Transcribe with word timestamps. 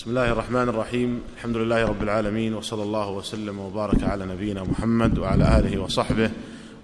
بسم 0.00 0.10
الله 0.10 0.32
الرحمن 0.32 0.68
الرحيم 0.68 1.22
الحمد 1.36 1.56
لله 1.56 1.86
رب 1.86 2.02
العالمين 2.02 2.54
وصلى 2.54 2.82
الله 2.82 3.10
وسلم 3.10 3.58
وبارك 3.58 4.04
على 4.04 4.26
نبينا 4.26 4.62
محمد 4.62 5.18
وعلى 5.18 5.58
اله 5.58 5.78
وصحبه 5.78 6.30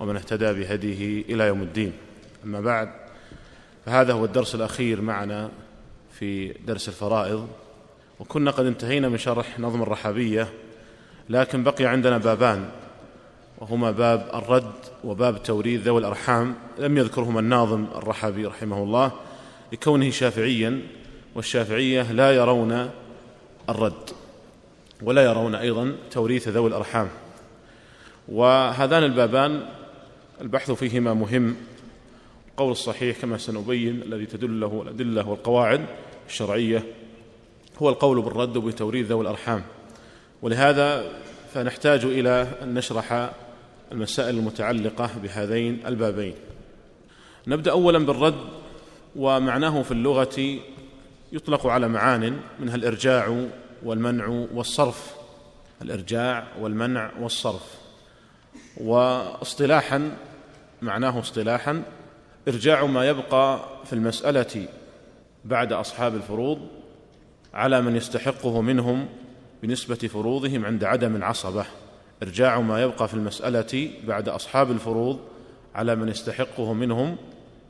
ومن 0.00 0.16
اهتدى 0.16 0.52
بهديه 0.52 1.22
إلى 1.22 1.46
يوم 1.46 1.62
الدين 1.62 1.92
اما 2.44 2.60
بعد 2.60 2.88
فهذا 3.86 4.12
هو 4.12 4.24
الدرس 4.24 4.54
الاخير 4.54 5.00
معنا 5.00 5.50
في 6.18 6.48
درس 6.48 6.88
الفرائض 6.88 7.48
وكنا 8.20 8.50
قد 8.50 8.66
انتهينا 8.66 9.08
من 9.08 9.18
شرح 9.18 9.60
نظم 9.60 9.82
الرحابيه 9.82 10.48
لكن 11.30 11.64
بقي 11.64 11.84
عندنا 11.84 12.18
بابان 12.18 12.68
وهما 13.58 13.90
باب 13.90 14.30
الرد 14.34 14.74
وباب 15.04 15.42
توريد 15.42 15.80
ذوي 15.80 16.00
الارحام 16.00 16.54
لم 16.78 16.98
يذكرهما 16.98 17.40
الناظم 17.40 17.86
الرحابي 17.94 18.46
رحمه 18.46 18.82
الله 18.82 19.12
لكونه 19.72 20.10
شافعيا 20.10 20.80
والشافعيه 21.34 22.12
لا 22.12 22.32
يرون 22.32 22.90
الرد. 23.68 24.10
ولا 25.02 25.24
يرون 25.24 25.54
أيضا 25.54 25.96
توريث 26.10 26.48
ذوي 26.48 26.68
الأرحام. 26.68 27.08
وهذان 28.28 29.02
البابان 29.02 29.68
البحث 30.40 30.70
فيهما 30.70 31.14
مهم. 31.14 31.56
القول 32.50 32.70
الصحيح 32.72 33.20
كما 33.20 33.38
سنبين 33.38 34.02
الذي 34.02 34.26
تدل 34.26 34.60
له 34.60 34.82
الأدلة 34.82 35.28
والقواعد 35.28 35.86
الشرعية 36.28 36.84
هو 37.78 37.88
القول 37.88 38.22
بالرد 38.22 38.56
وبتوريث 38.56 39.06
ذوي 39.06 39.22
الأرحام. 39.22 39.62
ولهذا 40.42 41.12
فنحتاج 41.54 42.04
إلى 42.04 42.48
أن 42.62 42.74
نشرح 42.74 43.30
المسائل 43.92 44.38
المتعلقة 44.38 45.10
بهذين 45.22 45.82
البابين. 45.86 46.34
نبدأ 47.46 47.70
اولا 47.70 47.98
بالرد 47.98 48.34
ومعناه 49.16 49.82
في 49.82 49.92
اللغة 49.92 50.58
يطلق 51.32 51.66
على 51.66 51.88
معان 51.88 52.40
منها 52.60 52.74
الإرجاع 52.74 53.46
والمنع 53.82 54.46
والصرف. 54.54 55.14
الإرجاع 55.82 56.46
والمنع 56.60 57.10
والصرف. 57.20 57.74
واصطلاحا 58.76 60.16
معناه 60.82 61.20
اصطلاحا 61.20 61.82
إرجاع 62.48 62.84
ما 62.86 63.08
يبقى 63.08 63.60
في 63.84 63.92
المسألة 63.92 64.68
بعد 65.44 65.72
أصحاب 65.72 66.14
الفروض 66.14 66.58
على 67.54 67.82
من 67.82 67.96
يستحقه 67.96 68.60
منهم 68.60 69.08
بنسبة 69.62 69.94
فروضهم 69.94 70.64
عند 70.64 70.84
عدم 70.84 71.16
العصبة. 71.16 71.64
إرجاع 72.22 72.60
ما 72.60 72.82
يبقى 72.82 73.08
في 73.08 73.14
المسألة 73.14 73.90
بعد 74.06 74.28
أصحاب 74.28 74.70
الفروض 74.70 75.20
على 75.74 75.96
من 75.96 76.08
يستحقه 76.08 76.72
منهم 76.72 77.16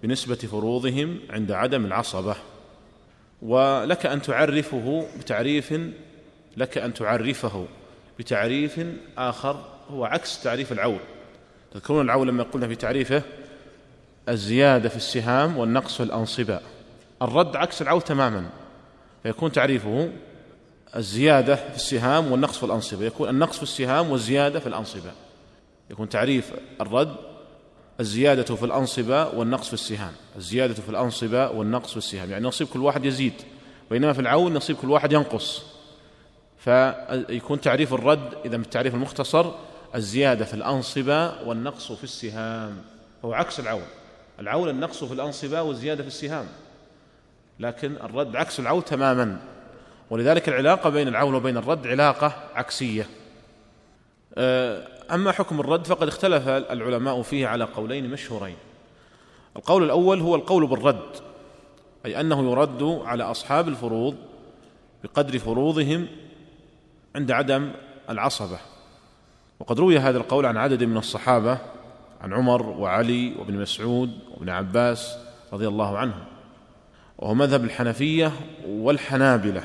بنسبة 0.03 0.35
فروضهم 0.35 1.19
عند 1.31 1.53
عدم 1.53 1.85
العصبة. 1.87 2.37
ولك 3.42 4.06
أن 4.06 4.23
تعرفه 4.23 5.06
بتعريف 5.19 5.75
لك 6.56 6.79
أن 6.79 6.95
تعرفه 6.95 7.67
بتعريف 8.19 8.81
آخر 9.19 9.65
هو 9.91 10.05
عكس 10.05 10.42
تعريف 10.42 10.73
العول. 10.73 10.98
تذكرون 11.73 12.05
العول 12.05 12.29
لما 12.29 12.42
قلنا 12.42 12.69
في 12.69 12.75
تعريفه 12.75 13.23
الزيادة 14.29 14.89
في 14.89 14.97
السهام 14.97 15.57
والنقص 15.59 15.97
في 15.97 16.03
الأنصبة. 16.03 16.61
الرد 17.23 17.57
عكس 17.57 17.83
العول 17.83 18.03
تماما. 18.03 18.51
فيكون 19.23 19.53
تعريفه 19.53 20.11
الزيادة 20.97 21.55
في 21.55 21.77
السهام 21.77 22.33
والنقص 22.33 22.59
في 22.59 22.67
الأنصبة. 22.67 23.05
يكون 23.05 23.29
النقص 23.29 23.57
في 23.57 23.62
السهام 23.62 24.11
والزيادة 24.11 24.61
في 24.61 24.67
الأنصبة. 24.67 25.11
يكون 25.91 26.09
تعريف 26.09 26.53
الرد 26.81 27.17
الزيادة 28.00 28.56
في 28.56 28.64
الأنصبة 28.64 29.28
والنقص 29.28 29.66
في 29.66 29.75
السهام. 29.75 30.12
الزيادة 30.36 30.75
في 30.75 30.89
الأنصبة 30.89 31.50
والنقص 31.50 31.91
في 31.91 31.97
السهام. 31.97 32.30
يعني 32.30 32.44
نصيب 32.47 32.69
كل 32.69 32.80
واحد 32.80 33.05
يزيد 33.05 33.33
بينما 33.91 34.12
في 34.12 34.20
العون 34.20 34.55
نصيب 34.55 34.77
كل 34.77 34.91
واحد 34.91 35.12
ينقص. 35.12 35.62
فيكون 36.58 37.61
تعريف 37.61 37.94
الرد 37.94 38.34
إذا 38.44 38.56
من 38.56 38.64
التعريف 38.64 38.94
المختصر 38.94 39.50
الزيادة 39.94 40.44
في 40.44 40.55
الأنصبة 40.55 41.42
والنقص 41.42 41.92
في 41.92 42.05
السهام. 42.05 42.83
هو 43.24 43.34
عكس 43.34 43.61
العون. 43.61 43.86
العون 44.40 44.68
النقص 44.68 45.05
في 45.05 45.14
الأنصبة 45.14 45.62
والزيادة 45.62 46.02
في 46.02 46.08
السهام. 46.08 46.46
لكن 47.61 47.96
الرد 47.96 48.36
عكس 48.36 48.61
العون 48.61 48.85
تماما. 48.85 49.39
ولذلك 50.11 50.48
العلاقة 50.48 50.90
بين 50.90 51.08
العون 51.08 51.35
وبين 51.35 51.56
الرد 51.56 51.86
علاقة 51.86 52.33
عكسية. 52.55 53.06
أه 54.35 54.95
أما 55.12 55.33
حكم 55.33 55.61
الرد 55.61 55.86
فقد 55.86 56.08
اختلف 56.08 56.48
العلماء 56.48 57.22
فيه 57.22 57.46
على 57.46 57.64
قولين 57.64 58.11
مشهورين. 58.11 58.56
القول 59.56 59.83
الأول 59.83 60.20
هو 60.20 60.34
القول 60.34 60.67
بالرد 60.67 61.11
أي 62.06 62.20
أنه 62.20 62.50
يرد 62.50 62.83
على 62.83 63.24
أصحاب 63.24 63.68
الفروض 63.68 64.17
بقدر 65.05 65.39
فروضهم 65.39 66.06
عند 67.14 67.30
عدم 67.30 67.70
العصبة. 68.11 68.58
وقد 69.61 69.80
روي 69.80 69.98
هذا 69.98 70.18
القول 70.18 70.46
عن 70.46 70.56
عدد 70.56 70.84
من 70.84 70.96
الصحابة 70.96 71.58
عن 72.20 72.33
عمر 72.33 72.67
وعلي 72.67 73.34
وابن 73.38 73.55
مسعود 73.55 74.18
وابن 74.34 74.48
عباس 74.48 75.18
رضي 75.52 75.68
الله 75.68 75.98
عنهم. 75.98 76.24
وهو 77.18 77.34
مذهب 77.34 77.64
الحنفية 77.64 78.33
والحنابلة. 78.68 79.62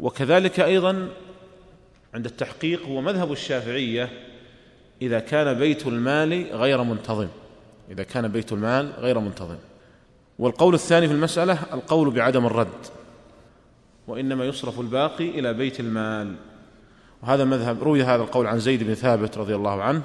وكذلك 0.00 0.60
أيضا 0.60 1.08
عند 2.14 2.26
التحقيق 2.26 2.86
هو 2.86 3.00
مذهب 3.00 3.32
الشافعية 3.32 4.27
إذا 5.02 5.20
كان 5.20 5.58
بيت 5.58 5.86
المال 5.86 6.46
غير 6.52 6.82
منتظم. 6.82 7.28
إذا 7.90 8.02
كان 8.02 8.28
بيت 8.28 8.52
المال 8.52 8.92
غير 8.98 9.18
منتظم. 9.18 9.56
والقول 10.38 10.74
الثاني 10.74 11.08
في 11.08 11.14
المسألة 11.14 11.58
القول 11.72 12.10
بعدم 12.10 12.46
الرد. 12.46 12.86
وإنما 14.08 14.44
يصرف 14.44 14.80
الباقي 14.80 15.28
إلى 15.28 15.54
بيت 15.54 15.80
المال. 15.80 16.34
وهذا 17.22 17.44
مذهب 17.44 17.82
روي 17.82 18.02
هذا 18.02 18.22
القول 18.22 18.46
عن 18.46 18.58
زيد 18.58 18.82
بن 18.82 18.94
ثابت 18.94 19.38
رضي 19.38 19.54
الله 19.54 19.82
عنه 19.82 20.02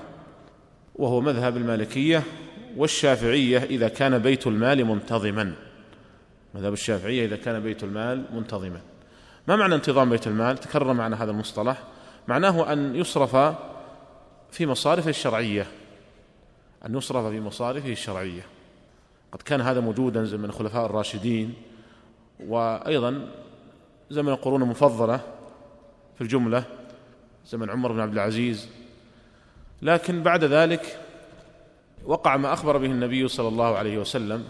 وهو 0.95 1.21
مذهب 1.21 1.57
المالكية 1.57 2.23
والشافعية 2.77 3.57
إذا 3.57 3.87
كان 3.87 4.17
بيت 4.17 4.47
المال 4.47 4.85
منتظما. 4.85 5.53
مذهب 6.55 6.73
الشافعية 6.73 7.25
إذا 7.25 7.35
كان 7.35 7.59
بيت 7.59 7.83
المال 7.83 8.25
منتظما. 8.33 8.79
ما 9.47 9.55
معنى 9.55 9.75
انتظام 9.75 10.09
بيت 10.09 10.27
المال؟ 10.27 10.57
تكرر 10.57 10.93
معنا 10.93 11.23
هذا 11.23 11.31
المصطلح. 11.31 11.83
معناه 12.27 12.73
أن 12.73 12.95
يصرف 12.95 13.35
في 14.53 14.65
مصارفه 14.65 15.09
الشرعية. 15.09 15.67
أن 16.85 16.97
يصرف 16.97 17.25
في 17.25 17.39
مصارفه 17.39 17.91
الشرعية. 17.91 18.45
قد 19.31 19.41
كان 19.41 19.61
هذا 19.61 19.79
موجودا 19.79 20.23
زمن 20.23 20.45
الخلفاء 20.45 20.85
الراشدين 20.85 21.53
وأيضا 22.47 23.27
زمن 24.09 24.29
القرون 24.29 24.61
المفضلة 24.61 25.21
في 26.15 26.21
الجملة 26.21 26.63
زمن 27.47 27.69
عمر 27.69 27.91
بن 27.91 27.99
عبد 27.99 28.13
العزيز. 28.13 28.69
لكن 29.81 30.23
بعد 30.23 30.43
ذلك 30.43 30.99
وقع 32.05 32.37
ما 32.37 32.53
أخبر 32.53 32.77
به 32.77 32.85
النبي 32.85 33.27
صلى 33.27 33.47
الله 33.47 33.77
عليه 33.77 33.97
وسلم 33.97 34.45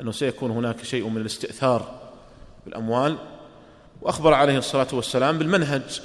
أنه 0.00 0.12
سيكون 0.12 0.50
هناك 0.50 0.84
شيء 0.84 1.08
من 1.08 1.20
الاستئثار 1.20 2.00
بالأموال 2.64 3.18
وأخبر 4.02 4.34
عليه 4.34 4.58
الصلاة 4.58 4.88
والسلام 4.92 5.38
بالمنهج. 5.38 6.02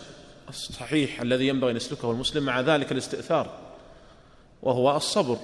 الصحيح 0.49 1.21
الذي 1.21 1.47
ينبغي 1.47 1.71
أن 1.71 1.75
يسلكه 1.75 2.11
المسلم 2.11 2.43
مع 2.43 2.61
ذلك 2.61 2.91
الاستئثار 2.91 3.49
وهو 4.63 4.97
الصبر. 4.97 5.37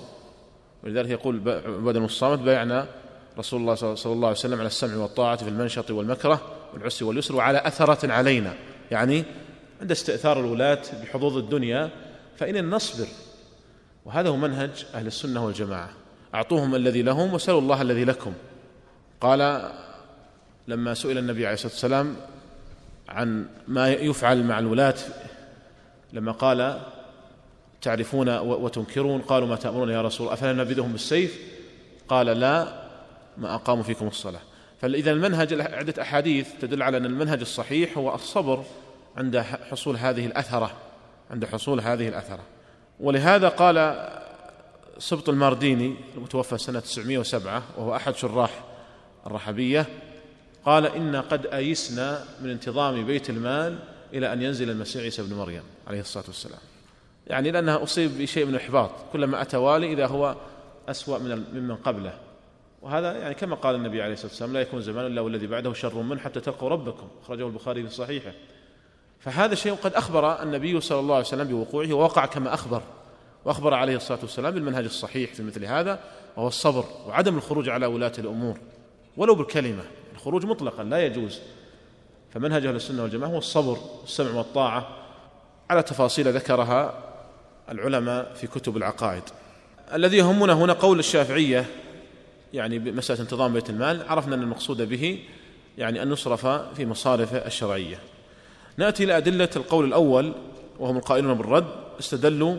ولذلك 0.83 1.09
يقول 1.09 1.35
عباد 1.49 1.95
الصامت 1.95 2.39
بايعنا 2.39 2.87
رسول 3.37 3.61
الله 3.61 3.75
صلى 3.75 4.13
الله 4.13 4.27
عليه 4.27 4.37
وسلم 4.37 4.59
على 4.59 4.67
السمع 4.67 4.95
والطاعة 4.95 5.35
في 5.35 5.49
المنشط 5.49 5.91
والمكره 5.91 6.41
والعسر 6.73 7.05
واليسر 7.05 7.35
وعلى 7.35 7.67
أثرة 7.67 8.11
علينا. 8.11 8.53
يعني 8.91 9.23
عند 9.81 9.91
استئثار 9.91 10.39
الولاة 10.39 10.81
بحظوظ 11.03 11.37
الدنيا 11.37 11.89
فإن 12.37 12.69
نصبر 12.69 13.07
وهذا 14.05 14.29
هو 14.29 14.35
منهج 14.35 14.85
أهل 14.93 15.07
السنة 15.07 15.45
والجماعة. 15.45 15.89
أعطوهم 16.35 16.75
الذي 16.75 17.01
لهم 17.01 17.33
وسلوا 17.33 17.61
الله 17.61 17.81
الذي 17.81 18.05
لكم. 18.05 18.33
قال 19.21 19.71
لما 20.67 20.93
سئل 20.93 21.17
النبي 21.17 21.45
عليه 21.45 21.53
الصلاة 21.53 21.71
والسلام 21.71 22.15
عن 23.09 23.47
ما 23.67 23.91
يفعل 23.91 24.43
مع 24.43 24.59
الولاة 24.59 24.95
لما 26.13 26.31
قال 26.31 26.81
تعرفون 27.81 28.37
وتنكرون 28.37 29.21
قالوا 29.21 29.47
ما 29.47 29.55
تأمرون 29.55 29.89
يا 29.89 30.01
رسول 30.01 30.29
أفلا 30.29 30.53
نبذهم 30.53 30.91
بالسيف؟ 30.91 31.39
قال 32.07 32.25
لا 32.25 32.83
ما 33.37 33.55
أقاموا 33.55 33.83
فيكم 33.83 34.07
الصلاة. 34.07 34.39
فإذا 34.81 35.11
المنهج 35.11 35.61
عدة 35.61 36.01
أحاديث 36.01 36.47
تدل 36.61 36.83
على 36.83 36.97
أن 36.97 37.05
المنهج 37.05 37.39
الصحيح 37.39 37.97
هو 37.97 38.15
الصبر 38.15 38.63
عند 39.17 39.37
حصول 39.39 39.97
هذه 39.97 40.25
الأثرة 40.25 40.71
عند 41.31 41.45
حصول 41.45 41.81
هذه 41.81 42.07
الأثرة. 42.07 42.43
ولهذا 42.99 43.49
قال 43.49 44.07
سبط 44.97 45.29
المارديني 45.29 45.95
المتوفى 46.17 46.57
سنة 46.57 46.79
907 46.79 47.63
وهو 47.77 47.95
أحد 47.95 48.15
شراح 48.15 48.63
الرحبية 49.27 49.85
قال 50.65 50.85
إنا 50.85 51.21
قد 51.21 51.45
أيسنا 51.45 52.25
من 52.41 52.49
انتظام 52.49 53.05
بيت 53.05 53.29
المال 53.29 53.79
إلى 54.13 54.33
أن 54.33 54.41
ينزل 54.41 54.69
المسيح 54.69 55.01
عيسى 55.01 55.23
بن 55.23 55.35
مريم 55.35 55.63
عليه 55.87 55.99
الصلاة 55.99 56.23
والسلام. 56.27 56.59
يعني 57.27 57.51
لأنها 57.51 57.83
أصيب 57.83 58.17
بشيء 58.17 58.45
من 58.45 58.55
الإحباط 58.55 58.91
كلما 59.13 59.41
أتى 59.41 59.57
والي 59.57 59.93
إذا 59.93 60.07
هو 60.07 60.35
أسوأ 60.89 61.17
من 61.17 61.43
ممن 61.53 61.75
قبله. 61.75 62.13
وهذا 62.81 63.13
يعني 63.13 63.33
كما 63.33 63.55
قال 63.55 63.75
النبي 63.75 64.01
عليه 64.01 64.13
الصلاة 64.13 64.31
والسلام 64.31 64.53
لا 64.53 64.61
يكون 64.61 64.81
زمان 64.81 65.05
إلا 65.05 65.21
والذي 65.21 65.47
بعده 65.47 65.73
شر 65.73 65.95
منه 65.95 66.19
حتى 66.19 66.39
تلقوا 66.39 66.69
ربكم. 66.69 67.07
أخرجه 67.23 67.47
البخاري 67.47 67.83
في 67.83 67.89
صحيحه. 67.89 68.31
فهذا 69.19 69.55
شيء 69.55 69.73
قد 69.73 69.93
أخبر 69.93 70.43
النبي 70.43 70.81
صلى 70.81 70.99
الله 70.99 71.15
عليه 71.15 71.25
وسلم 71.25 71.47
بوقوعه 71.47 71.93
ووقع 71.93 72.25
كما 72.25 72.53
أخبر. 72.53 72.81
وأخبر 73.45 73.73
عليه 73.73 73.95
الصلاة 73.95 74.19
والسلام 74.21 74.53
بالمنهج 74.53 74.83
الصحيح 74.83 75.33
في 75.33 75.43
مثل 75.43 75.65
هذا 75.65 75.99
وهو 76.37 76.47
الصبر 76.47 76.85
وعدم 77.07 77.37
الخروج 77.37 77.69
على 77.69 77.85
ولاة 77.85 78.13
الأمور 78.19 78.57
ولو 79.17 79.35
بالكلمة. 79.35 79.83
الخروج 80.25 80.45
مطلقا 80.45 80.83
لا 80.83 81.05
يجوز. 81.05 81.39
فمنهج 82.33 82.65
أهل 82.65 82.75
السنة 82.75 83.03
والجماعة 83.03 83.29
هو 83.29 83.37
الصبر 83.37 83.77
والسمع 84.01 84.31
والطاعة. 84.31 84.87
على 85.69 85.83
تفاصيل 85.83 86.33
ذكرها 86.33 86.93
العلماء 87.71 88.33
في 88.33 88.47
كتب 88.47 88.77
العقائد. 88.77 89.23
الذي 89.93 90.17
يهمنا 90.17 90.53
هنا 90.53 90.73
قول 90.73 90.99
الشافعية 90.99 91.65
يعني 92.53 92.79
بمسألة 92.79 93.21
انتظام 93.21 93.53
بيت 93.53 93.69
المال 93.69 94.01
عرفنا 94.09 94.35
أن 94.35 94.41
المقصود 94.41 94.81
به 94.81 95.19
يعني 95.77 96.03
أن 96.03 96.11
يصرف 96.11 96.47
في 96.47 96.85
مصارفه 96.85 97.37
الشرعية. 97.37 97.99
نأتي 98.77 99.03
إلى 99.03 99.17
أدلة 99.17 99.49
القول 99.55 99.85
الأول 99.85 100.33
وهم 100.79 100.97
القائلون 100.97 101.33
بالرد 101.33 101.65
استدلوا 101.99 102.55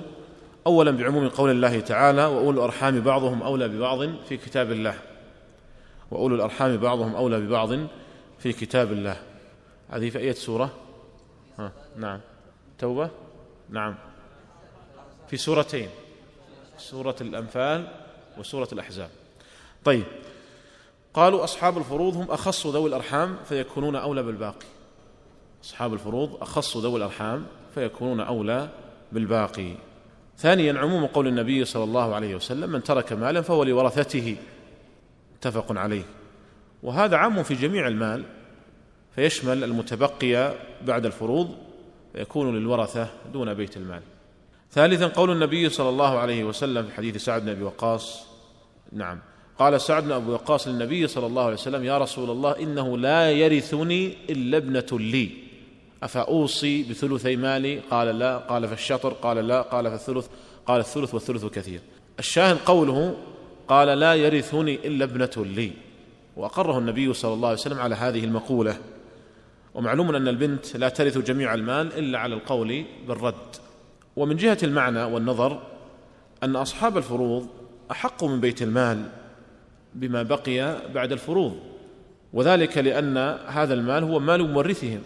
أولا 0.67 0.91
بعموم 0.91 1.29
قول 1.29 1.51
الله 1.51 1.81
تعالى 1.81 2.25
وأولو 2.25 2.59
الأرحام 2.59 3.01
بعضهم 3.01 3.43
أولى 3.43 3.69
ببعض 3.69 3.99
في 4.29 4.37
كتاب 4.37 4.73
الله. 4.73 4.95
وأولو 6.11 6.35
الأرحام 6.35 6.76
بعضهم 6.76 7.14
أولى 7.14 7.41
ببعض 7.41 7.70
في 8.38 8.53
كتاب 8.53 8.93
الله. 8.93 9.17
هذه 9.91 10.11
في 10.11 10.19
أية 10.19 10.32
سورة؟ 10.32 10.70
ها 11.58 11.73
نعم. 11.97 12.20
توبة؟ 12.79 13.11
نعم. 13.70 13.94
في 15.29 15.37
سورتين 15.37 15.88
سورة 16.79 17.17
الأنفال 17.20 17.88
وسورة 18.38 18.69
الأحزاب. 18.73 19.11
طيب 19.85 20.05
قالوا 21.14 21.44
أصحاب 21.44 21.79
الفروض 21.79 22.17
هم 22.17 22.31
أخص 22.31 22.67
ذوي 22.67 22.88
الأرحام 22.88 23.37
فيكونون 23.44 23.97
أولى 23.97 24.23
بالباقي. 24.23 24.67
أصحاب 25.64 25.94
الفروض 25.94 26.43
أخص 26.43 26.76
ذوي 26.76 26.97
الأرحام 26.97 27.47
فيكونون 27.75 28.20
أولى 28.20 28.69
بالباقي. 29.12 29.73
ثانيا 30.38 30.79
عموم 30.79 31.06
قول 31.06 31.26
النبي 31.26 31.64
صلى 31.64 31.85
الله 31.85 32.14
عليه 32.14 32.35
وسلم 32.35 32.70
من 32.70 32.82
ترك 32.82 33.12
مالا 33.12 33.43
فهو 33.43 33.64
لورثته. 33.64 34.37
متفق 35.37 35.79
عليه. 35.79 36.03
وهذا 36.83 37.17
عام 37.17 37.43
في 37.43 37.55
جميع 37.55 37.88
المال 37.88 38.25
فيشمل 39.15 39.65
المتبقي 39.65 40.55
بعد 40.87 41.06
الفروض 41.06 41.55
فيكون 42.12 42.56
للورثة 42.56 43.09
دون 43.33 43.55
بيت 43.55 43.77
المال. 43.77 44.03
ثالثا 44.73 45.06
قول 45.06 45.31
النبي 45.31 45.69
صلى 45.69 45.88
الله 45.88 46.19
عليه 46.19 46.44
وسلم 46.44 46.87
في 46.87 46.93
حديث 46.93 47.17
سعد 47.17 47.43
بن 47.43 47.49
أبي 47.49 47.62
وقاص. 47.62 48.27
نعم. 48.93 49.19
قال 49.59 49.81
سعد 49.81 50.05
بن 50.05 50.12
أبي 50.12 50.31
وقاص 50.31 50.69
للنبي 50.69 51.06
صلى 51.06 51.27
الله 51.27 51.43
عليه 51.43 51.55
وسلم 51.55 51.85
يا 51.85 51.99
رسول 51.99 52.31
الله 52.31 52.59
إنه 52.61 52.99
لا 52.99 53.31
يرثني 53.31 54.17
إلا 54.31 54.56
ابنة 54.56 54.87
لي. 54.93 55.31
أفأوصي 56.03 56.82
بثلثي 56.82 57.37
مالي؟ 57.37 57.81
قال 57.91 58.19
لا. 58.19 58.39
قال 58.39 58.69
في 58.69 58.75
الشطر 58.75 59.12
قال 59.12 59.37
لا. 59.37 59.62
قال 59.62 59.89
في 59.89 59.94
الثلث 59.94 60.27
قال 60.67 60.81
الثلث 60.81 61.15
والثلث 61.15 61.44
كثير. 61.44 61.81
الشاهد 62.19 62.56
قوله 62.56 63.17
قال 63.69 63.89
لا 63.99 64.15
يرثني 64.15 64.75
إلا 64.75 65.05
ابنة 65.05 65.47
لي. 65.47 65.73
وأقره 66.37 66.79
النبي 66.79 67.13
صلى 67.13 67.35
الله 67.35 67.49
عليه 67.49 67.59
وسلم 67.59 67.79
على 67.79 67.95
هذه 67.95 68.25
المقولة. 68.25 68.79
ومعلوم 69.75 70.15
أن 70.15 70.29
البنت 70.29 70.77
لا 70.77 70.89
ترث 70.89 71.19
جميع 71.19 71.55
المال 71.55 71.99
إلا 71.99 72.19
على 72.19 72.35
القول 72.35 72.85
بالرد. 73.09 73.57
ومن 74.17 74.37
جهة 74.37 74.59
المعنى 74.63 75.03
والنظر 75.03 75.63
أن 76.43 76.57
أصحاب 76.57 76.97
الفروض 76.97 77.49
أحق 77.91 78.25
من 78.25 78.41
بيت 78.41 78.63
المال 78.63 79.09
بما 79.95 80.23
بقي 80.23 80.81
بعد 80.95 81.13
الفروض. 81.13 81.57
وذلك 82.33 82.79
لأن 82.79 83.17
هذا 83.47 83.75
المال 83.75 84.05
هو 84.05 84.19
مال 84.19 84.53
مورثهم. 84.53 85.01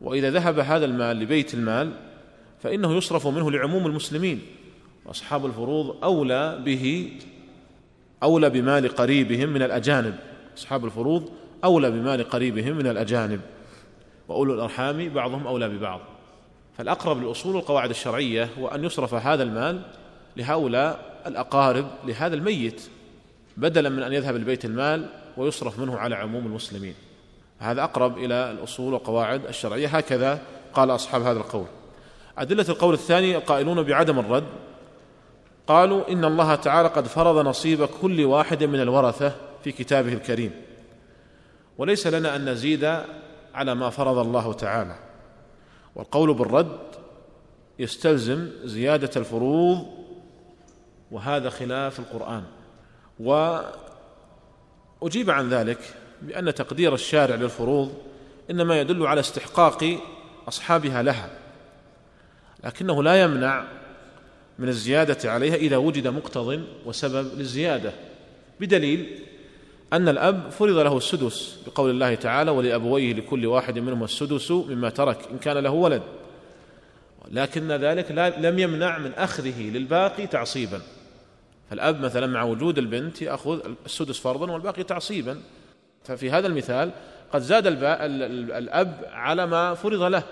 وإذا 0.00 0.30
ذهب 0.30 0.58
هذا 0.58 0.84
المال 0.84 1.16
لبيت 1.16 1.54
المال 1.54 1.92
فإنه 2.62 2.96
يصرف 2.96 3.26
منه 3.26 3.50
لعموم 3.50 3.86
المسلمين. 3.86 4.40
وأصحاب 5.06 5.46
الفروض 5.46 6.04
أولى 6.04 6.62
به 6.64 7.12
أولى 8.22 8.50
بمال 8.50 8.88
قريبهم 8.88 9.48
من 9.48 9.62
الأجانب. 9.62 10.14
أصحاب 10.58 10.84
الفروض 10.84 11.28
أولى 11.64 11.90
بمال 11.90 12.28
قريبهم 12.28 12.76
من 12.76 12.86
الأجانب. 12.86 13.40
وأولو 14.28 14.54
الأرحام 14.54 15.08
بعضهم 15.08 15.46
أولى 15.46 15.68
ببعض. 15.68 16.00
فالأقرب 16.78 17.22
للأصول 17.22 17.56
القواعد 17.56 17.90
الشرعية 17.90 18.48
هو 18.58 18.68
أن 18.68 18.84
يصرف 18.84 19.14
هذا 19.14 19.42
المال 19.42 19.82
لهؤلاء 20.36 21.22
الأقارب 21.26 21.86
لهذا 22.04 22.34
الميت 22.34 22.82
بدلا 23.56 23.88
من 23.88 24.02
أن 24.02 24.12
يذهب 24.12 24.36
لبيت 24.36 24.64
المال 24.64 25.06
ويصرف 25.36 25.78
منه 25.78 25.98
على 25.98 26.14
عموم 26.14 26.46
المسلمين. 26.46 26.94
هذا 27.58 27.84
أقرب 27.84 28.18
إلى 28.18 28.50
الأصول 28.50 28.92
والقواعد 28.92 29.44
الشرعية. 29.46 29.88
هكذا 29.88 30.42
قال 30.74 30.90
أصحاب 30.90 31.22
هذا 31.22 31.38
القول. 31.38 31.66
أدلة 32.38 32.66
القول 32.68 32.94
الثاني 32.94 33.36
القائلون 33.36 33.82
بعدم 33.82 34.18
الرد 34.18 34.44
قالوا 35.66 36.12
إن 36.12 36.24
الله 36.24 36.54
تعالى 36.54 36.88
قد 36.88 37.06
فرض 37.06 37.46
نصيب 37.46 37.84
كل 37.84 38.24
واحد 38.24 38.64
من 38.64 38.80
الورثة 38.80 39.32
في 39.64 39.72
كتابه 39.72 40.12
الكريم. 40.12 40.52
وليس 41.78 42.06
لنا 42.06 42.36
أن 42.36 42.48
نزيد 42.48 42.84
على 43.54 43.74
ما 43.74 43.90
فرض 43.90 44.18
الله 44.18 44.52
تعالى. 44.52 44.96
والقول 45.94 46.34
بالرد 46.34 46.78
يستلزم 47.78 48.48
زيادة 48.64 49.10
الفروض 49.16 49.86
وهذا 51.10 51.50
خلاف 51.50 51.98
القرآن. 51.98 52.42
وأجيب 53.20 53.70
عن 55.30 55.48
ذلك 55.48 55.78
بأن 56.22 56.54
تقدير 56.54 56.94
الشارع 56.94 57.34
للفروض 57.34 57.94
إنما 58.50 58.80
يدل 58.80 59.06
على 59.06 59.20
استحقاق 59.20 59.98
أصحابها 60.48 61.02
لها 61.02 61.30
لكنه 62.64 63.02
لا 63.02 63.22
يمنع 63.22 63.64
من 64.58 64.68
الزيادة 64.68 65.32
عليها 65.32 65.54
إذا 65.54 65.76
وجد 65.76 66.08
مقتض 66.08 66.62
وسبب 66.86 67.38
للزيادة. 67.38 67.92
بدليل 68.60 69.18
أن 69.92 70.08
الأب 70.08 70.50
فرض 70.50 70.76
له 70.76 70.96
السدس 70.96 71.58
بقول 71.66 71.90
الله 71.90 72.14
تعالى 72.14 72.50
ولأبويه 72.50 73.12
لكل 73.12 73.46
واحد 73.46 73.78
منهم 73.78 74.04
السدس 74.04 74.50
مما 74.50 74.90
ترك 74.90 75.18
إن 75.32 75.38
كان 75.38 75.58
له 75.58 75.70
ولد 75.70 76.02
لكن 77.30 77.72
ذلك 77.72 78.10
لم 78.38 78.58
يمنع 78.58 78.98
من 78.98 79.12
أخذه 79.12 79.70
للباقي 79.70 80.26
تعصيبا. 80.26 80.80
فالأب 81.70 82.00
مثلا 82.00 82.26
مع 82.26 82.42
وجود 82.42 82.78
البنت 82.78 83.22
يأخذ 83.22 83.60
السدس 83.86 84.18
فرضا 84.18 84.52
والباقي 84.52 84.82
تعصيبا. 84.82 85.40
ففي 86.04 86.30
هذا 86.30 86.46
المثال 86.46 86.90
قد 87.32 87.40
زاد 87.40 87.66
الأب 87.66 89.08
على 89.12 89.46
ما 89.46 89.74
فرض 89.74 90.02
له 90.02 90.22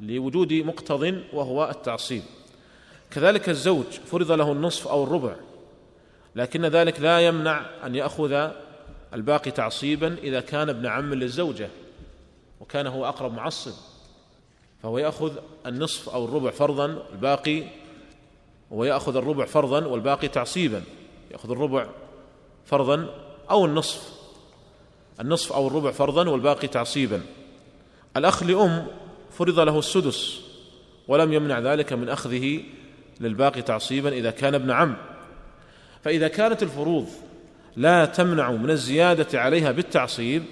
لوجود 0.00 0.52
مقتض 0.52 1.22
وهو 1.32 1.70
التعصيب. 1.70 2.22
كذلك 3.10 3.48
الزوج 3.48 3.84
فرض 3.84 4.32
له 4.32 4.52
النصف 4.52 4.88
أو 4.88 5.04
الربع 5.04 5.34
لكن 6.36 6.66
ذلك 6.66 7.00
لا 7.00 7.20
يمنع 7.20 7.66
أن 7.86 7.94
يأخذ 7.94 8.50
الباقي 9.14 9.50
تعصيبا 9.50 10.16
إذا 10.22 10.40
كان 10.40 10.68
ابن 10.68 10.86
عم 10.86 11.14
للزوجة 11.14 11.68
وكان 12.60 12.86
هو 12.86 13.08
أقرب 13.08 13.34
معصب 13.34 13.72
فهو 14.82 14.98
يأخذ 14.98 15.32
النصف 15.66 16.08
أو 16.08 16.24
الربع 16.24 16.50
فرضا 16.50 17.02
الباقي 17.12 17.64
ويأخذ 18.70 19.16
الربع 19.16 19.44
فرضا 19.44 19.86
والباقي 19.86 20.28
تعصيبا 20.28 20.82
يأخذ 21.30 21.50
الربع 21.50 21.86
فرضا 22.66 23.06
أو 23.50 23.64
النصف 23.64 24.20
النصف 25.20 25.52
أو 25.52 25.66
الربع 25.66 25.90
فرضا 25.90 26.28
والباقي 26.28 26.68
تعصيبا. 26.68 27.22
الأخ 28.16 28.42
لأم 28.42 28.86
فرض 29.30 29.60
له 29.60 29.78
السدس 29.78 30.40
ولم 31.08 31.32
يمنع 31.32 31.58
ذلك 31.58 31.92
من 31.92 32.08
أخذه 32.08 32.60
للباقي 33.20 33.62
تعصيبا 33.62 34.08
إذا 34.08 34.30
كان 34.30 34.54
ابن 34.54 34.70
عم. 34.70 34.96
فإذا 36.04 36.28
كانت 36.28 36.62
الفروض 36.62 37.08
لا 37.76 38.04
تمنع 38.04 38.50
من 38.50 38.70
الزيادة 38.70 39.40
عليها 39.40 39.72
بالتعصيب 39.72 40.42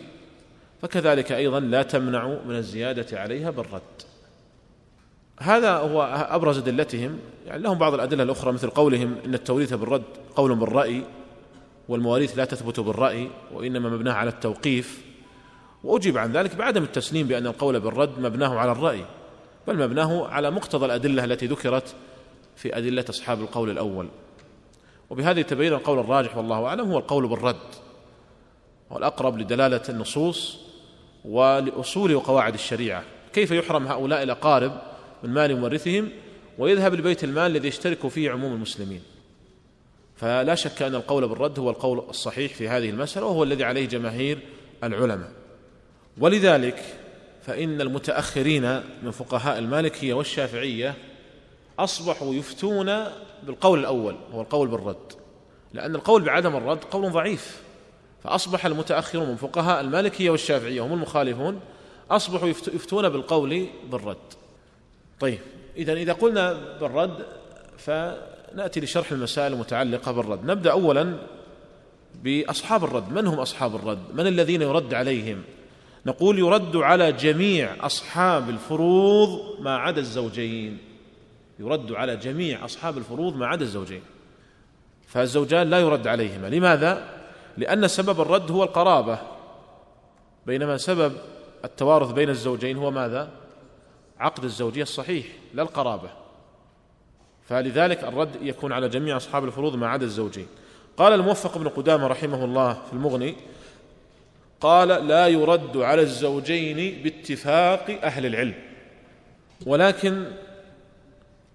فكذلك 0.82 1.32
أيضا 1.32 1.60
لا 1.60 1.82
تمنع 1.82 2.26
من 2.46 2.56
الزيادة 2.56 3.20
عليها 3.20 3.50
بالرد. 3.50 3.82
هذا 5.40 5.72
هو 5.72 6.26
أبرز 6.30 6.58
أدلتهم. 6.58 7.18
يعني 7.46 7.62
لهم 7.62 7.78
بعض 7.78 7.94
الأدلة 7.94 8.22
الأخرى 8.22 8.52
مثل 8.52 8.70
قولهم 8.70 9.14
إن 9.24 9.34
التوريث 9.34 9.74
بالرد 9.74 10.02
قول 10.36 10.54
بالرأي 10.54 11.02
والمواريث 11.88 12.38
لا 12.38 12.44
تثبت 12.44 12.80
بالرأي 12.80 13.30
وإنما 13.54 13.88
مبناه 13.88 14.12
على 14.12 14.30
التوقيف. 14.30 15.08
وأجيب 15.84 16.18
عن 16.18 16.32
ذلك 16.32 16.56
بعدم 16.56 16.82
التسليم 16.82 17.26
بأن 17.26 17.46
القول 17.46 17.80
بالرد 17.80 18.18
مبناه 18.18 18.58
على 18.58 18.72
الرأي 18.72 19.04
بل 19.68 19.78
مبناه 19.78 20.28
على 20.28 20.50
مقتضى 20.50 20.86
الأدلة 20.86 21.24
التي 21.24 21.46
ذكرت 21.46 21.94
في 22.58 22.78
أدلة 22.78 23.04
أصحاب 23.10 23.40
القول 23.40 23.70
الأول. 23.70 24.08
وبهذا 25.10 25.40
يتبين 25.40 25.72
القول 25.72 25.98
الراجح 25.98 26.36
والله 26.36 26.66
أعلم 26.66 26.90
هو 26.90 26.98
القول 26.98 27.28
بالرد 27.28 27.56
والأقرب 28.90 29.38
لدلالة 29.38 29.82
النصوص 29.88 30.58
ولأصول 31.24 32.14
وقواعد 32.14 32.54
الشريعة. 32.54 33.04
كيف 33.32 33.50
يحرم 33.50 33.86
هؤلاء 33.86 34.22
الأقارب 34.22 34.80
من 35.22 35.30
مال 35.30 35.60
مورثهم؟ 35.60 36.08
ويذهب 36.58 36.94
لبيت 36.94 37.24
المال 37.24 37.50
الذي 37.50 37.68
يشترك 37.68 38.08
فيه 38.08 38.30
عموم 38.30 38.52
المسلمين. 38.52 39.02
فلا 40.16 40.54
شك 40.54 40.82
أن 40.82 40.94
القول 40.94 41.28
بالرد 41.28 41.58
هو 41.58 41.70
القول 41.70 41.98
الصحيح 41.98 42.54
في 42.54 42.68
هذه 42.68 42.90
المسألة 42.90 43.26
وهو 43.26 43.42
الذي 43.42 43.64
عليه 43.64 43.86
جماهير 43.86 44.38
العلماء. 44.84 45.32
ولذلك 46.18 46.82
فإن 47.42 47.80
المتأخرين 47.80 48.76
من 49.02 49.10
فقهاء 49.10 49.58
المالكية 49.58 50.14
والشافعية 50.14 50.94
أصبحوا 51.78 52.34
يفتون 52.34 53.04
بالقول 53.42 53.78
الأول 53.78 54.16
هو 54.32 54.40
القول 54.40 54.68
بالرد. 54.68 55.12
لأن 55.72 55.94
القول 55.94 56.22
بعدم 56.22 56.56
الرد 56.56 56.84
قول 56.84 57.12
ضعيف. 57.12 57.62
فأصبح 58.24 58.66
المتأخرون 58.66 59.28
من 59.28 59.36
فقهاء 59.36 59.80
المالكية 59.80 60.30
والشافعية 60.30 60.80
هم 60.80 60.92
المخالفون 60.92 61.60
أصبحوا 62.10 62.48
يفتون 62.48 63.08
بالقول 63.08 63.66
بالرد. 63.90 64.16
طيب 65.20 65.38
إذا 65.76 65.92
إذا 65.92 66.12
قلنا 66.12 66.52
بالرد 66.80 67.26
فنأتي 67.78 68.80
لشرح 68.80 69.12
المسائل 69.12 69.52
المتعلقة 69.52 70.12
بالرد. 70.12 70.44
نبدأ 70.44 70.70
أولا 70.70 71.16
بأصحاب 72.22 72.84
الرد. 72.84 73.12
من 73.12 73.26
هم 73.26 73.40
أصحاب 73.40 73.76
الرد؟ 73.76 74.14
من 74.14 74.26
الذين 74.26 74.62
يرد 74.62 74.94
عليهم؟ 74.94 75.42
نقول 76.06 76.38
يرد 76.38 76.76
على 76.76 77.12
جميع 77.12 77.86
أصحاب 77.86 78.48
الفروض 78.48 79.60
ما 79.60 79.76
عدا 79.76 80.00
الزوجين. 80.00 80.87
يرد 81.58 81.92
على 81.92 82.16
جميع 82.16 82.64
أصحاب 82.64 82.98
الفروض 82.98 83.36
ما 83.36 83.46
عدا 83.46 83.64
الزوجين. 83.64 84.02
فالزوجان 85.08 85.70
لا 85.70 85.78
يرد 85.78 86.06
عليهما. 86.06 86.46
لماذا؟ 86.46 87.08
لأن 87.56 87.88
سبب 87.88 88.20
الرد 88.20 88.50
هو 88.50 88.64
القرابة. 88.64 89.18
بينما 90.46 90.76
سبب 90.76 91.12
التوارث 91.64 92.10
بين 92.10 92.28
الزوجين 92.28 92.76
هو 92.76 92.90
ماذا؟ 92.90 93.30
عقد 94.20 94.44
الزوجية 94.44 94.82
الصحيح 94.82 95.26
لا 95.54 95.62
القرابة. 95.62 96.10
فلذلك 97.48 98.04
الرد 98.04 98.30
يكون 98.42 98.72
على 98.72 98.88
جميع 98.88 99.16
أصحاب 99.16 99.44
الفروض 99.44 99.76
ما 99.76 99.88
عدا 99.88 100.04
الزوجين. 100.04 100.46
قال 100.96 101.12
الموفق 101.12 101.58
بن 101.58 101.68
قدامة 101.68 102.06
رحمه 102.06 102.44
الله 102.44 102.72
في 102.72 102.92
المغني 102.92 103.36
قال 104.60 104.88
لا 104.88 105.26
يرد 105.26 105.76
على 105.76 106.02
الزوجين 106.02 107.02
باتفاق 107.02 107.98
أهل 108.02 108.26
العلم. 108.26 108.54
ولكن 109.66 110.24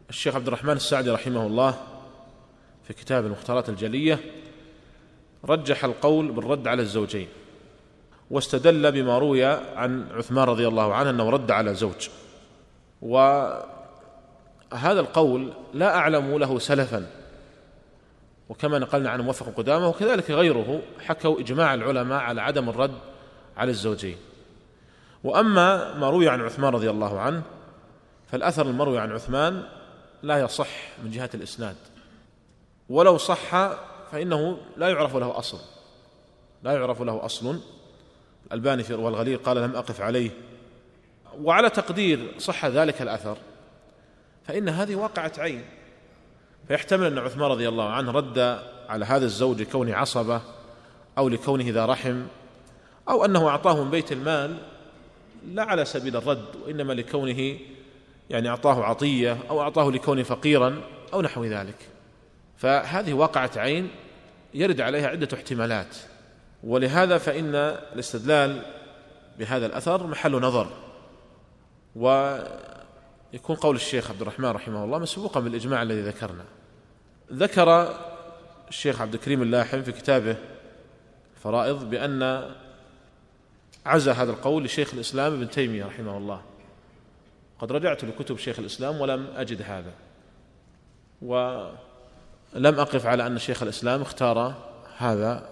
الشيخ 0.09 0.35
عبد 0.35 0.47
الرحمن 0.47 0.73
السعدي 0.73 1.11
رحمه 1.11 1.45
الله 1.45 1.75
في 2.83 2.93
كتاب 2.93 3.25
المختارات 3.25 3.69
الجلية 3.69 4.19
رجح 5.45 5.83
القول 5.83 6.31
بالرد 6.31 6.67
على 6.67 6.81
الزوجين 6.81 7.27
واستدل 8.31 8.91
بما 8.91 9.17
روي 9.17 9.45
عن 9.45 10.07
عثمان 10.11 10.47
رضي 10.47 10.67
الله 10.67 10.93
عنه 10.93 11.09
أنه 11.09 11.29
رد 11.29 11.51
على 11.51 11.73
زوج. 11.73 12.09
وهذا 13.01 13.63
القول 14.83 15.53
لا 15.73 15.95
أعلم 15.95 16.37
له 16.37 16.59
سلفا. 16.59 17.07
وكما 18.49 18.79
نقلنا 18.79 19.09
عن 19.09 19.21
موفق 19.21 19.53
قدامة 19.57 19.87
وكذلك 19.87 20.31
غيره 20.31 20.81
حكوا 20.99 21.39
إجماع 21.39 21.73
العلماء 21.73 22.19
على 22.19 22.41
عدم 22.41 22.69
الرد 22.69 22.97
على 23.57 23.71
الزوجين. 23.71 24.17
وأما 25.23 25.93
ما 25.93 26.09
روي 26.09 26.29
عن 26.29 26.41
عثمان 26.41 26.73
رضي 26.73 26.89
الله 26.89 27.19
عنه 27.19 27.41
فالأثر 28.31 28.65
المروي 28.65 28.99
عن 28.99 29.11
عثمان 29.11 29.63
لا 30.23 30.39
يصح 30.39 30.67
من 31.03 31.11
جهة 31.11 31.29
الإسناد. 31.33 31.75
ولو 32.89 33.17
صح 33.17 33.71
فإنه 34.11 34.57
لا 34.77 34.89
يعرف 34.89 35.15
له 35.15 35.37
أصل. 35.37 35.59
لا 36.63 36.71
يعرف 36.71 37.01
له 37.01 37.25
أصل. 37.25 37.59
الباني 38.51 38.83
في 38.83 38.93
والغليل 38.93 39.37
قال 39.37 39.57
لم 39.57 39.75
أقف 39.75 40.01
عليه. 40.01 40.31
وعلى 41.41 41.69
تقدير 41.69 42.33
صح 42.37 42.65
ذلك 42.65 43.01
الأثر 43.01 43.37
فإن 44.47 44.69
هذه 44.69 44.95
واقعة 44.95 45.31
عين. 45.37 45.65
فيحتمل 46.67 47.05
أن 47.05 47.17
عثمان 47.17 47.51
رضي 47.51 47.69
الله 47.69 47.89
عنه 47.89 48.11
رد 48.11 48.39
على 48.89 49.05
هذا 49.05 49.25
الزوج 49.25 49.61
لكونه 49.61 49.95
عصبة 49.95 50.41
أو 51.17 51.29
لكونه 51.29 51.69
ذا 51.69 51.85
رحم 51.85 52.23
أو 53.09 53.25
أنه 53.25 53.47
أعطاه 53.47 53.83
من 53.83 53.91
بيت 53.91 54.11
المال 54.11 54.57
لا 55.47 55.63
على 55.63 55.85
سبيل 55.85 56.15
الرد 56.15 56.45
وإنما 56.65 56.93
لكونه 56.93 57.57
يعني 58.29 58.49
أعطاه 58.49 58.83
عطية 58.83 59.37
أو 59.49 59.61
أعطاه 59.61 59.91
لكونه 59.91 60.23
فقيرا 60.23 60.81
أو 61.13 61.21
نحو 61.21 61.45
ذلك. 61.45 61.75
فهذه 62.57 63.13
واقعة 63.13 63.51
عين 63.55 63.89
يرد 64.53 64.81
عليها 64.81 65.07
عدة 65.07 65.27
احتمالات. 65.33 65.95
ولهذا 66.63 67.17
فإن 67.17 67.55
الاستدلال 67.93 68.61
بهذا 69.39 69.65
الأثر 69.65 70.07
محل 70.07 70.31
نظر. 70.31 70.67
ويكون 71.95 73.55
قول 73.55 73.75
الشيخ 73.75 74.11
عبد 74.11 74.21
الرحمن 74.21 74.49
رحمه 74.49 74.83
الله 74.83 74.99
مسبوقا 74.99 75.39
بالإجماع 75.39 75.81
الذي 75.81 76.01
ذكرنا. 76.01 76.45
ذكر 77.33 77.97
الشيخ 78.69 79.01
عبد 79.01 79.13
الكريم 79.13 79.41
اللاحم 79.41 79.81
في 79.81 79.91
كتابه 79.91 80.35
الفرائض 81.35 81.89
بأن 81.89 82.49
عزى 83.85 84.11
هذا 84.11 84.31
القول 84.31 84.63
لشيخ 84.63 84.93
الإسلام 84.93 85.33
ابن 85.33 85.49
تيمية 85.49 85.85
رحمه 85.85 86.17
الله. 86.17 86.41
قد 87.63 87.71
رجعت 87.71 88.03
لكتب 88.03 88.37
شيخ 88.37 88.59
الإسلام 88.59 89.01
ولم 89.01 89.27
أجد 89.35 89.61
هذا. 89.61 89.91
و 91.21 91.35
لم 92.53 92.79
أقف 92.79 93.05
على 93.05 93.27
أن 93.27 93.37
شيخ 93.37 93.63
الإسلام 93.63 94.01
اختار 94.01 94.55
هذا 94.97 95.49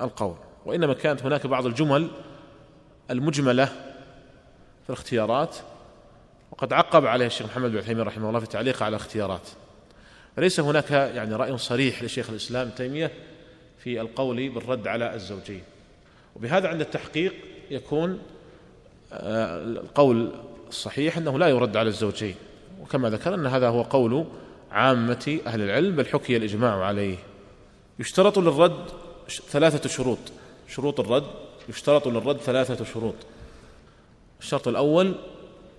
القول. 0.00 0.36
وإنما 0.66 0.94
كانت 0.94 1.22
هناك 1.22 1.46
بعض 1.46 1.66
الجمل 1.66 2.10
المجملة 3.10 3.64
في 4.82 4.90
الاختيارات 4.90 5.56
وقد 6.50 6.72
عقب 6.72 7.06
عليه 7.06 7.26
الشيخ 7.26 7.46
محمد 7.46 7.70
بن 7.70 7.78
عثيمين 7.78 8.06
رحمه 8.06 8.28
الله 8.28 8.40
في 8.40 8.46
تعليقه 8.46 8.84
على 8.84 8.96
الاختيارات. 8.96 9.48
فليس 10.36 10.60
هناك 10.60 10.90
يعني 10.90 11.34
رأي 11.34 11.58
صريح 11.58 12.02
لشيخ 12.02 12.30
الإسلام 12.30 12.70
تيمية 12.70 13.10
في 13.78 14.00
القول 14.00 14.48
بالرد 14.48 14.86
على 14.86 15.14
الزوجين. 15.14 15.62
وبهذا 16.36 16.68
عند 16.68 16.80
التحقيق 16.80 17.34
يكون 17.70 18.22
آه، 19.12 19.62
القول 19.62 20.32
الصحيح 20.72 21.16
أنه 21.16 21.38
لا 21.38 21.48
يرد 21.48 21.76
على 21.76 21.88
الزوجين 21.88 22.34
وكما 22.82 23.10
ذكر 23.10 23.34
أن 23.34 23.46
هذا 23.46 23.68
هو 23.68 23.82
قول 23.82 24.24
عامة 24.70 25.40
أهل 25.46 25.60
العلم 25.62 25.96
بل 25.96 26.06
حكي 26.06 26.36
الإجماع 26.36 26.84
عليه. 26.84 27.16
يشترط 27.98 28.38
للرد 28.38 28.84
ثلاثة 29.48 29.88
شروط. 29.88 30.18
شروط 30.68 31.00
الرد 31.00 31.26
يشترط 31.68 32.08
للرد 32.08 32.36
ثلاثة 32.36 32.84
شروط. 32.84 33.14
الشرط 34.40 34.68
الأول 34.68 35.14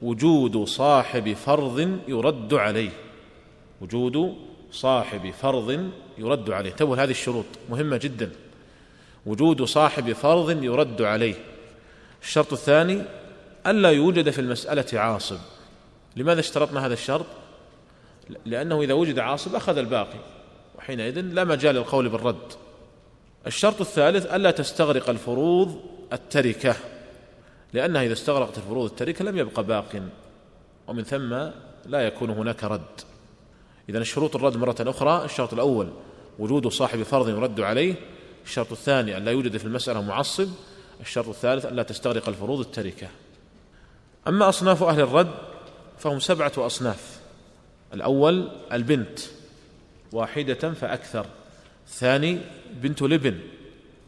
وجود 0.01 0.63
صاحب 0.63 1.33
فرض 1.33 1.99
يرد 2.07 2.53
عليه. 2.53 2.89
وجود 3.81 4.35
صاحب 4.71 5.31
فرض 5.41 5.89
يرد 6.17 6.49
عليه. 6.49 6.71
انتبهوا 6.71 6.97
هذه 6.97 7.11
الشروط 7.11 7.45
مهمة 7.69 7.97
جدا. 7.97 8.31
وجود 9.25 9.63
صاحب 9.63 10.13
فرض 10.13 10.63
يرد 10.63 11.01
عليه. 11.01 11.35
الشرط 12.23 12.53
الثاني 12.53 13.01
ألا 13.67 13.91
يوجد 13.91 14.29
في 14.29 14.41
المسألة 14.41 14.99
عاصب. 14.99 15.37
لماذا 16.15 16.39
اشترطنا 16.39 16.85
هذا 16.85 16.93
الشرط؟ 16.93 17.25
لأنه 18.45 18.81
إذا 18.81 18.93
وجد 18.93 19.19
عاصب 19.19 19.55
أخذ 19.55 19.77
الباقي 19.77 20.19
وحينئذ 20.77 21.21
لا 21.21 21.43
مجال 21.43 21.75
للقول 21.75 22.09
بالرد. 22.09 22.53
الشرط 23.47 23.81
الثالث 23.81 24.25
ألا 24.25 24.51
تستغرق 24.51 25.09
الفروض 25.09 25.81
التركة 26.13 26.75
لأنها 27.73 28.03
إذا 28.03 28.13
استغرقت 28.13 28.57
الفروض 28.57 28.89
التركة 28.89 29.25
لم 29.25 29.37
يبقى 29.37 29.63
باق 29.63 30.03
ومن 30.87 31.03
ثم 31.03 31.29
لا 31.85 32.01
يكون 32.01 32.29
هناك 32.29 32.63
رد. 32.63 33.01
إذا 33.89 33.97
الشروط 33.97 34.35
الرد 34.35 34.57
مرة 34.57 34.75
أخرى 34.79 35.25
الشرط 35.25 35.53
الأول 35.53 35.89
وجود 36.39 36.67
صاحب 36.67 37.03
فرض 37.03 37.29
يرد 37.29 37.61
عليه 37.61 37.95
الشرط 38.45 38.71
الثاني 38.71 39.17
أن 39.17 39.25
لا 39.25 39.31
يوجد 39.31 39.57
في 39.57 39.65
المسألة 39.65 40.01
معصب 40.01 40.49
الشرط 41.01 41.27
الثالث 41.27 41.65
أن 41.65 41.75
لا 41.75 41.83
تستغرق 41.83 42.29
الفروض 42.29 42.59
التركة. 42.59 43.07
أما 44.27 44.49
أصناف 44.49 44.83
أهل 44.83 44.99
الرد 44.99 45.31
فهم 45.99 46.19
سبعة 46.19 46.51
أصناف. 46.57 47.19
الأول 47.93 48.49
البنت 48.71 49.19
واحدة 50.11 50.73
فأكثر. 50.73 51.25
الثاني 51.87 52.39
بنت 52.71 53.01
لبن 53.01 53.39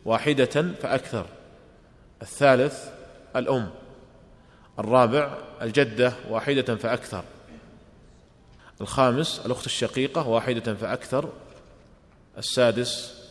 واحدة 0.05 0.74
فأكثر. 0.81 1.25
الثالث 2.22 2.89
الأم. 3.36 3.69
الرابع 4.79 5.38
الجدة 5.62 6.13
واحدة 6.29 6.75
فأكثر. 6.75 7.24
الخامس 8.81 9.41
الأخت 9.45 9.65
الشقيقة 9.65 10.27
واحدة 10.27 10.74
فأكثر. 10.74 11.29
السادس 12.38 13.22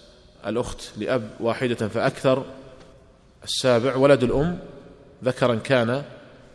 الأخت 0.47 0.83
لأب 0.97 1.31
واحدة 1.41 1.89
فأكثر. 1.89 2.45
السابع 3.45 3.97
ولد 3.97 4.23
الأم 4.23 4.59
ذكرا 5.25 5.55
كان 5.55 6.05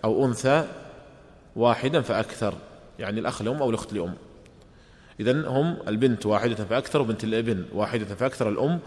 أو 0.03 0.25
أنثى 0.25 0.67
واحدا 1.55 2.01
فأكثر 2.01 2.53
يعني 2.99 3.19
الأخ 3.19 3.41
لأم 3.41 3.61
أو 3.61 3.69
الأخت 3.69 3.93
لأم. 3.93 4.13
إذن 5.19 5.45
هم 5.45 5.77
البنت 5.87 6.25
واحدة 6.25 6.55
فأكثر 6.55 7.01
وبنت 7.01 7.23
الابن 7.23 7.65
واحدة 7.73 8.15
فأكثر 8.15 8.49
الأم 8.49 8.79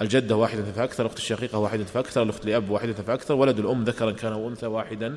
الجدة 0.00 0.36
واحدة 0.36 0.62
فأكثر 0.64 1.02
الأخت 1.02 1.18
الشقيقة 1.18 1.58
واحدة 1.58 1.84
فأكثر 1.84 2.22
الأخت 2.22 2.46
لأب 2.46 2.70
واحدة 2.70 2.92
فأكثر 2.92 3.34
ولد 3.34 3.58
الأم 3.58 3.84
ذكرا 3.84 4.10
كان 4.10 4.32
أو 4.32 4.48
أنثى 4.48 4.66
واحدا 4.66 5.16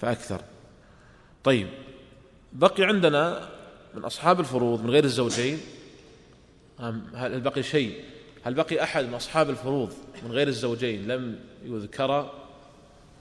فأكثر. 0.00 0.40
طيب 1.44 1.68
بقي 2.52 2.84
عندنا 2.84 3.48
من 3.94 4.04
أصحاب 4.04 4.40
الفروض 4.40 4.84
من 4.84 4.90
غير 4.90 5.04
الزوجين 5.04 5.58
هل 7.14 7.40
بقي 7.40 7.62
شيء؟ 7.62 8.04
هل 8.44 8.54
بقي 8.54 8.82
أحد 8.82 9.04
من 9.04 9.14
أصحاب 9.14 9.50
الفروض 9.50 9.92
من 10.24 10.32
غير 10.32 10.48
الزوجين 10.48 11.08
لم 11.08 11.38
يذكر 11.64 12.30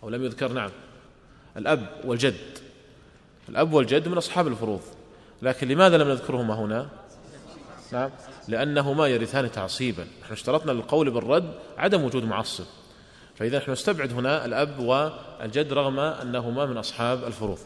أو 0.03 0.09
لم 0.09 0.23
يذكر؟ 0.23 0.51
نعم. 0.51 0.69
الأب 1.57 1.87
والجد. 2.05 2.35
الأب 3.49 3.73
والجد 3.73 4.07
من 4.07 4.17
أصحاب 4.17 4.47
الفروض. 4.47 4.81
لكن 5.41 5.67
لماذا 5.67 5.97
لم 5.97 6.09
نذكرهما 6.09 6.53
هنا؟ 6.53 6.87
نعم. 7.91 8.09
لأنهما 8.47 9.07
يرثان 9.07 9.51
تعصيبا. 9.51 10.07
نحن 10.21 10.33
اشترطنا 10.33 10.71
للقول 10.71 11.11
بالرد 11.11 11.53
عدم 11.77 12.03
وجود 12.03 12.23
معصب. 12.23 12.65
فإذا 13.35 13.57
نحن 13.57 13.71
نستبعد 13.71 14.13
هنا 14.13 14.45
الأب 14.45 14.79
والجد 14.79 15.73
رغم 15.73 15.99
أنهما 15.99 16.65
من 16.65 16.77
أصحاب 16.77 17.23
الفروض. 17.23 17.57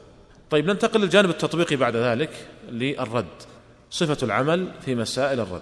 طيب 0.49 0.65
ننتقل 0.65 1.01
للجانب 1.01 1.29
التطبيقي 1.29 1.75
بعد 1.75 1.95
ذلك 1.95 2.47
للرد. 2.69 3.25
صفة 3.91 4.17
العمل 4.23 4.71
في 4.85 4.95
مسائل 4.95 5.39
الرد. 5.39 5.61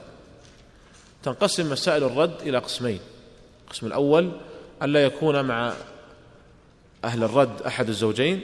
تنقسم 1.24 1.72
مسائل 1.72 2.04
الرد 2.04 2.34
إلى 2.42 2.58
قسمين. 2.58 3.00
القسم 3.66 3.88
الأول 3.88 4.32
ألا 4.84 5.04
يكون 5.04 5.46
مع 5.46 5.74
أهل 7.06 7.24
الرد 7.24 7.62
أحد 7.62 7.90
الزوجين. 7.90 8.42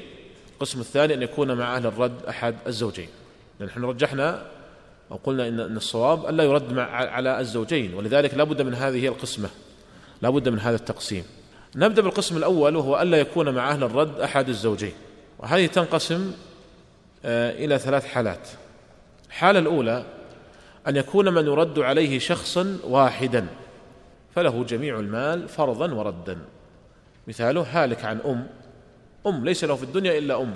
القسم 0.54 0.80
الثاني 0.80 1.14
أن 1.14 1.22
يكون 1.22 1.58
مع 1.58 1.76
أهل 1.76 1.86
الرد 1.86 2.26
أحد 2.30 2.56
الزوجين. 2.68 3.08
نحن 3.62 3.84
رجحنا 3.84 4.46
أو 5.12 5.20
قلنا 5.24 5.48
إن 5.48 5.60
الصواب 5.60 6.30
ألا 6.30 6.44
يرد 6.44 6.74
مع 6.74 6.84
على 6.92 7.40
الزوجين 7.40 7.94
ولذلك 7.94 8.34
لا 8.34 8.44
بد 8.44 8.62
من 8.62 8.74
هذه 8.74 9.08
القسمة. 9.08 9.50
لا 10.22 10.30
بد 10.30 10.50
من 10.50 10.60
هذا 10.60 10.76
التقسيم. 10.76 11.24
نبدأ 11.76 12.02
بالقسم 12.02 12.38
الأول 12.38 12.76
وهو 12.76 13.02
ألا 13.02 13.18
يكون 13.18 13.50
مع 13.50 13.72
أهل 13.72 13.84
الرد 13.84 14.20
أحد 14.20 14.50
الزوجين. 14.50 14.94
وهذه 15.40 15.66
تنقسم 15.66 16.32
آه، 17.26 17.66
إلى 17.66 17.80
ثلاث 17.80 18.06
حالات. 18.06 18.48
الحالة 19.28 19.60
الأولى 19.60 20.06
أن 20.88 20.96
يكون 20.96 21.34
من 21.34 21.46
يرد 21.46 21.80
عليه 21.80 22.20
شخصا 22.20 22.78
واحدا 22.84 23.48
فله 24.36 24.64
جميع 24.64 25.00
المال 25.00 25.50
فرضا 25.50 25.94
وردا. 25.94 26.38
مثاله 27.28 27.62
هالك 27.72 28.06
عن 28.06 28.20
أم. 28.26 28.48
أم 29.28 29.46
ليس 29.46 29.64
له 29.64 29.76
في 29.76 29.84
الدنيا 29.84 30.18
إلا 30.18 30.42
أم. 30.42 30.54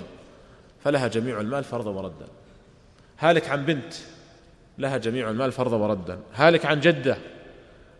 فلها 0.84 1.08
جميع 1.08 1.40
المال 1.40 1.64
فرضا 1.64 1.90
وردا. 1.90 2.26
هالك 3.18 3.48
عن 3.48 3.64
بنت 3.64 3.94
لها 4.78 4.96
جميع 4.96 5.30
المال 5.30 5.52
فرضا 5.52 5.76
وردا. 5.76 6.18
هالك 6.34 6.66
عن 6.66 6.80
جدة 6.80 7.16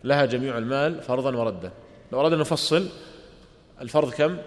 لها 0.03 0.25
جميع 0.25 0.57
المال 0.57 1.01
فرضا 1.01 1.35
وردا. 1.35 1.71
لو 2.11 2.21
أردنا 2.21 2.41
نفصل 2.41 2.89
الفرض 3.81 4.13
كم؟ 4.13 4.37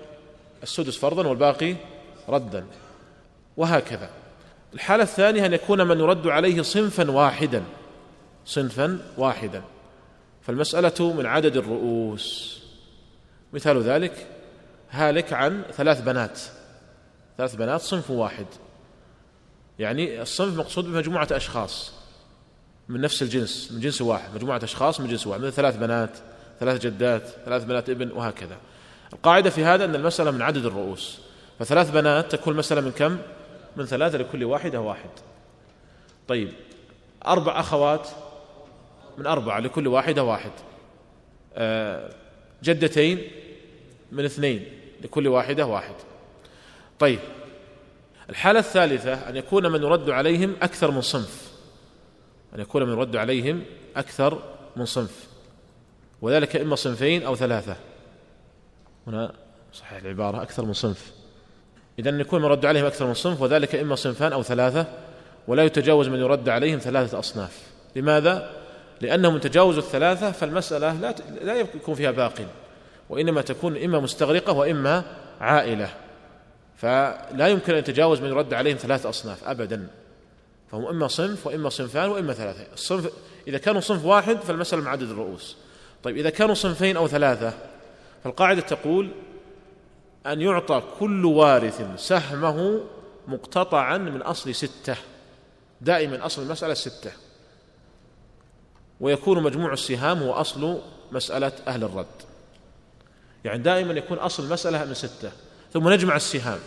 السدس 0.62 0.96
فرضا 0.96 1.28
والباقي 1.28 1.76
ردا. 2.28 2.66
وهكذا. 3.56 4.10
الحالة 4.74 5.02
الثانية 5.02 5.46
أن 5.46 5.52
يكون 5.52 5.86
من 5.86 6.00
يرد 6.00 6.26
عليه 6.26 6.62
صنفا 6.62 7.10
واحدا. 7.10 7.62
صنفا 8.46 8.98
واحدا. 9.18 9.62
فالمسألة 10.42 11.12
من 11.12 11.26
عدد 11.26 11.56
الرؤوس. 11.56 12.63
مثال 13.54 13.82
ذلك 13.82 14.26
هالك 14.90 15.32
عن 15.32 15.62
ثلاث 15.73 16.00
بنات. 16.00 16.40
ثلاث 17.38 17.54
بنات 17.54 17.80
صنف 17.80 18.11
واحد. 18.11 18.46
يعني 19.78 20.23
الصنف 20.23 20.58
مقصود 20.58 20.84
بمجموعة 20.84 21.28
أشخاص 21.30 21.92
من 22.88 23.00
نفس 23.00 23.23
الجنس 23.23 23.73
من 23.73 23.80
جنس 23.80 24.02
واحد. 24.02 24.34
مجموعة 24.34 24.61
أشخاص 24.62 25.00
من 25.00 25.08
جنس 25.08 25.26
واحد 25.26 25.40
مثل 25.40 25.52
ثلاث 25.52 25.76
بنات 25.76 26.11
ثلاث 26.61 26.80
جدات 26.80 27.23
ثلاث 27.44 27.64
بنات 27.64 27.90
ابن 27.90 28.11
وهكذا. 28.11 28.56
القاعدة 29.12 29.50
في 29.50 29.64
هذا 29.64 29.84
أن 29.84 29.94
المسألة 29.94 30.30
من 30.30 30.42
عدد 30.42 30.66
الرؤوس. 30.66 31.20
فثلاث 31.58 31.90
بنات 31.90 32.32
تكون 32.32 32.52
المسألة 32.52 32.80
من 32.80 32.90
كم؟ 32.90 33.18
من 33.76 33.87
ثلاثة 33.87 34.18
لكل 34.18 34.44
واحدة 34.44 34.80
واحد. 34.80 35.11
طيب 36.28 36.52
أربع 37.26 37.61
أخوات 37.61 38.08
من 39.18 39.26
أربعة 39.26 39.61
لكل 39.61 39.88
واحدة 39.88 40.23
واحد. 40.23 40.50
آه، 41.54 42.11
جدتين 42.62 43.43
من 44.12 44.25
اثنين 44.25 44.66
لكل 45.02 45.28
واحدة 45.28 45.66
واحد. 45.66 45.94
طيب 46.99 47.18
الحالة 48.30 48.58
الثالثة 48.58 49.14
أن 49.14 49.37
يكون 49.37 49.73
من 49.73 49.82
يرد 49.82 50.11
عليهم 50.11 50.56
أكثر 50.62 50.90
من 50.90 51.00
صنف. 51.00 51.52
أن 52.55 52.61
يكون 52.61 52.83
من 52.83 52.92
يرد 52.92 53.16
عليهم 53.16 53.62
أكثر 53.96 54.42
من 54.76 54.85
صنف. 54.85 55.28
وذلك 56.22 56.57
إما 56.57 56.76
صنفين 56.76 57.22
أو 57.22 57.37
ثلاثة. 57.37 57.76
هنا 59.07 59.33
صحيح 59.72 60.02
العبارة 60.02 60.42
أكثر 60.42 60.64
من 60.64 60.72
صنف. 60.72 61.12
إذا 61.98 62.11
يكون 62.11 62.40
من 62.40 62.46
يرد 62.46 62.66
عليهم 62.66 62.87
أكثر 62.87 63.07
من 63.07 63.14
صنف 63.14 63.42
وذلك 63.42 63.74
إما 63.74 63.94
صنفان 63.94 64.33
أو 64.33 64.42
ثلاثة. 64.42 64.87
ولا 65.48 65.64
يتجاوز 65.64 66.09
من 66.09 66.18
يرد 66.18 66.48
عليهم 66.48 66.78
ثلاثة 66.78 67.18
أصناف. 67.18 67.62
لماذا؟ 67.96 68.50
لأنهم 69.00 69.38
تجاوزوا 69.38 69.83
الثلاثة 69.83 70.31
فالمسألة 70.33 70.92
لا 70.92 71.14
لا 71.42 71.55
يكون 71.55 71.94
فيها 71.94 72.11
باق. 72.11 72.33
وإنما 73.08 73.42
تكون 73.42 73.76
إما 73.76 74.00
مستغرقة 74.00 74.52
وإما 74.52 75.04
عائلة. 75.40 75.94
فلا 76.76 77.48
يمكن 77.48 77.72
أن 77.72 77.78
يتجاوز 77.78 78.20
من 78.20 78.28
يرد 78.28 78.54
عليهم 78.54 78.76
ثلاثة 78.76 79.08
أصناف 79.08 79.44
أبدا. 79.44 79.86
فهم 80.70 80.86
إما 80.86 81.08
صنف 81.08 81.46
وإما 81.46 81.68
صنفان 81.68 82.10
وإما 82.10 82.32
ثلاثة. 82.32 82.72
الصنف 82.72 83.10
إذا 83.48 83.58
كانوا 83.58 83.80
صنف 83.80 84.04
واحد 84.04 84.36
فالمسألة 84.36 84.82
مع 84.82 84.90
عدد 84.90 85.10
الرؤوس. 85.10 85.56
طيب 86.02 86.16
إذا 86.16 86.30
كانوا 86.30 86.54
صنفين 86.54 86.96
أو 86.96 87.08
ثلاثة 87.08 87.52
فالقاعدة 88.24 88.60
تقول 88.60 89.10
أن 90.26 90.40
يعطى 90.40 90.82
كل 90.98 91.24
وارث 91.24 91.82
سهمه 91.96 92.80
مقتطعا 93.28 93.98
من 93.98 94.22
أصل 94.22 94.54
ستة. 94.54 94.96
دائما 95.80 96.26
أصل 96.26 96.42
المسألة 96.42 96.74
ستة. 96.74 97.12
ويكون 99.00 99.42
مجموع 99.42 99.72
السهام 99.72 100.22
هو 100.22 100.32
أصل 100.32 100.78
مسألة 101.12 101.52
أهل 101.68 101.84
الرد. 101.84 102.06
يعني 103.44 103.62
دائما 103.62 103.92
يكون 103.92 104.18
أصل 104.18 104.44
المسألة 104.44 104.85
من 104.85 104.94
ستة 104.94 105.30
ثم 105.72 105.88
نجمع 105.88 106.16
السهام 106.16 106.59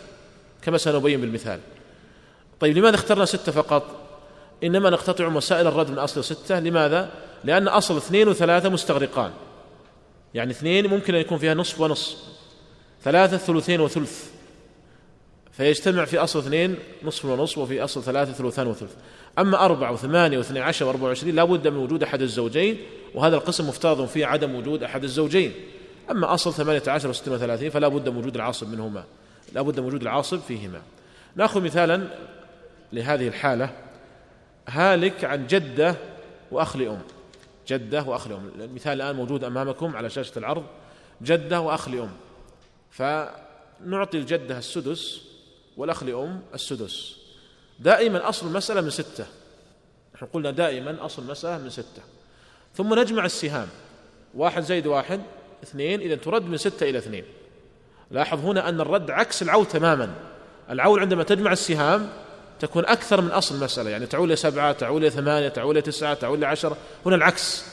كما 0.61 0.77
سنبين 0.77 1.21
بالمثال. 1.21 1.59
طيب 2.59 2.77
لماذا 2.77 2.95
اخترنا 2.95 3.25
ستة 3.25 3.51
فقط؟ 3.51 4.07
إنما 4.63 4.89
نقتطع 4.89 5.29
مسائل 5.29 5.67
الرد 5.67 5.91
من 5.91 5.99
أصل 5.99 6.23
ستة. 6.23 6.59
لماذا؟ 6.59 7.11
لأن 7.43 7.67
أصل 7.67 7.97
اثنين 7.97 8.27
وثلاثة 8.27 8.69
مستغرقان. 8.69 9.31
يعني 10.33 10.51
اثنين 10.51 10.87
ممكن 10.87 11.15
أن 11.15 11.21
يكون 11.21 11.37
فيها 11.37 11.53
نصف 11.53 11.81
ونصف 11.81 12.17
ثلاثة 13.03 13.37
ثلثين 13.37 13.81
وثلث. 13.81 14.29
فيجتمع 15.51 16.05
في 16.05 16.17
أصل 16.17 16.39
اثنين 16.39 16.75
نصف 17.03 17.25
ونصف 17.25 17.57
وفي 17.57 17.83
أصل 17.83 18.03
ثلاثة 18.03 18.31
ثلثان 18.33 18.67
وثلث. 18.67 18.93
أما 19.39 19.65
أربعة 19.65 19.91
وثمانية 19.91 20.37
واثني 20.37 20.59
عشر 20.59 20.85
وأربعة 20.85 21.07
وعشرين 21.07 21.35
لا 21.35 21.43
بد 21.43 21.67
من 21.67 21.77
وجود 21.77 22.03
أحد 22.03 22.21
الزوجين 22.21 22.77
وهذا 23.15 23.35
القسم 23.35 23.67
مفترض 23.69 24.05
فيه 24.05 24.25
عدم 24.25 24.55
وجود 24.55 24.83
أحد 24.83 25.03
الزوجين. 25.03 25.53
أما 26.11 26.33
أصل 26.33 26.53
ثمانية 26.53 26.83
عشر 26.87 27.09
وستين 27.09 27.33
وثلاثين 27.33 27.69
فلا 27.69 27.87
بد 27.87 28.09
من 28.09 28.17
وجود 28.17 28.35
العاصب 28.35 28.69
منهما. 28.69 29.03
لا 29.53 29.61
بد 29.61 29.79
من 29.79 29.85
وجود 29.85 30.01
العاصب 30.01 30.39
فيهما. 30.39 30.81
نأخذ 31.35 31.61
مثالا 31.61 32.07
لهذه 32.93 33.27
الحالة. 33.27 33.69
هالك 34.67 35.23
عن 35.23 35.47
جدة 35.47 35.95
وأخ 36.51 36.77
لأم. 36.77 37.01
جدة 37.67 38.03
وأخ 38.03 38.27
لأم. 38.27 38.51
المثال 38.59 39.01
الآن 39.01 39.15
موجود 39.15 39.43
أمامكم 39.43 39.95
على 39.95 40.09
شاشة 40.09 40.39
العرض. 40.39 40.63
جدة 41.21 41.61
وأخ 41.61 41.89
لأم. 41.89 42.11
فنعطي 42.91 44.17
الجدة 44.17 44.57
السدس 44.57 45.21
والأخ 45.77 46.03
لأم 46.03 46.41
السدس. 46.53 47.17
دائما 47.79 48.29
أصل 48.29 48.47
المسألة 48.47 48.81
من 48.81 48.89
ستة. 48.89 49.25
نحن 50.15 50.25
قلنا 50.25 50.51
دائما 50.51 51.05
أصل 51.05 51.21
المسألة 51.21 51.57
من 51.57 51.69
ستة. 51.69 52.01
ثم 52.75 52.99
نجمع 52.99 53.25
السهام. 53.25 53.67
واحد 54.33 54.63
زائد 54.63 54.87
واحد 54.87 55.21
اثنين 55.63 56.01
إذا 56.01 56.15
ترد 56.15 56.45
من 56.45 56.57
ستة 56.57 56.89
إلى 56.89 56.97
اثنين. 56.97 57.23
لاحظ 58.11 58.45
هنا 58.45 58.69
أن 58.69 58.81
الرد 58.81 59.11
عكس 59.11 59.41
العول 59.41 59.65
تماما. 59.65 60.13
العول 60.69 60.99
عندما 60.99 61.23
تجمع 61.23 61.51
السهام 61.51 62.09
تكون 62.59 62.85
أكثر 62.85 63.21
من 63.21 63.31
أصل 63.31 63.55
المسألة 63.55 63.89
يعني 63.89 64.05
تعول 64.05 64.27
إلى 64.27 64.35
سبعة 64.35 64.71
تعول 64.71 65.01
إلى 65.01 65.09
ثمانية 65.09 65.47
تعول 65.47 65.71
إلى 65.71 65.81
تسعة 65.81 66.13
تعول 66.13 66.37
إلى 66.37 66.45
عشرة. 66.45 66.77
هنا 67.05 67.15
العكس. 67.15 67.65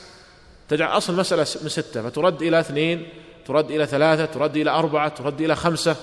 تجعل 0.69 0.97
أصل 0.97 1.13
المسألة 1.13 1.45
من 1.63 1.69
ستة 1.69 2.09
فترد 2.09 2.41
إلى 2.41 2.59
اثنين 2.59 3.09
ترد 3.45 3.71
إلى 3.71 3.85
ثلاثة 3.85 4.25
ترد 4.25 4.57
إلى 4.57 4.69
أربعة 4.69 5.07
ترد 5.07 5.41
إلى 5.41 5.55
خمسة. 5.55 5.95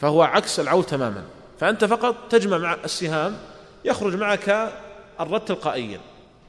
فهو 0.00 0.22
عكس 0.22 0.60
العول 0.60 0.84
تماما. 0.84 1.24
فأنت 1.60 1.84
فقط 1.84 2.16
تجمع 2.30 2.58
مع 2.58 2.76
السهام 2.84 3.36
يخرج 3.84 4.14
معك 4.14 4.72
الرد 5.20 5.44
تلقائيا. 5.44 6.00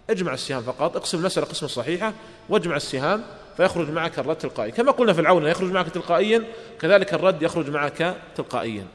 اجمع 0.09 0.33
السهام 0.33 0.61
فقط 0.61 0.95
اقسم 0.95 1.17
المسألة 1.17 1.45
قسمة 1.45 1.69
صحيحة 1.69 2.13
واجمع 2.49 2.75
السهام 2.75 3.23
فيخرج 3.57 3.89
معك 3.89 4.19
الرد 4.19 4.35
تلقائيا. 4.35 4.71
كما 4.71 4.91
قلنا 4.91 5.13
في 5.13 5.21
العون 5.21 5.45
يخرج 5.45 5.71
معك 5.71 5.89
تلقائيا 5.89 6.43
كذلك 6.79 7.13
الرد 7.13 7.41
يخرج 7.41 7.69
معك 7.69 8.15
تلقائيا. 8.35 8.87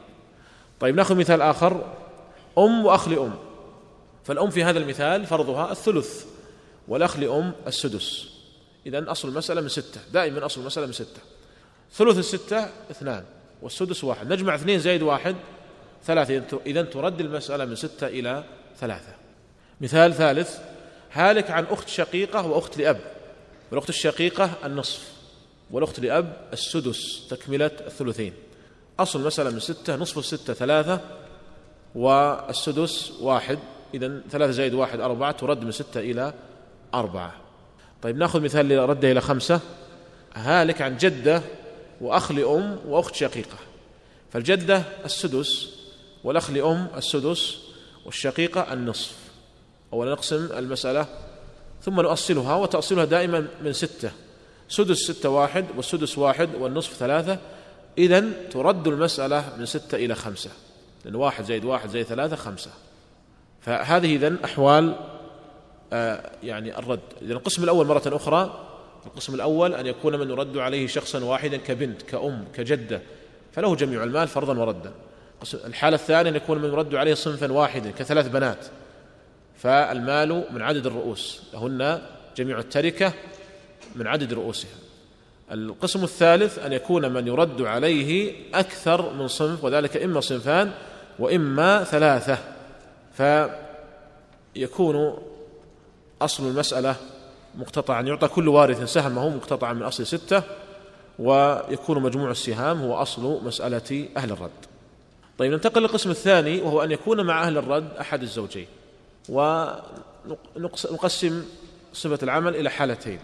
طيب 0.79 0.95
نأخذ 0.95 1.15
مثال 1.15 1.41
آخر. 1.41 1.93
أم 2.57 2.85
وأخ 2.85 3.07
لأم. 3.07 3.33
فالأم 4.23 4.49
في 4.49 4.63
هذا 4.63 4.79
المثال 4.79 5.25
فرضها 5.25 5.71
الثلث 5.71 6.25
والأخ 6.87 7.19
لأم 7.19 7.53
السدس. 7.67 8.29
إذا 8.85 9.11
أصل 9.11 9.27
المسألة 9.27 9.61
من 9.61 9.69
ستة. 9.69 10.01
دائما 10.13 10.45
أصل 10.45 10.61
المسألة 10.61 10.85
من 10.85 10.93
ستة. 10.93 11.21
ثلث 11.93 12.17
الستة 12.17 12.67
اثنان 12.91 13.23
والسدس 13.61 14.03
واحد. 14.03 14.33
نجمع 14.33 14.55
اثنين 14.55 14.79
زائد 14.79 15.01
واحد 15.01 15.35
ثلاثة. 16.05 16.59
إذا 16.65 16.81
ترد 16.81 17.19
المسألة 17.19 17.65
من 17.65 17.75
ستة 17.75 18.07
إلى 18.07 18.43
ثلاثة. 18.79 19.13
مثال 19.81 20.13
ثالث. 20.13 20.59
هالك 21.11 21.51
عن 21.51 21.65
أخت 21.65 21.87
شقيقة 21.87 22.47
وأخت 22.47 22.77
لأب. 22.77 23.20
والأخت 23.71 23.89
الشقيقة 23.89 24.53
النصف 24.65 25.11
والأخت 25.71 25.99
لأب 25.99 26.49
السدس 26.53 27.27
تكملة 27.29 27.71
الثلثين. 27.87 28.33
أصل 28.99 29.19
المسألة 29.19 29.49
من 29.49 29.59
ستة 29.59 29.95
نصف 29.95 30.17
الستة 30.17 30.53
ثلاثة 30.53 31.01
والسدس 31.95 33.11
واحد. 33.21 33.59
إذا 33.93 34.21
ثلاثة 34.31 34.51
زائد 34.51 34.73
واحد 34.73 34.99
أربعة 34.99 35.31
ترد 35.31 35.63
من 35.63 35.71
ستة 35.71 35.99
إلى 35.99 36.33
أربعة. 36.93 37.33
طيب 38.01 38.17
نأخذ 38.17 38.41
مثال 38.41 38.89
رده 38.89 39.11
إلى 39.11 39.21
خمسة. 39.21 39.59
هالك 40.33 40.81
عن 40.81 40.97
جدة 40.97 41.41
وأخ 42.01 42.31
لأم 42.31 42.79
وأخت 42.87 43.15
شقيقة. 43.15 43.57
فالجدة 44.31 44.83
السدس 45.05 45.69
والأخ 46.23 46.51
لأم 46.51 46.87
السدس 46.97 47.57
والشقيقة 48.05 48.73
النصف. 48.73 49.15
أولا 49.93 50.11
نقسم 50.11 50.49
المسألة 50.57 51.30
ثم 51.81 52.01
نؤصلها 52.01 52.55
وتأصيلها 52.55 53.05
دائما 53.05 53.47
من 53.63 53.73
ستة. 53.73 54.11
سدس 54.69 54.97
ستة 54.97 55.29
واحد 55.29 55.65
والسدس 55.77 56.17
واحد 56.17 56.55
والنصف 56.55 56.93
ثلاثة. 56.93 57.37
إذا 57.97 58.23
ترد 58.51 58.87
المسألة 58.87 59.43
من 59.57 59.65
ستة 59.65 59.95
إلى 59.95 60.15
خمسة. 60.15 60.49
لأن 61.05 61.15
واحد 61.15 61.43
زائد 61.43 61.65
واحد 61.65 61.89
زائد 61.89 62.05
ثلاثة 62.05 62.35
خمسة. 62.35 62.71
فهذه 63.61 64.15
إذن 64.15 64.37
أحوال 64.45 64.95
آه 65.93 66.31
يعني 66.43 66.79
الرد. 66.79 66.99
إذن 67.21 67.31
القسم 67.31 67.63
الأول 67.63 67.85
مرة 67.87 68.03
أخرى 68.05 68.67
القسم 69.05 69.35
الأول 69.35 69.73
أن 69.75 69.85
يكون 69.85 70.19
من 70.19 70.29
يرد 70.29 70.57
عليه 70.57 70.87
شخصا 70.87 71.23
واحدا 71.23 71.57
كبنت 71.57 72.01
كأم 72.01 72.45
كجدة. 72.55 73.01
فله 73.53 73.75
جميع 73.75 74.03
المال 74.03 74.27
فرضا 74.27 74.57
وردا. 74.57 74.91
الحالة 75.53 75.95
الثانية 75.95 76.29
أن 76.29 76.35
يكون 76.35 76.57
من 76.57 76.69
يرد 76.69 76.95
عليه 76.95 77.13
صنفا 77.13 77.51
واحدا 77.51 77.91
كثلاث 77.91 78.27
بنات. 78.27 78.65
فالمال 79.61 80.43
من 80.51 80.61
عدد 80.61 80.85
الرؤوس 80.85 81.41
لهن 81.53 82.01
جميع 82.37 82.59
التركة 82.59 83.13
من 83.95 84.07
عدد 84.07 84.33
رؤوسها. 84.33 84.69
القسم 85.51 86.03
الثالث 86.03 86.59
أن 86.59 86.73
يكون 86.73 87.11
من 87.13 87.27
يرد 87.27 87.61
عليه 87.61 88.33
أكثر 88.53 89.13
من 89.13 89.27
صنف 89.27 89.63
وذلك 89.63 89.97
إما 89.97 90.21
صنفان 90.21 90.71
وإما 91.19 91.83
ثلاثة. 91.83 92.37
فيكون 94.55 95.17
أصل 96.21 96.47
المسألة 96.47 96.95
مقتطعا 97.55 98.01
يعطى 98.01 98.27
كل 98.27 98.47
وارث 98.47 98.83
سهمه 98.83 99.29
مقتطعا 99.29 99.73
من 99.73 99.83
أصل 99.83 100.07
ستة 100.07 100.43
ويكون 101.19 102.01
مجموع 102.01 102.31
السهام 102.31 102.81
هو 102.81 102.95
أصل 102.95 103.45
مسألة 103.45 104.07
أهل 104.17 104.31
الرد. 104.31 104.49
طيب 105.37 105.51
ننتقل 105.51 105.81
للقسم 105.81 106.11
الثاني 106.11 106.61
وهو 106.61 106.83
أن 106.83 106.91
يكون 106.91 107.25
مع 107.25 107.43
أهل 107.43 107.57
الرد 107.57 107.97
أحد 107.99 108.21
الزوجين. 108.21 108.67
ونقسم 109.31 111.43
صفة 111.93 112.19
العمل 112.23 112.55
إلى 112.55 112.69
حالتين. 112.69 113.19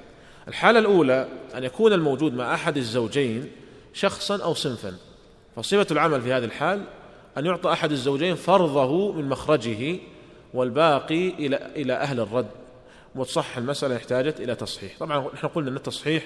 الحالة 0.47 0.79
الأولى 0.79 1.27
أن 1.55 1.63
يكون 1.63 1.93
الموجود 1.93 2.33
مع 2.33 2.53
أحد 2.53 2.77
الزوجين 2.77 3.51
شخصا 3.93 4.43
أو 4.43 4.53
صنفا. 4.53 4.93
فصفة 5.55 5.87
العمل 5.91 6.21
في 6.21 6.33
هذه 6.33 6.45
الحال 6.45 6.83
أن 7.37 7.45
يعطى 7.45 7.71
أحد 7.71 7.91
الزوجين 7.91 8.35
فرضه 8.35 9.11
من 9.11 9.29
مخرجه 9.29 9.97
والباقي 10.53 11.29
إلى 11.29 11.71
إلى 11.75 11.93
أهل 11.93 12.19
الرد. 12.19 12.47
وتصح 13.15 13.57
المسألة 13.57 13.95
احتاجت 13.95 14.39
إلى 14.39 14.55
تصحيح. 14.55 14.97
طبعا 14.99 15.27
نحن 15.33 15.47
قلنا 15.47 15.69
أن 15.69 15.75
التصحيح 15.75 16.25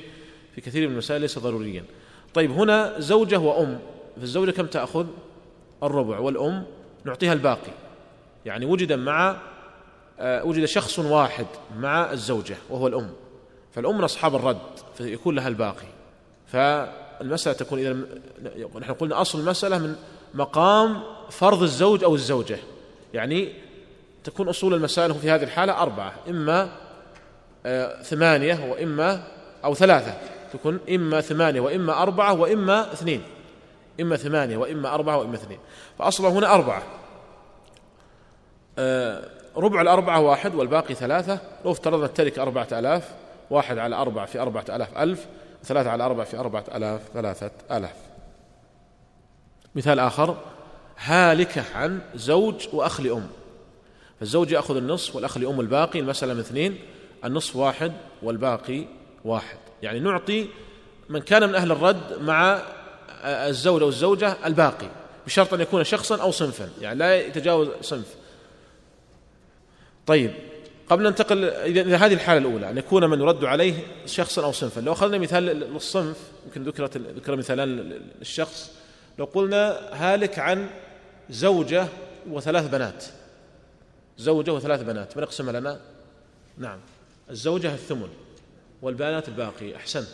في 0.56 0.62
كثير 0.62 0.88
من 0.88 0.94
المسائل 0.94 1.22
ليس 1.22 1.40
ضروريا. 1.40 1.84
طيب 2.34 2.52
هنا 2.52 3.00
زوجة 3.00 3.40
وأم. 3.40 3.80
في 4.18 4.24
الزوجة 4.24 4.52
كم 4.52 4.66
تأخذ؟ 4.66 5.06
الربع. 5.84 6.20
والأم 6.20 6.64
نعطيها 7.06 7.34
الباقي. 7.34 7.72
يعني 8.46 8.66
وجد 8.66 8.94
مع 8.94 9.38
وجد 10.22 10.66
شخص 10.66 11.00
واحد 11.00 11.46
مع 11.78 12.12
الزوجة 12.12 12.56
وهو 12.70 12.88
الأم. 12.88 13.10
فالأم 13.72 13.98
من 13.98 14.04
أصحاب 14.04 14.36
الرد 14.36 14.58
فيكون 14.98 15.36
لها 15.36 15.48
الباقي. 15.48 15.88
فالمسألة 16.48 17.56
تكون 17.56 17.80
إذا 17.80 17.98
نحن 18.80 18.94
قلنا 18.94 19.22
أصل 19.22 19.40
المسألة 19.40 19.78
من 19.78 19.96
مقام 20.34 21.04
فرض 21.30 21.62
الزوج 21.64 22.04
أو 22.04 22.16
الزوجة. 22.16 22.58
يعني 23.14 23.54
تكون 24.24 24.50
أصول 24.50 24.74
المسائل 24.74 25.14
في 25.14 25.32
هذه 25.32 25.44
الحالة 25.44 25.82
أربعة. 25.82 26.14
إما 26.30 26.70
آه، 27.66 28.02
ثمانية 28.02 28.72
وإما 28.72 29.24
أو 29.64 29.76
ثلاثة. 29.76 30.18
تكون 30.54 30.80
إما 30.90 31.22
ثمانية 31.22 31.60
وإما 31.60 32.02
أربعة 32.02 32.34
وإما 32.34 32.94
اثنين. 32.94 33.24
إما 34.02 34.18
ثمانية 34.18 34.58
وإما 34.58 34.94
أربعة 34.94 35.18
وإما 35.18 35.36
اثنين. 35.36 35.60
فأصله 36.00 36.30
هنا 36.30 36.54
أربعة. 36.54 36.84
آه، 38.78 39.41
ربع 39.58 39.82
الأربعة 39.82 40.20
واحد 40.20 40.56
والباقي 40.56 40.96
ثلاثة. 40.96 41.40
لو 41.66 41.72
افترضنا 41.72 42.06
التركة 42.06 42.42
أربعة 42.42 42.68
آلاف 42.72 43.12
واحد 43.50 43.78
على 43.78 43.96
أربعة 43.96 44.26
في 44.26 44.40
أربعة 44.40 44.66
آلاف 44.70 44.98
ألف 44.98 45.26
ثلاثة 45.64 45.90
على 45.90 46.06
أربعة 46.06 46.26
في 46.26 46.38
أربعة 46.38 46.64
آلاف 46.76 47.02
ثلاثة 47.14 47.52
آلاف. 47.72 47.96
مثال 49.76 50.00
آخر 50.00 50.38
هالكة 50.98 51.64
عن 51.76 52.02
زوج 52.16 52.68
وأخ 52.74 53.02
لأم. 53.02 53.28
فالزوج 54.20 54.52
يأخذ 54.52 54.78
النصف 54.78 55.16
والأخ 55.16 55.38
لأم 55.38 55.60
الباقي 55.60 56.00
المسألة 56.00 56.34
من 56.34 56.40
اثنين 56.40 56.80
النصف 57.26 57.56
واحد 57.56 57.94
والباقي 58.24 58.86
واحد. 59.26 59.58
يعني 59.82 60.00
نعطي 60.00 60.48
من 61.10 61.20
كان 61.20 61.50
من 61.50 61.56
أهل 61.56 61.72
الرد 61.72 62.22
مع 62.22 62.62
الزوج 63.24 63.82
أو 63.82 63.90
الزوجة 63.90 64.38
الباقي 64.46 64.88
بشرط 65.26 65.54
أن 65.54 65.62
يكون 65.62 65.84
شخصا 65.84 66.22
أو 66.22 66.32
صنفا. 66.32 66.70
يعني 66.82 67.00
لا 67.00 67.16
يتجاوز 67.16 67.68
صنف. 67.82 68.16
طيب 70.12 70.32
قبل 70.90 71.04
ننتقل 71.04 71.44
إلى 71.44 71.96
هذه 71.96 72.14
الحالة 72.14 72.40
الأولى 72.40 72.70
أن 72.70 72.78
يكون 72.78 73.10
من 73.10 73.20
يرد 73.20 73.46
عليه 73.46 73.74
شخصا 74.06 74.44
أو 74.44 74.52
صنفا 74.52 74.80
لو 74.80 74.92
أخذنا 74.92 75.18
مثال 75.18 75.44
للصنف 75.44 76.18
يمكن 76.46 76.64
ذكرت 76.64 76.98
ذكر 76.98 77.36
مثالان 77.36 78.00
للشخص 78.20 78.72
لو 79.20 79.26
قلنا 79.26 79.80
هالك 79.92 80.40
عن 80.40 80.70
زوجة 81.30 81.88
وثلاث 82.30 82.70
بنات. 82.70 83.06
زوجة 84.18 84.54
وثلاث 84.54 84.84
بنات 84.84 85.18
من 85.18 85.24
أقسم 85.24 85.50
لنا؟ 85.50 85.80
نعم. 86.58 86.80
الزوجة 87.30 87.74
الثمن 87.74 88.10
والبنات 88.82 89.28
الباقي 89.28 89.76
أحسنت. 89.76 90.08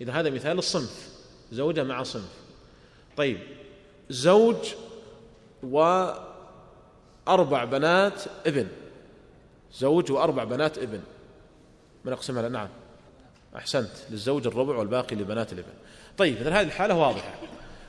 إذا 0.00 0.12
هذا 0.12 0.30
مثال 0.30 0.58
الصنف 0.58 1.08
زوجة 1.52 1.84
مع 1.84 2.02
صنف. 2.02 2.32
طيب 3.16 3.38
زوج 4.10 4.56
وأربع 5.62 6.24
بنات 7.64 8.22
ابن. 8.46 8.68
زوج 9.74 10.12
وأربع 10.12 10.44
بنات 10.44 10.78
ابن. 10.78 11.00
من 12.04 12.12
أقسمها 12.12 12.48
نعم. 12.48 12.68
أحسنت. 13.56 13.90
للزوج 14.10 14.46
الربع 14.46 14.76
والباقي 14.76 15.16
لبنات 15.16 15.52
الابن. 15.52 15.72
طيب 16.18 16.36
إذا 16.36 16.50
هذه 16.50 16.66
الحالة 16.66 16.94
واضحة. 16.94 17.34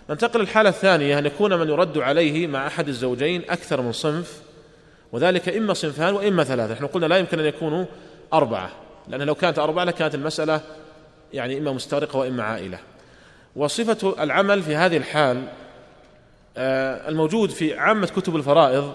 ننتقل 0.09 0.39
للحالة 0.39 0.69
الثانية 0.69 1.19
أن 1.19 1.25
يكون 1.25 1.59
من 1.59 1.69
يرد 1.69 1.97
عليه 1.97 2.47
مع 2.47 2.67
أحد 2.67 2.87
الزوجين 2.87 3.41
أكثر 3.49 3.81
من 3.81 3.91
صنف 3.91 4.41
وذلك 5.11 5.49
إما 5.49 5.73
صنفان 5.73 6.13
وإما 6.13 6.43
ثلاثة. 6.43 6.73
نحن 6.73 6.87
قلنا 6.87 7.05
لا 7.05 7.17
يمكن 7.17 7.39
أن 7.39 7.45
يكونوا 7.45 7.85
أربعة 8.33 8.71
لأن 9.07 9.21
لو 9.21 9.35
كانت 9.35 9.59
أربعة 9.59 9.83
لكانت 9.83 10.15
المسألة 10.15 10.61
يعني 11.33 11.57
إما 11.57 11.71
مستغرقة 11.71 12.19
وإما 12.19 12.43
عائلة. 12.43 12.79
وصفة 13.55 14.23
العمل 14.23 14.63
في 14.63 14.75
هذه 14.75 14.97
الحال 14.97 15.47
آه، 16.57 17.09
الموجود 17.09 17.49
في 17.49 17.77
عامة 17.77 18.07
كتب 18.07 18.35
الفرائض 18.35 18.93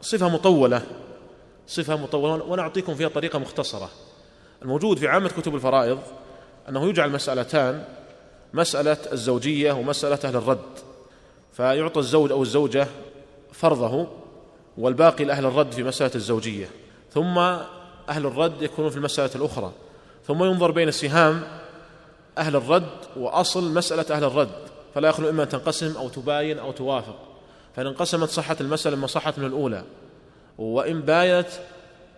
صفة 0.00 0.28
مطولة. 0.28 0.82
صفة 1.68 1.96
مطولة 1.96 2.44
ونعطيكم 2.44 2.94
فيها 2.94 3.08
طريقة 3.08 3.38
مختصرة. 3.38 3.90
الموجود 4.62 4.98
في 4.98 5.08
عامة 5.08 5.28
كتب 5.28 5.54
الفرائض 5.54 5.98
أنه 6.68 6.88
يجعل 6.88 7.10
مسألتان 7.10 7.84
مسألة 8.54 8.96
الزوجية 9.12 9.72
ومسألة 9.72 10.18
أهل 10.24 10.36
الرد. 10.36 10.78
فيعطى 11.52 12.00
الزوج 12.00 12.30
أو 12.32 12.42
الزوجة 12.42 12.86
فرضه 13.52 14.06
والباقي 14.78 15.24
لأهل 15.24 15.46
الرد 15.46 15.72
في 15.72 15.82
مسألة 15.82 16.10
الزوجية. 16.14 16.70
ثم 17.12 17.38
أهل 17.38 18.26
الرد 18.26 18.62
يكونون 18.62 18.90
في 18.90 18.96
المسألة 18.96 19.30
الأخرى. 19.34 19.72
ثم 20.26 20.44
ينظر 20.44 20.70
بين 20.70 20.90
سهام 20.90 21.42
أهل 22.38 22.56
الرد 22.56 22.96
وأصل 23.16 23.74
مسألة 23.74 24.16
أهل 24.16 24.24
الرد. 24.24 24.68
فلا 24.94 25.08
يخلو 25.08 25.28
إما 25.28 25.42
أن 25.42 25.48
تنقسم 25.48 25.96
أو 25.96 26.08
تباين 26.08 26.58
أو 26.58 26.72
توافق. 26.72 27.16
فإن 27.76 27.86
انقسمت 27.86 28.28
صحت 28.28 28.60
المسألة 28.60 28.96
ما 28.96 29.06
صحت 29.06 29.38
من 29.38 29.46
الأولى. 29.46 29.84
وإن 30.58 31.00
بايت 31.00 31.46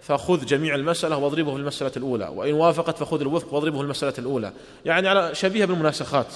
فخذ 0.01 0.47
جميع 0.47 0.75
المسألة 0.75 1.17
واضربه 1.17 1.51
في 1.51 1.57
المسألة 1.57 1.93
الأولى. 1.97 2.29
وإن 2.29 2.55
وافقت 2.55 2.97
فخذ 2.97 3.21
الوفق 3.21 3.55
واضربه 3.55 3.77
في 3.77 3.85
المسألة 3.85 4.15
الأولى. 4.19 4.53
يعني 4.85 5.09
على 5.09 5.35
شبيهة 5.35 5.67
بالمناسخات 5.67 6.27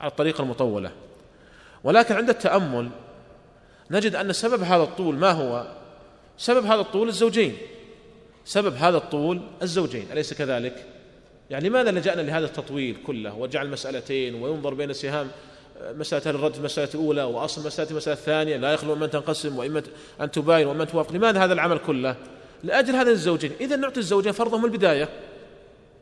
على 0.00 0.10
الطريقة 0.10 0.42
المطولة. 0.42 0.90
ولكن 1.84 2.14
عند 2.14 2.28
التأمل 2.28 2.88
نجد 3.90 4.14
أن 4.14 4.32
سبب 4.32 4.62
هذا 4.62 4.82
الطول 4.82 5.14
ما 5.14 5.30
هو؟ 5.30 5.66
سبب 6.38 6.64
هذا 6.64 6.80
الطول 6.80 7.08
الزوجين. 7.08 7.56
سبب 8.44 8.74
هذا 8.74 8.96
الطول 8.96 9.40
الزوجين. 9.62 10.06
أليس 10.12 10.34
كذلك؟ 10.34 10.84
يعني 11.50 11.68
لماذا 11.68 11.90
لجأنا 11.90 12.20
لهذا 12.20 12.46
التطويل 12.46 12.96
كله 13.06 13.34
وجعل 13.34 13.70
مسألتين 13.70 14.34
وينظر 14.34 14.74
بين 14.74 14.92
سهام 14.92 15.30
مسألة 15.82 16.30
الرد 16.30 16.52
في 16.52 16.58
المسألة 16.58 16.88
الأولى 16.94 17.22
وأصل 17.22 17.66
مسألة 17.66 17.90
المسألة 17.90 18.16
الثانية 18.16 18.56
لا 18.56 18.72
يخلو 18.72 18.94
من 18.94 19.10
تنقسم 19.10 19.58
وإما 19.58 19.82
أن 20.20 20.30
تباين 20.30 20.66
وإما 20.66 20.84
توافق. 20.84 21.12
لماذا 21.12 21.44
هذا 21.44 21.52
العمل 21.52 21.78
كله؟ 21.78 22.16
لأجل 22.64 22.94
هذين 22.94 23.12
الزوجين. 23.12 23.52
إذا 23.60 23.76
نعطي 23.76 24.00
الزوجين 24.00 24.32
فرضهم 24.32 24.64
البداية 24.64 25.08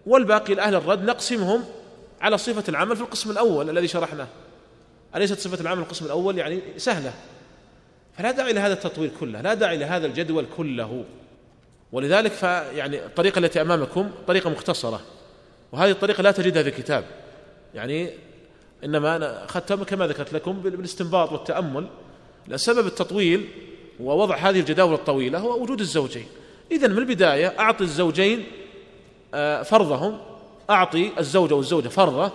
والباقي 0.06 0.54
لأهل 0.54 0.74
الرد 0.74 1.04
نقسمهم 1.04 1.64
على 2.20 2.38
صفة 2.38 2.64
العمل 2.68 2.96
في 2.96 3.02
القسم 3.02 3.30
الأول 3.30 3.70
الذي 3.70 3.88
شرحناه. 3.88 4.28
أليست 5.16 5.38
صفة 5.38 5.60
العمل 5.60 5.82
القسم 5.82 6.04
الأول 6.04 6.38
يعني 6.38 6.60
سهلة؟ 6.76 7.12
فلا 8.18 8.30
داعي 8.30 8.52
لهذا 8.52 8.72
التطويل 8.72 9.10
كله 9.20 9.40
لا 9.40 9.54
داعي 9.54 9.76
لهذا 9.76 10.06
الجدول 10.06 10.46
كله. 10.56 11.04
ولذلك 11.92 12.32
فيعني 12.32 13.04
الطريقة 13.06 13.38
التي 13.38 13.60
أمامكم 13.60 14.10
طريقة 14.26 14.50
مختصرة 14.50 15.00
وهذه 15.72 15.90
الطريقة 15.90 16.22
لا 16.22 16.30
تجدها 16.30 16.62
في 16.62 16.70
كتاب 16.70 17.04
يعني 17.74 18.10
إنما 18.84 19.16
أنا 19.16 19.44
أخذتها 19.44 19.84
كما 19.84 20.06
ذكرت 20.06 20.32
لكم 20.32 20.52
بالاستنباط 20.52 21.32
والتأمل 21.32 21.86
لسبب 22.48 22.86
التطويل 22.86 23.48
ووضع 24.00 24.36
هذه 24.36 24.60
الجداول 24.60 24.94
الطويلة 24.94 25.38
هو 25.38 25.62
وجود 25.62 25.80
الزوجين. 25.80 26.26
إذا 26.72 26.88
من 26.88 26.98
البداية 26.98 27.54
أعطي 27.58 27.84
الزوجين 27.84 28.44
آه، 29.34 29.62
فرضهم 29.62 30.18
أعطي 30.70 31.10
الزوجة 31.18 31.54
والزوجة 31.54 31.88
فرضة 31.88 32.32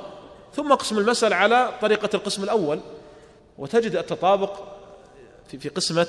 ثم 0.56 0.72
اقسم 0.72 0.98
المسألة 0.98 1.36
على 1.36 1.72
طريقة 1.82 2.10
القسم 2.14 2.44
الأول 2.44 2.80
وتجد 3.58 3.96
التطابق 3.96 4.60
في 5.60 5.70
قسمة 5.70 6.08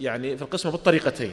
يعني 0.00 0.36
في 0.36 0.42
القسمة 0.42 0.72
بالطريقتين. 0.72 1.32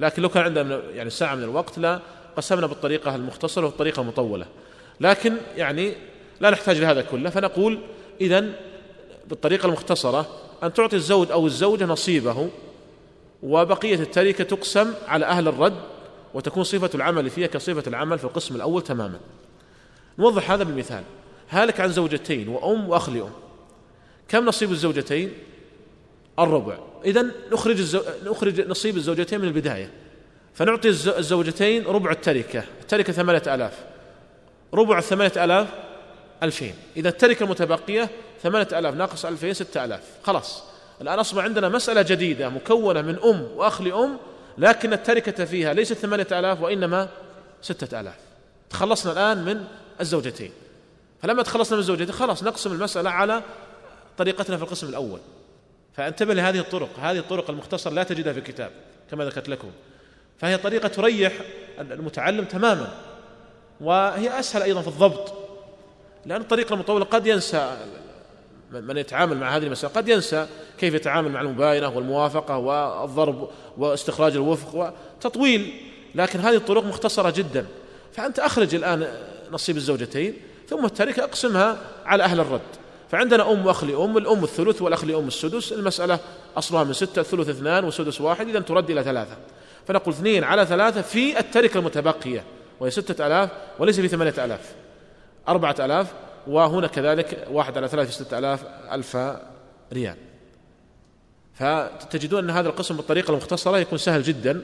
لكن 0.00 0.22
لو 0.22 0.28
كان 0.28 0.42
عندنا 0.42 0.82
يعني 0.94 1.10
ساعة 1.10 1.34
من 1.34 1.42
الوقت 1.42 1.78
لا 1.78 2.00
قسمنا 2.36 2.66
بالطريقة 2.66 3.14
المختصرة 3.14 3.66
والطريقة 3.66 4.02
المطولة. 4.02 4.46
لكن 5.00 5.36
يعني 5.56 5.94
لا 6.42 6.50
نحتاج 6.50 6.78
لهذا 6.78 7.02
كله 7.02 7.30
فنقول 7.30 7.78
إذا 8.20 8.44
بالطريقة 9.26 9.66
المختصرة 9.66 10.26
أن 10.62 10.72
تعطي 10.72 10.96
الزوج 10.96 11.30
أو 11.30 11.46
الزوجة 11.46 11.84
نصيبه 11.84 12.48
وبقية 13.42 13.94
التركة 13.94 14.44
تقسم 14.44 14.94
على 15.08 15.26
أهل 15.26 15.48
الرد 15.48 15.76
وتكون 16.34 16.64
صفة 16.64 16.90
العمل 16.94 17.30
فيها 17.30 17.46
كصفة 17.46 17.82
العمل 17.86 18.18
في 18.18 18.24
القسم 18.24 18.56
الأول 18.56 18.82
تماما. 18.82 19.20
نوضح 20.18 20.50
هذا 20.50 20.64
بالمثال. 20.64 21.02
هالك 21.50 21.80
عن 21.80 21.92
زوجتين 21.92 22.48
وأم 22.48 22.88
وأخ 22.88 23.10
لأم. 23.10 23.32
كم 24.28 24.46
نصيب 24.46 24.70
الزوجتين؟ 24.70 25.32
الربع. 26.38 26.78
إذا 27.04 27.26
نخرج 27.52 27.78
الزو... 27.78 28.00
نخرج 28.24 28.68
نصيب 28.68 28.96
الزوجتين 28.96 29.40
من 29.40 29.48
البداية. 29.48 29.90
فنعطي 30.54 30.88
الزوجتين 30.88 31.84
ربع 31.84 32.10
التركة. 32.10 32.64
التركة 32.80 33.12
ثمانية 33.12 33.54
آلاف. 33.54 33.84
ربع 34.74 34.98
الثمانية 34.98 35.44
آلاف 35.44 35.68
ألفين. 36.42 36.74
إذا 36.96 37.08
التركة 37.08 37.44
المتبقية 37.44 38.10
ثمانية 38.42 38.68
آلاف 38.72 38.94
ناقص 38.94 39.24
ألفين 39.24 39.54
ستة 39.54 39.84
آلاف. 39.84 40.02
خلاص. 40.22 40.62
الآن 41.00 41.18
أصبح 41.18 41.44
عندنا 41.44 41.68
مسألة 41.68 42.02
جديدة 42.02 42.48
مكونة 42.48 43.02
من 43.02 43.18
أم 43.24 43.42
وأخ 43.56 43.82
لأم 43.82 44.16
لكن 44.58 44.92
التركة 44.92 45.44
فيها 45.44 45.72
ليست 45.74 45.92
ثمانية 45.92 46.26
آلاف 46.32 46.60
وإنما 46.60 47.08
ستة 47.62 48.00
آلاف. 48.00 48.14
تخلصنا 48.70 49.12
الآن 49.12 49.44
من 49.44 49.64
الزوجتين. 50.00 50.52
فلما 51.22 51.42
تخلصنا 51.42 51.76
من 51.76 51.80
الزوجتين 51.80 52.12
خلاص 52.12 52.42
نقسم 52.42 52.72
المسألة 52.72 53.10
على 53.10 53.42
طريقتنا 54.18 54.56
في 54.56 54.62
القسم 54.62 54.88
الأول. 54.88 55.20
فانتبه 55.96 56.34
لهذه 56.34 56.58
الطرق. 56.58 56.98
هذه 56.98 57.18
الطرق 57.18 57.50
المختصرة 57.50 57.92
لا 57.92 58.02
تجدها 58.02 58.32
في 58.32 58.38
الكتاب 58.38 58.70
كما 59.10 59.24
ذكرت 59.24 59.48
لكم. 59.48 59.70
فهي 60.38 60.56
طريقة 60.58 60.88
تريح 60.88 61.32
المتعلم 61.78 62.44
تماما 62.44 62.92
وهي 63.80 64.40
أسهل 64.40 64.62
أيضا 64.62 64.82
في 64.82 64.88
الضبط. 64.88 65.41
لأن 66.26 66.40
الطريقة 66.40 66.74
المطولة 66.74 67.04
قد 67.04 67.26
ينسى 67.26 67.76
من 68.72 68.96
يتعامل 68.96 69.36
مع 69.36 69.56
هذه 69.56 69.66
المسألة 69.66 69.92
قد 69.92 70.08
ينسى 70.08 70.46
كيف 70.78 70.94
يتعامل 70.94 71.30
مع 71.30 71.40
المباينة 71.40 71.88
والموافقة 71.88 72.58
والضرب 72.58 73.48
واستخراج 73.78 74.32
الوفق 74.32 74.94
وتطويل. 75.18 75.74
لكن 76.14 76.40
هذه 76.40 76.56
الطرق 76.56 76.84
مختصرة 76.84 77.30
جدا. 77.30 77.66
فأنت 78.12 78.38
أخرج 78.38 78.74
الآن 78.74 79.08
نصيب 79.52 79.76
الزوجتين 79.76 80.34
ثم 80.68 80.84
التركة 80.84 81.24
أقسمها 81.24 81.78
على 82.04 82.22
أهل 82.22 82.40
الرد. 82.40 82.60
فعندنا 83.10 83.52
أم 83.52 83.66
وأخ 83.66 83.84
لأم 83.84 84.18
الأم 84.18 84.44
الثلث 84.44 84.82
والأخ 84.82 85.04
لأم 85.04 85.26
السدس. 85.26 85.72
المسألة 85.72 86.18
أصلها 86.56 86.84
من 86.84 86.92
ستة 86.92 87.20
الثلث 87.20 87.48
اثنان 87.48 87.84
والسدس 87.84 88.20
واحد 88.20 88.48
إذا 88.48 88.60
ترد 88.60 88.90
إلى 88.90 89.04
ثلاثة. 89.04 89.36
فنقول 89.86 90.14
اثنين 90.14 90.44
على 90.44 90.66
ثلاثة 90.66 91.02
في 91.02 91.38
التركة 91.38 91.78
المتبقية 91.78 92.44
وهي 92.80 92.90
ستة 92.90 93.26
آلاف 93.26 93.50
وليس 93.78 94.00
في 94.00 94.08
ثمانية 94.08 94.44
آلاف. 94.44 94.81
أربعة 95.48 95.76
آلاف 95.80 96.12
وهنا 96.46 96.86
كذلك 96.86 97.46
واحد 97.50 97.76
على 97.76 97.88
ثلاثة 97.88 98.10
ستة 98.10 98.38
آلاف 98.38 98.64
ألف 98.92 99.16
ريال. 99.92 100.16
فتجدون 101.54 102.44
أن 102.44 102.50
هذا 102.50 102.68
القسم 102.68 102.96
بالطريقة 102.96 103.30
المختصرة 103.30 103.78
يكون 103.78 103.98
سهل 103.98 104.22
جدا. 104.22 104.62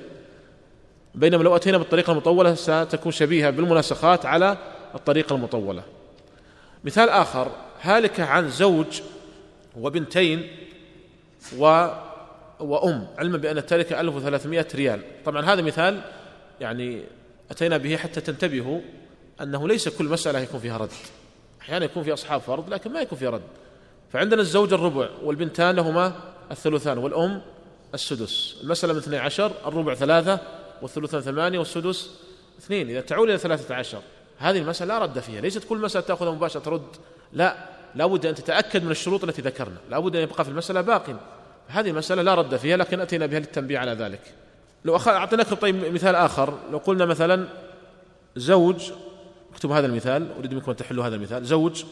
بينما 1.15 1.43
لو 1.43 1.57
أتينا 1.57 1.79
بالطريقة 1.79 2.11
المطولة 2.11 2.55
ستكون 2.55 3.13
شبيهة 3.13 3.51
بالمناسخات 3.51 4.27
على 4.27 4.57
الطريقة 4.95 5.35
المطولة. 5.35 5.83
مثال 6.85 7.09
آخر 7.09 7.51
هالك 7.83 8.21
عن 8.21 8.49
زوج 8.49 9.01
وبنتين 9.77 10.49
و 11.59 11.89
وأم 12.61 13.07
علما 13.19 13.39
بأن 13.39 13.59
التركة 13.59 14.01
1300 14.01 14.67
ريال. 14.75 15.01
طبعا 15.25 15.45
هذا 15.45 15.63
مثال 15.63 16.01
يعني 16.61 17.03
أتينا 17.51 17.77
به 17.77 17.97
حتى 17.97 18.21
تنتبهوا. 18.21 18.81
أنه 19.43 19.69
ليس 19.69 19.89
كل 19.89 20.05
مسألة 20.05 20.39
يكون 20.39 20.61
فيها 20.61 20.77
رد. 20.77 20.91
أحيانا 21.61 21.85
يكون 21.85 22.03
في 22.03 22.13
أصحاب 22.13 22.41
فرض 22.41 22.71
لكن 22.71 22.93
ما 22.93 23.01
يكون 23.01 23.19
في 23.19 23.27
رد. 23.27 23.43
فعندنا 24.13 24.41
الزوج 24.41 24.73
الربع 24.73 25.09
والبنتان 25.23 25.77
لهما 25.77 26.13
الثلثان 26.51 26.99
والأم 26.99 27.43
السدس. 27.95 28.57
المسألة 28.63 28.93
من 28.93 28.99
12 28.99 29.53
الربع 29.67 29.95
ثلاثة 29.95 30.39
والثلثان 30.83 31.21
ثمانية 31.21 31.59
والسدس 31.59 32.11
اثنين. 32.59 32.91
إذا 32.91 33.01
تعود 33.01 33.29
إلى 33.29 33.39
ثلاثة 33.39 33.75
عشر 33.75 34.01
هذه 34.39 34.59
المسألة 34.59 34.99
لا 34.99 35.05
رد 35.05 35.19
فيها. 35.19 35.41
ليست 35.41 35.65
كل 35.65 35.79
مسألة 35.79 36.05
تأخذها 36.05 36.31
مباشرة 36.31 36.61
ترد 36.61 36.87
لا 37.33 37.57
لابد 37.95 38.27
أن 38.27 38.35
تتأكد 38.35 38.85
من 38.85 38.91
الشروط 38.91 39.25
التي 39.25 39.43
ذكرنا. 39.43 39.77
لابد 39.91 40.17
أن 40.17 40.23
يبقى 40.23 40.45
في 40.45 40.51
المسألة 40.51 40.81
باق. 40.81 41.21
هذه 41.69 41.91
المسألة 41.91 42.23
لا 42.23 42.35
رد 42.35 42.57
فيها 42.57 42.77
لكن 42.77 43.01
أتينا 43.01 43.27
بها 43.27 43.39
للتنبيه 43.39 43.79
على 43.79 43.93
ذلك. 43.93 44.21
لو 44.85 44.97
أعطيناك 44.97 45.55
طيب 45.55 45.95
مثال 45.95 46.15
آخر. 46.15 46.59
لو 46.71 46.79
قلنا 46.79 47.07
مثلا 47.07 47.49
زوج 48.37 48.93
اكتبوا 49.59 49.79
هذا 49.79 49.87
المثال 49.87 50.33
أريد 50.39 50.55
منكم 50.55 50.71
أن 50.71 50.77
تحلوا 50.77 51.07
هذا 51.07 51.15
المثال. 51.15 51.45
زوج 51.45 51.85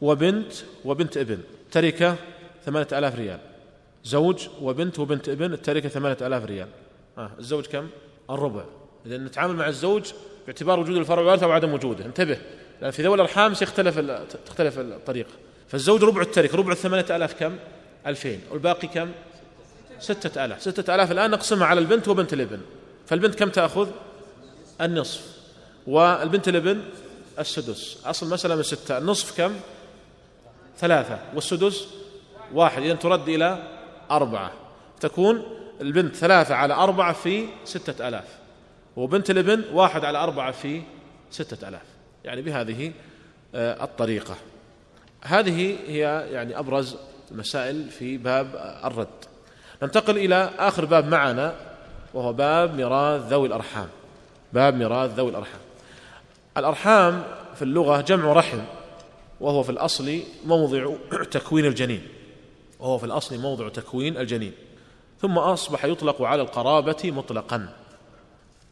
وبنت 0.00 0.52
وبنت 0.84 1.16
ابن. 1.16 1.38
تركة 1.70 2.16
ثمانية 2.64 2.88
آلاف 2.92 3.14
ريال. 3.14 3.38
زوج 4.04 4.48
وبنت 4.62 4.98
وبنت 4.98 5.28
ابن 5.28 5.52
التركة 5.52 5.88
ثمانية 5.88 6.16
آلاف 6.22 6.44
ريال. 6.44 6.68
آه 7.18 7.30
الزوج 7.38 7.66
كم؟ 7.66 7.88
الربع. 8.30 8.64
إذا 9.06 9.16
نتعامل 9.16 9.56
مع 9.56 9.68
الزوج 9.68 10.12
باعتبار 10.46 10.80
وجود 10.80 10.96
الفرع 10.96 11.18
والوارث 11.18 11.42
أو 11.42 11.52
عدم 11.52 11.72
وجوده. 11.72 12.06
انتبه 12.06 12.38
لأن 12.82 12.90
في 12.90 13.02
ذوي 13.02 13.14
الأرحام 13.14 13.54
سيختلف 13.54 13.98
تختلف 14.46 14.78
الطريقة 14.78 15.30
فالزوج 15.68 16.04
ربع 16.04 16.22
التركة. 16.22 16.56
ربع 16.56 16.72
الثمانية 16.72 17.16
آلاف 17.16 17.34
كم؟ 17.34 17.56
ألفين. 18.06 18.40
والباقي 18.50 18.88
كم؟ 18.88 19.10
ستة 19.98 20.44
آلاف. 20.44 20.62
ستة 20.62 20.94
آلاف 20.94 21.12
الآن 21.12 21.30
نقسمها 21.30 21.66
على 21.66 21.80
البنت 21.80 22.08
وبنت 22.08 22.32
الابن. 22.32 22.60
فالبنت 23.06 23.34
كم 23.34 23.48
تأخذ؟ 23.48 23.88
النصف. 24.80 25.40
والبنت 25.86 26.48
الابن؟ 26.48 26.80
السدس. 27.40 27.98
أصل 28.06 28.26
المسألة 28.26 28.56
من 28.56 28.62
ستة. 28.62 28.98
النصف 28.98 29.36
كم؟ 29.36 29.52
ثلاثة. 30.78 31.18
والسدس 31.34 31.86
واحد. 32.52 32.82
إذا 32.82 32.94
ترد 32.94 33.28
إلى 33.28 33.68
أربعة. 34.10 34.52
تكون 35.00 35.42
البنت 35.80 36.16
ثلاثة 36.16 36.54
على 36.54 36.74
أربعة 36.74 37.12
في 37.12 37.46
ستة 37.64 38.08
ألاف. 38.08 38.38
وبنت 38.96 39.30
الابن 39.30 39.64
واحد 39.72 40.04
على 40.04 40.18
أربعة 40.18 40.50
في 40.50 40.82
ستة 41.30 41.68
ألاف. 41.68 41.82
يعني 42.24 42.42
بهذه 42.42 42.92
آه، 43.54 43.84
الطريقة. 43.84 44.36
هذه 45.22 45.76
هي 45.86 46.26
يعني 46.32 46.58
أبرز 46.58 46.96
المسائل 47.30 47.90
في 47.90 48.16
باب 48.16 48.78
الرد. 48.84 49.08
ننتقل 49.82 50.18
إلى 50.18 50.50
آخر 50.58 50.84
باب 50.84 51.08
معنا 51.08 51.54
وهو 52.14 52.32
باب 52.32 52.74
ميراث 52.74 53.22
ذوي 53.32 53.48
الأرحام. 53.48 53.88
باب 54.52 54.74
ميراث 54.74 55.10
ذوي 55.10 55.30
الأرحام. 55.30 55.60
الأرحام 56.60 57.22
في 57.54 57.62
اللغة 57.62 58.00
جمع 58.00 58.32
رحم 58.32 58.58
وهو 59.40 59.62
في 59.62 59.70
الأصل 59.70 60.20
موضع 60.46 60.94
تكوين 61.30 61.66
الجنين. 61.66 62.08
وهو 62.80 62.98
في 62.98 63.04
الأصل 63.06 63.38
موضع 63.38 63.68
تكوين 63.68 64.16
الجنين. 64.16 64.52
ثم 65.20 65.38
أصبح 65.38 65.84
يطلق 65.84 66.22
على 66.22 66.42
القرابة 66.42 66.96
مطلقا. 67.04 67.68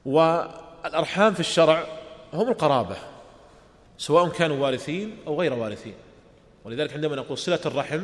والأرحام 0.05 1.35
في 1.35 1.40
الشرع 1.40 1.87
هم 2.33 2.48
القرابة 2.48 2.96
سواء 3.98 4.29
كانوا 4.29 4.57
وارثين 4.57 5.16
أو 5.27 5.40
غير 5.40 5.53
وارثين. 5.53 5.94
ولذلك 6.64 6.92
عندما 6.92 7.16
نقول 7.16 7.38
صلة 7.38 7.61
الرحم 7.66 8.03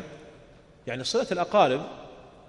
يعني 0.86 1.04
صلة 1.04 1.26
الأقارب 1.32 1.80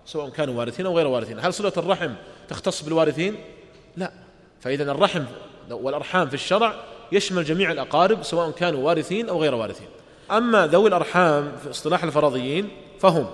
سواء 0.06 0.30
كانوا 0.30 0.60
وارثين 0.60 0.86
أو 0.86 0.98
غير 0.98 1.08
وارثين. 1.08 1.40
هل 1.40 1.54
صلة 1.54 1.74
الرحم 1.78 2.14
تختص 2.48 2.84
بالوارثين؟ 2.84 3.36
لا. 3.98 4.12
فإذا 4.62 4.92
الرحم 4.92 5.26
والأرحام 5.72 6.28
في 6.28 6.34
الشرع 6.34 6.76
يشمل 7.12 7.44
جميع 7.44 7.72
الأقارب 7.72 8.24
سواء 8.24 8.52
كانوا 8.52 8.84
وارثين 8.84 9.30
أو 9.30 9.42
غير 9.42 9.56
وارثين. 9.56 9.88
أما 10.32 10.68
ذوي 10.68 10.88
الأرحام 10.88 11.52
في 11.64 11.70
اصطلاح 11.70 12.04
الفرضيين 12.04 12.70
فهم 13.00 13.28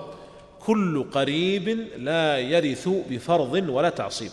كل 0.60 1.06
قريب 1.12 1.88
لا 1.98 2.40
يرث 2.40 2.90
بفرض 3.10 3.70
ولا 3.70 3.90
تعصيب. 3.90 4.32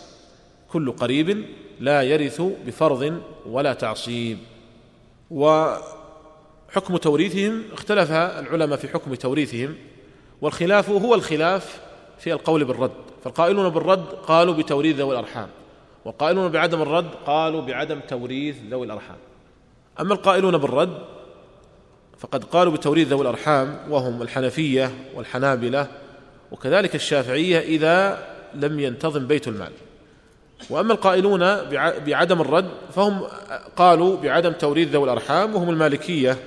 كل 0.71 0.91
قريب 0.91 1.45
لا 1.79 2.01
يرث 2.01 2.41
بفرض 2.41 3.21
ولا 3.45 3.73
تعصيب. 3.73 4.37
وحكم 5.31 6.97
توريثهم 7.01 7.63
اختلف 7.73 8.11
العلماء 8.11 8.77
في 8.77 8.87
حكم 8.87 9.15
توريثهم 9.15 9.75
والخلاف 10.41 10.89
هو 10.89 11.15
الخلاف 11.15 11.79
في 12.19 12.33
القول 12.33 12.65
بالرد. 12.65 12.91
فالقائلون 13.23 13.69
بالرد 13.69 14.05
قالوا 14.27 14.53
بتوريث 14.53 14.95
ذوي 14.95 15.13
الأرحام. 15.13 15.47
والقائلون 16.05 16.51
بعدم 16.51 16.81
الرد؟ 16.81 17.09
قالوا 17.25 17.61
بعدم 17.61 17.99
توريث 17.99 18.55
ذوي 18.69 18.85
الأرحام. 18.85 19.17
أما 19.99 20.13
القائلون 20.13 20.57
بالرد 20.57 20.97
فقد 22.17 22.43
قالوا 22.43 22.73
بتوريث 22.73 23.07
ذوي 23.07 23.21
الأرحام 23.21 23.77
وهم 23.89 24.21
الحنفية 24.21 24.91
والحنابلة 25.15 25.87
وكذلك 26.51 26.95
الشافعية 26.95 27.59
إذا 27.59 28.27
لم 28.53 28.79
ينتظم 28.79 29.27
بيت 29.27 29.47
المال. 29.47 29.71
وأما 30.69 30.93
القائلون 30.93 31.39
بعدم 32.05 32.41
الرد 32.41 32.69
فهم 32.95 33.21
قالوا 33.75 34.17
بعدم 34.17 34.51
توريث 34.51 34.87
ذوي 34.87 35.03
الأرحام 35.03 35.55
وهم 35.55 35.69
المالكية 35.69 36.37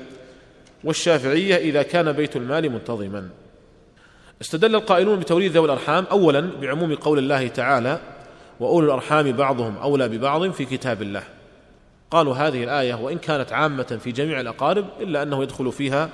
والشافعية 0.84 1.56
إذا 1.56 1.82
كان 1.82 2.12
بيت 2.12 2.36
المال 2.36 2.70
منتظما. 2.70 3.28
استدل 4.40 4.74
القائلون 4.74 5.18
بتوريث 5.18 5.52
ذوي 5.52 5.64
الأرحام 5.64 6.04
اولا 6.10 6.40
بعموم 6.60 6.94
قول 6.94 7.18
الله 7.18 7.48
تعالى 7.48 7.98
وأولو 8.62 8.86
الأرحام 8.86 9.32
بعضهم 9.32 9.76
أولى 9.76 10.08
ببعض 10.08 10.50
في 10.50 10.64
كتاب 10.64 11.02
الله. 11.02 11.22
قالوا 12.10 12.34
هذه 12.34 12.64
الآية 12.64 12.94
وإن 12.94 13.18
كانت 13.18 13.52
عامة 13.52 13.98
في 14.02 14.12
جميع 14.12 14.40
الأقارب 14.40 14.86
إلا 15.00 15.22
أنه 15.22 15.42
يدخل 15.42 15.72
فيها 15.72 16.10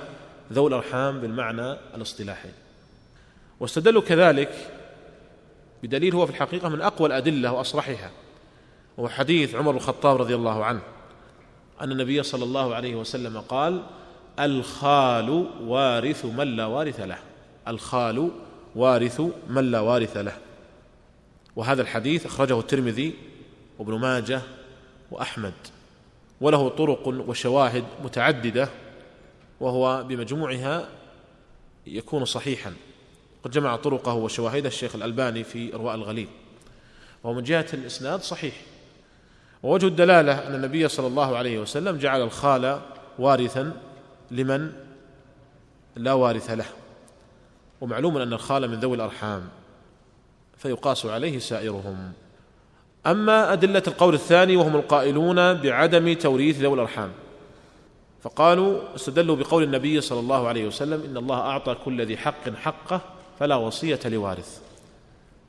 ذوي 0.53 0.67
الأرحام 0.67 1.19
بالمعنى 1.19 1.71
الاصطلاحي. 1.95 2.49
واستدلوا 3.59 4.01
كذلك 4.01 4.49
بدليل 5.83 6.15
هو 6.15 6.25
في 6.25 6.31
الحقيقة 6.31 6.69
من 6.69 6.81
أقوى 6.81 7.07
الأدلة 7.07 7.51
وأصرحها 7.51 8.11
وهو 8.97 9.09
حديث 9.09 9.55
عمر 9.55 9.71
بن 9.71 9.77
الخطاب 9.77 10.21
رضي 10.21 10.35
الله 10.35 10.65
عنه 10.65 10.81
أن 11.81 11.91
النبي 11.91 12.23
صلى 12.23 12.43
الله 12.43 12.75
عليه 12.75 12.95
وسلم 12.95 13.39
قال 13.39 13.81
الخال 14.39 15.47
وارث 15.63 16.25
من 16.25 16.55
لا 16.55 16.65
وارث 16.65 16.99
له. 16.99 17.17
الخال 17.67 18.31
وارث 18.75 19.21
من 19.49 19.71
لا 19.71 19.79
وارث 19.79 20.17
له. 20.17 20.33
وهذا 21.55 21.81
الحديث 21.81 22.25
أخرجه 22.25 22.59
الترمذي 22.59 23.13
وابن 23.79 23.99
ماجه 23.99 24.41
وأحمد 25.11 25.53
وله 26.41 26.69
طرق 26.69 27.07
وشواهد 27.07 27.83
متعددة 28.03 28.69
وهو 29.59 30.03
بمجموعها 30.03 30.89
يكون 31.87 32.25
صحيحا. 32.25 32.73
قد 33.43 33.51
جمع 33.51 33.75
طرقه 33.75 34.13
وشواهده 34.13 34.67
الشيخ 34.67 34.95
الألباني 34.95 35.43
في 35.43 35.75
إرواء 35.75 35.95
الغليل. 35.95 36.27
وهو 37.23 37.33
من 37.33 37.43
جهة 37.43 37.67
الإسناد 37.73 38.21
صحيح. 38.21 38.61
ووجه 39.63 39.85
الدلالة 39.85 40.47
أن 40.47 40.55
النبي 40.55 40.87
صلى 40.87 41.07
الله 41.07 41.37
عليه 41.37 41.59
وسلم 41.59 41.97
جعل 41.97 42.21
الخال 42.21 42.81
وارثا 43.19 43.81
لمن 44.31 44.73
لا 45.95 46.13
وارث 46.13 46.49
له. 46.49 46.65
ومعلوم 47.81 48.17
أن 48.17 48.33
الخال 48.33 48.67
من 48.67 48.79
ذوي 48.79 48.95
الأرحام. 48.95 49.49
فيقاس 50.59 51.05
عليه 51.05 51.39
سائرهم. 51.39 52.11
أما 53.07 53.53
أدلة 53.53 53.83
القول 53.87 54.13
الثاني 54.13 54.57
وهم 54.57 54.75
القائلون 54.75 55.53
بعدم 55.53 56.13
توريث 56.13 56.59
ذوي 56.59 56.73
الأرحام. 56.73 57.11
فقالوا 58.21 58.95
استدلوا 58.95 59.35
بقول 59.35 59.63
النبي 59.63 60.01
صلى 60.01 60.19
الله 60.19 60.47
عليه 60.47 60.67
وسلم 60.67 61.03
إن 61.03 61.17
الله 61.17 61.39
أعطى 61.39 61.75
كل 61.85 62.05
ذي 62.05 62.17
حق 62.17 62.49
حقه 62.49 63.01
فلا 63.39 63.55
وصية 63.55 63.99
لوارث. 64.05 64.59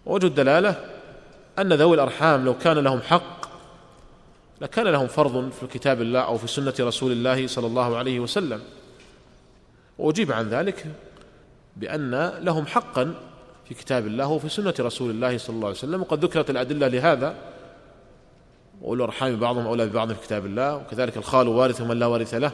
ووجه 0.07 0.27
الدلالة 0.27 0.85
أن 1.59 1.73
ذوي 1.73 1.94
الأرحام 1.94 2.44
لو 2.44 2.59
كان 2.59 2.79
لهم 2.79 3.01
حق 3.01 3.51
لكان 4.61 4.88
لهم 4.88 5.07
فرض 5.07 5.51
في 5.51 5.66
كتاب 5.66 6.01
الله 6.01 6.20
أو 6.20 6.38
في 6.38 6.46
سنة 6.46 6.75
رسول 6.81 7.12
الله 7.12 7.46
صلى 7.46 7.66
الله 7.66 7.96
عليه 7.96 8.20
وسلم. 8.20 8.61
وأجيب 9.99 10.33
عن 10.33 10.49
ذلك 10.49 10.87
بأن 11.77 12.33
لهم 12.40 12.66
حقا 12.66 13.14
في 13.71 13.77
كتاب 13.77 14.07
الله 14.07 14.29
وفي 14.29 14.49
سنة 14.49 14.75
رسول 14.81 15.11
الله 15.11 15.39
صلى 15.39 15.57
الله 15.57 15.67
عليه 15.67 15.79
وسلم 15.79 16.01
وقد 16.01 16.25
ذكرت 16.25 16.51
الأدلة 16.51 16.89
لهذا. 16.89 17.35
وأولو 18.83 19.05
الأرحام 19.05 19.37
بعضهم 19.37 19.67
أولى 19.67 19.87
ببعض 19.87 20.13
في 20.13 20.23
كتاب 20.27 20.47
الله 20.47 20.77
وكذلك 20.77 21.17
الخال 21.17 21.49
وارث 21.49 21.81
من 21.81 21.99
لا 21.99 22.07
وارث 22.07 22.35
له. 22.35 22.53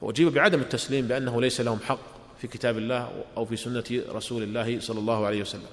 وأجيب 0.00 0.34
بعدم 0.34 0.60
التسليم 0.60 1.06
بأنه 1.06 1.40
ليس 1.40 1.60
لهم 1.60 1.78
حق 1.86 1.98
في 2.40 2.46
كتاب 2.46 2.78
الله 2.78 3.08
أو 3.36 3.44
في 3.44 3.56
سنة 3.56 3.84
رسول 4.12 4.42
الله 4.42 4.80
صلى 4.80 4.98
الله 4.98 5.26
عليه 5.26 5.40
وسلم. 5.40 5.70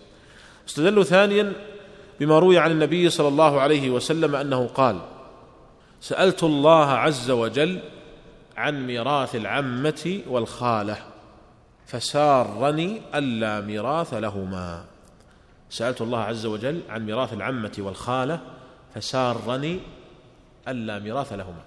استدلوا 0.70 1.04
ثانيا 1.04 1.54
بما 2.20 2.40
روي 2.40 2.60
عن 2.60 2.72
النبي 2.72 3.10
صلى 3.10 3.28
الله 3.28 3.62
عليه 3.62 3.90
وسلم 3.90 4.36
أنه 4.36 4.68
قال 4.68 5.00
سألت 6.02 6.44
الله 6.44 6.92
عز 6.92 7.32
وجل 7.32 7.80
عن 8.58 8.88
ميراث 8.88 9.36
العمة 9.36 10.22
والخالة. 10.28 11.11
فسارني 11.92 13.02
ألا 13.16 13.62
ميراث 13.62 14.14
لهما. 14.14 14.86
سألت 15.70 16.02
الله 16.02 16.20
عز 16.20 16.46
وجل 16.46 16.82
عن 16.90 17.06
ميراث 17.06 17.34
العمة 17.34 17.76
والخالة 17.80 18.40
فسارني 18.96 19.80
ألا 20.68 21.00
ميراث 21.00 21.34
لهما. 21.34 21.62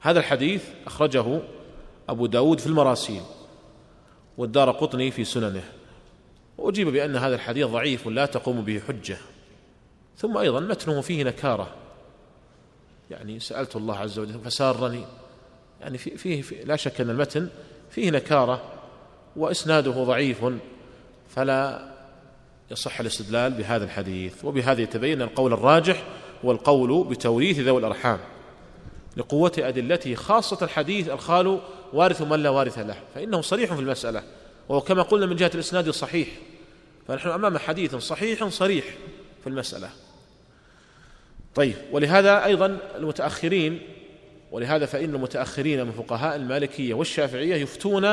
هذا 0.00 0.18
الحديث 0.18 0.64
أخرجه 0.86 1.40
أبو 2.08 2.26
داود 2.26 2.60
في 2.60 2.66
المراسيل 2.66 3.22
والدار 4.38 4.70
قطني 4.70 5.10
في 5.10 5.24
سننه. 5.24 5.64
وأجيب 6.58 6.88
بأن 6.88 7.16
هذا 7.16 7.34
الحديث 7.34 7.66
ضعيف 7.66 8.06
لا 8.06 8.26
تقوم 8.26 8.60
به 8.60 8.82
حجة. 8.88 9.16
ثم 10.16 10.38
أيضا 10.38 10.60
متنه 10.60 11.00
فيه 11.00 11.24
نكارة. 11.24 11.74
يعني 13.10 13.40
سألت 13.40 13.76
الله 13.76 13.96
عز 13.96 14.18
وجل 14.18 14.40
فسارني. 14.40 15.04
يعني 15.80 15.98
فيه, 15.98 16.42
فيه 16.42 16.64
لا 16.64 16.76
شك 16.76 17.00
أن 17.00 17.10
المتن 17.10 17.48
فيه 17.90 18.10
نكارة. 18.10 18.75
وإسناده 19.36 19.90
ضعيف 19.90 20.44
فلا 21.28 21.88
يصح 22.70 23.00
الاستدلال 23.00 23.52
بهذا 23.52 23.84
الحديث 23.84 24.44
وبهذا 24.44 24.82
يتبين 24.82 25.22
القول 25.22 25.52
الراجح 25.52 26.02
والقول 26.42 27.04
بتوريث 27.04 27.58
ذوي 27.58 27.78
الأرحام 27.78 28.18
لقوة 29.16 29.52
أدلته 29.58 30.14
خاصة 30.14 30.64
الحديث 30.64 31.08
الخال 31.08 31.60
وارث 31.92 32.22
من 32.22 32.42
لا 32.42 32.50
وارث 32.50 32.78
له 32.78 32.96
فإنه 33.14 33.40
صريح 33.40 33.74
في 33.74 33.80
المسألة 33.80 34.22
وهو 34.68 34.80
كما 34.80 35.02
قلنا 35.02 35.26
من 35.26 35.36
جهة 35.36 35.50
الإسناد 35.54 35.90
صحيح 35.90 36.28
فنحن 37.08 37.28
أمام 37.28 37.58
حديث 37.58 37.94
صحيح 37.94 38.44
صريح 38.48 38.84
في 39.42 39.46
المسألة 39.46 39.90
طيب 41.54 41.74
ولهذا 41.92 42.44
أيضا 42.44 42.78
المتأخرين 42.96 43.80
ولهذا 44.52 44.86
فإن 44.86 45.14
المتأخرين 45.14 45.86
من 45.86 45.92
فقهاء 45.92 46.36
المالكية 46.36 46.94
والشافعية 46.94 47.54
يفتون 47.54 48.04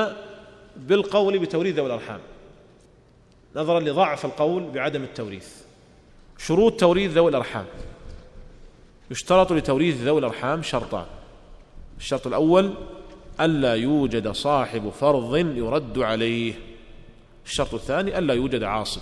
بالقول 0.78 1.40
بتوريث 1.40 1.76
ذوي 1.76 1.88
الأرحام. 1.88 2.20
نظرا 3.56 3.80
لضعف 3.80 4.26
القول 4.26 4.64
بعدم 4.64 5.04
التوريث. 5.04 5.48
شروط 6.38 6.80
توريث 6.80 7.12
ذوي 7.12 7.30
الأرحام. 7.30 7.66
يشترط 9.12 9.52
لتوريث 9.54 10.02
ذوي 10.02 10.20
الأرحام 10.20 10.64
شرطان. 10.64 11.06
الشرط 11.98 12.28
الأول 12.28 12.74
ألا 13.42 13.76
يوجد 13.76 14.32
صاحب 14.32 14.90
فرض 14.90 15.38
يرد 15.38 16.00
عليه. 16.00 16.54
الشرط 17.46 17.74
الثاني 17.74 18.18
ألا 18.18 18.34
يوجد 18.34 18.64
عاصب 18.64 19.02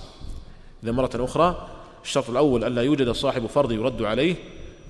إذا 0.83 0.91
مرة 0.91 1.09
أخرى 1.15 1.67
الشرط 2.03 2.29
الأول 2.29 2.63
ألا 2.63 2.81
يوجد 2.81 3.09
صاحب 3.11 3.45
فرض 3.45 3.71
يرد 3.71 4.01
عليه. 4.01 4.35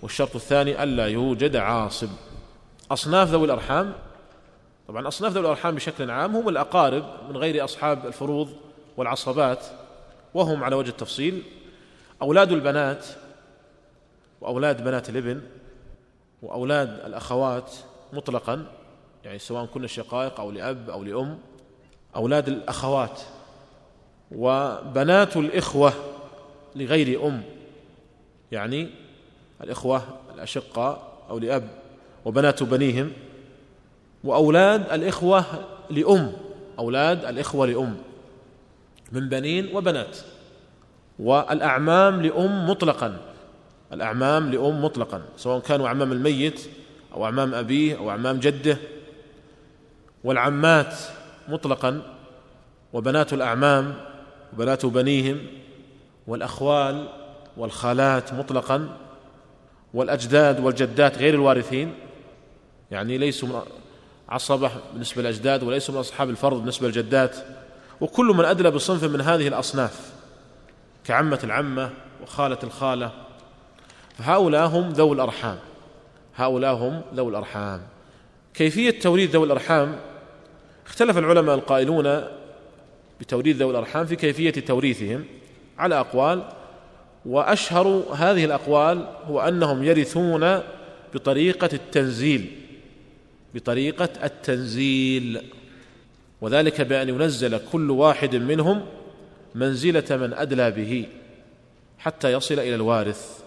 والشرط 0.01 0.35
الثاني 0.35 0.83
ألا 0.83 1.07
يوجد 1.07 1.55
عاصب 1.55 2.09
أصناف 2.91 3.29
ذوي 3.29 3.45
الأرحام 3.45 3.93
طبعا 4.87 5.07
أصناف 5.07 5.31
ذوي 5.31 5.41
الأرحام 5.41 5.75
بشكل 5.75 6.11
عام 6.11 6.35
هم 6.35 6.49
الأقارب 6.49 7.05
من 7.29 7.37
غير 7.37 7.63
أصحاب 7.63 8.05
الفروض 8.05 8.49
والعصبات 8.97 9.65
وهم 10.33 10.63
على 10.63 10.75
وجه 10.75 10.89
التفصيل 10.89 11.43
أولاد 12.21 12.51
البنات 12.51 13.05
وأولاد 14.41 14.83
بنات 14.83 15.09
الابن 15.09 15.41
وأولاد 16.41 16.89
الأخوات 17.05 17.71
مطلقا 18.13 18.65
يعني 19.25 19.39
سواء 19.39 19.65
كنا 19.65 19.87
شقائق 19.87 20.39
أو 20.39 20.51
لأب 20.51 20.89
أو 20.89 21.03
لأم 21.03 21.39
أولاد 22.15 22.47
الأخوات. 22.47 23.21
وبنات 24.31 25.37
الإخوة 25.37 25.93
لغير 26.75 27.27
أم 27.27 27.43
يعني 28.51 28.89
الإخوة 29.63 30.03
الأشقاء 30.35 31.23
أو 31.29 31.39
لأب 31.39 31.69
وبنات 32.25 32.63
بنيهم 32.63 33.11
وأولاد 34.23 34.91
الإخوة 34.91 35.45
لأم. 35.89 36.33
أولاد 36.79 37.25
الإخوة 37.25 37.67
لأم. 37.67 37.97
من 39.11 39.29
بنين 39.29 39.75
وبنات. 39.75 40.17
والأعمام 41.19 42.21
لأم 42.21 42.69
مطلقا. 42.69 43.17
الأعمام 43.93 44.51
لأم 44.51 44.83
مطلقا. 44.85 45.21
سواء 45.37 45.59
كانوا 45.59 45.87
أعمام 45.87 46.11
الميت 46.11 46.61
أو 47.13 47.25
أعمام 47.25 47.53
أبيه 47.53 47.97
أو 47.97 48.09
أعمام 48.09 48.39
جده. 48.39 48.77
والعمات 50.23 50.95
مطلقا. 51.47 52.01
وبنات 52.93 53.33
الأعمام 53.33 53.93
وبنات 54.53 54.85
بنيهم. 54.85 55.39
والأخوال 56.27 57.07
والخالات 57.57 58.33
مطلقا. 58.33 58.97
والأجداد 59.93 60.59
والجدات 60.59 61.17
غير 61.17 61.33
الوارثين. 61.33 61.93
يعني 62.91 63.17
ليسوا 63.17 63.61
عصبة 64.31 64.71
بالنسبة 64.93 65.21
للأجداد 65.21 65.63
وليسوا 65.63 65.93
من 65.93 65.99
أصحاب 65.99 66.29
الفرض 66.29 66.57
بالنسبة 66.57 66.87
للجدات. 66.87 67.37
وكل 68.01 68.25
من 68.25 68.45
أدلى 68.45 68.71
بصنف 68.71 69.03
من 69.03 69.21
هذه 69.21 69.47
الأصناف 69.47 70.11
كعمة 71.05 71.39
العمة 71.43 71.89
وخالة 72.23 72.57
الخالة. 72.63 73.11
فهؤلاء 74.17 74.67
هم 74.67 74.89
ذوي 74.89 75.15
الأرحام. 75.15 75.57
هؤلاء 76.35 76.73
هم 76.73 77.01
ذوي 77.15 77.29
الأرحام. 77.29 77.81
كيفية 78.53 78.99
توريث 78.99 79.31
ذوي 79.31 79.45
الأرحام؟ 79.45 79.99
اختلف 80.87 81.17
العلماء 81.17 81.55
القائلون 81.55 82.23
بتوريث 83.19 83.55
ذوي 83.55 83.71
الأرحام 83.71 84.05
في 84.05 84.15
كيفية 84.15 84.51
توريثهم 84.51 85.25
على 85.77 85.99
أقوال 85.99 86.43
وأشهر 87.25 88.03
هذه 88.13 88.45
الأقوال 88.45 89.07
هو 89.27 89.41
أنهم 89.41 89.83
يرثون 89.83 90.61
بطريقة 91.13 91.69
التنزيل. 91.73 92.60
بطريقة 93.55 94.09
التنزيل. 94.23 95.41
وذلك 96.41 96.81
بأن 96.81 97.09
ينزل 97.09 97.59
كل 97.71 97.91
واحد 97.91 98.35
منهم 98.35 98.85
منزلة 99.55 100.17
من 100.17 100.33
أدلى 100.33 100.71
به 100.71 101.05
حتى 101.97 102.31
يصل 102.31 102.59
إلى 102.59 102.75
الوارث 102.75 103.39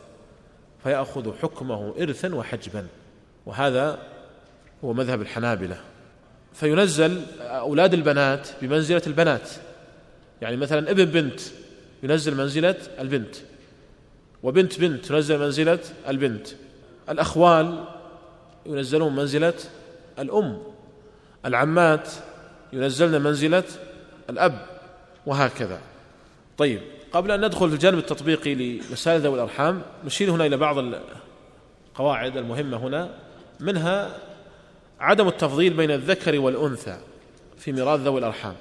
فيأخذ 0.83 1.39
حكمه 1.43 1.95
إرثا 2.01 2.35
وحجبا. 2.35 2.87
وهذا 3.47 3.99
هو 4.85 4.93
مذهب 4.93 5.23
الحنابلة. 5.23 5.81
فينزل 6.55 7.21
أولاد 7.41 7.95
البنات 7.95 8.49
بمنزلة 8.63 9.03
البنات. 9.07 9.51
يعني 10.43 10.57
مثلا 10.57 10.91
ابن 10.91 11.05
بنت 11.05 11.41
ينزل 12.03 12.37
منزلة 12.37 12.77
البنت 13.01 13.37
وبنت 14.43 14.81
بنت 14.81 15.05
تنزل 15.05 15.39
منزلة 15.39 15.79
البنت. 16.09 16.47
الأخوال 17.09 17.85
ينزلون 18.67 19.17
منزلة 19.17 19.55
الأم 20.19 20.63
العمات 21.47 22.09
ينزلن 22.73 23.23
منزلة 23.23 23.65
الأب 24.31 24.67
وهكذا. 25.27 25.81
طيب 26.59 26.81
قبل 27.13 27.31
أن 27.31 27.45
ندخل 27.45 27.69
في 27.69 27.75
الجانب 27.75 27.99
التطبيقي 27.99 28.55
لمسائل 28.55 29.21
ذوي 29.21 29.35
الأرحام 29.35 29.83
نشير 30.05 30.31
هنا 30.31 30.47
إلى 30.47 30.57
بعض 30.57 30.77
القواعد 30.79 32.37
المهمة 32.37 32.77
هنا 32.77 33.11
منها 33.61 34.17
عدم 35.01 35.29
التفضيل 35.29 35.75
بين 35.75 35.91
الذكر 35.91 36.39
والأنثى 36.39 36.99
في 37.59 37.73
ميراث 37.73 38.01
ذوي 38.01 38.19
الأرحام. 38.19 38.55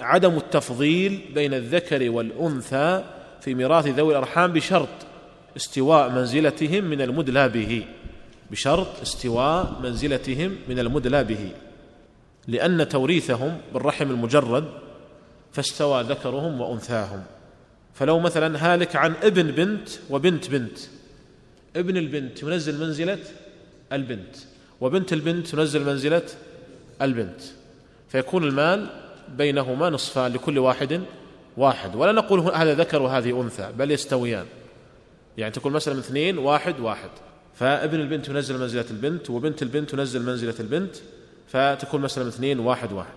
عدم 0.00 0.36
التفضيل 0.36 1.24
بين 1.34 1.54
الذكر 1.54 2.10
والأنثى 2.10 3.04
في 3.40 3.54
ميراث 3.54 3.86
ذوي 3.86 4.12
الأرحام 4.12 4.52
بشرط 4.52 4.88
استواء 5.56 6.10
منزلتهم 6.10 6.84
من 6.84 7.00
المدلى 7.00 7.48
به. 7.48 7.84
بشرط 8.52 9.00
استواء 9.02 9.80
منزلتهم 9.82 10.56
من 10.68 10.78
المدلى 10.78 11.24
به 11.24 11.52
لأن 12.48 12.88
توريثهم 12.88 13.58
بالرحم 13.72 14.10
المجرد 14.10 14.64
فاستوى 15.52 16.02
ذكرهم 16.02 16.60
وأنثاهم. 16.60 17.22
فلو 17.94 18.18
مثلا 18.18 18.72
هالك 18.74 18.96
عن 18.96 19.14
ابن 19.22 19.42
بنت 19.50 19.88
وبنت 20.10 20.50
بنت 20.50 20.78
ابن 21.76 21.96
البنت 21.96 22.42
ينزل 22.42 22.80
منزلة 22.80 23.18
البنت 23.92 24.36
وبنت 24.80 25.12
البنت 25.12 25.46
تنزل 25.46 25.84
منزلة 25.84 26.22
البنت 27.02 27.40
فيكون 28.08 28.44
المال 28.44 28.86
بينهما 29.28 29.90
نصفان 29.90 30.32
لكل 30.32 30.58
واحد 30.58 31.02
واحد. 31.56 31.96
ولا 31.96 32.12
نقول 32.12 32.40
هذا 32.40 32.74
ذكر 32.74 33.02
وهذه 33.02 33.40
أنثى 33.40 33.72
بل 33.78 33.90
يستويان. 33.90 34.46
يعني 35.38 35.52
تكون 35.52 35.72
مثلا 35.72 35.98
اثنين 35.98 36.38
واحد 36.38 36.80
واحد. 36.80 37.10
فابن 37.54 38.00
البنت 38.00 38.28
ينزل 38.28 38.58
منزلة 38.58 38.84
البنت 38.90 39.30
وبنت 39.30 39.62
البنت 39.62 39.90
تنزل 39.90 40.22
منزلة 40.22 40.54
البنت 40.60 40.96
فتكون 41.48 42.00
مثلا 42.00 42.28
اثنين 42.28 42.60
واحد 42.60 42.92
واحد. 42.92 43.12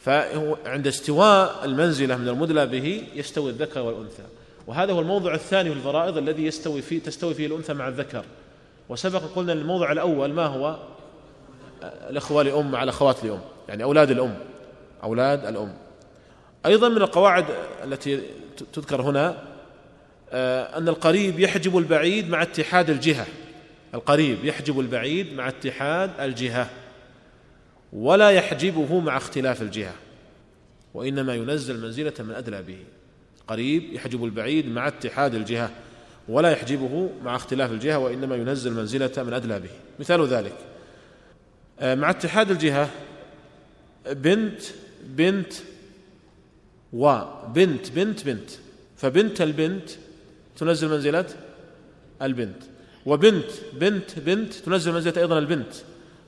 فعند 0.00 0.86
استواء 0.86 1.64
المنزلة 1.64 2.16
من 2.16 2.28
المدلى 2.28 2.66
به 2.66 3.02
يستوي 3.14 3.50
الذكر 3.50 3.80
والأنثى. 3.80 4.22
وهذا 4.66 4.92
هو 4.92 5.00
الموضع 5.00 5.34
الثاني 5.34 5.70
في 5.70 5.76
الفرائض 5.76 6.16
الذي 6.16 6.46
يستوي 6.46 6.82
فيه 6.82 7.00
تستوي 7.00 7.34
فيه 7.34 7.46
الأنثى 7.46 7.74
مع 7.74 7.88
الذكر. 7.88 8.24
وسبق 8.88 9.22
قلنا 9.36 9.52
الموضع 9.52 9.92
الأول 9.92 10.32
ما 10.32 10.46
هو؟ 10.46 10.76
الأخوة 11.82 12.42
لأم 12.42 12.70
مع 12.70 12.82
الأخوات 12.82 13.24
لأم 13.24 13.40
يعني 13.68 13.84
أولاد 13.84 14.10
الأم 14.10 14.34
أولاد 15.02 15.44
الأم. 15.44 15.74
أيضا 16.66 16.88
من 16.88 16.96
القواعد 16.96 17.44
التي 17.84 18.20
تذكر 18.72 19.02
هنا 19.02 19.36
آه، 20.30 20.78
أن 20.78 20.88
القريب 20.88 21.40
يحجب 21.40 21.78
البعيد 21.78 22.30
مع 22.30 22.42
اتحاد 22.42 22.90
الجهة. 22.90 23.26
القريب 23.94 24.44
يحجب 24.44 24.80
البعيد 24.80 25.34
مع 25.34 25.48
اتحاد 25.48 26.20
الجهة 26.20 26.70
ولا 27.92 28.30
يحجبه 28.30 29.00
مع 29.00 29.16
اختلاف 29.16 29.62
الجهة 29.62 29.94
وإنما 30.94 31.34
ينزل 31.34 31.80
منزلة 31.82 32.14
من 32.20 32.30
أدلى 32.30 32.62
به. 32.62 32.78
قريب 33.48 33.92
يحجب 33.92 34.24
البعيد 34.24 34.68
مع 34.68 34.88
اتحاد 34.88 35.34
الجهة 35.34 35.70
ولا 36.28 36.50
يحجبه 36.50 37.10
مع 37.24 37.36
اختلاف 37.36 37.72
الجهة 37.72 37.98
وإنما 37.98 38.36
ينزل 38.36 38.72
منزلة 38.72 39.12
من 39.16 39.32
أدلى 39.32 39.60
به. 39.60 39.70
مثال 40.00 40.26
ذلك 40.26 40.54
آه، 41.80 41.94
مع 41.94 42.10
اتحاد 42.10 42.50
الجهة 42.50 42.90
بنت 44.06 44.62
بنت 45.06 45.52
وبنت 46.92 47.90
بنت 47.90 48.24
بنت 48.26 48.50
فبنت 48.96 49.40
البنت 49.40 49.90
تنزل 50.56 50.88
منزلة 50.88 51.26
البنت. 52.22 52.71
وبنت 53.06 53.50
بنت 53.72 54.18
بنت 54.18 54.52
تنزل 54.52 54.92
منزلة 54.92 55.22
أيضا 55.22 55.38
البنت 55.38 55.72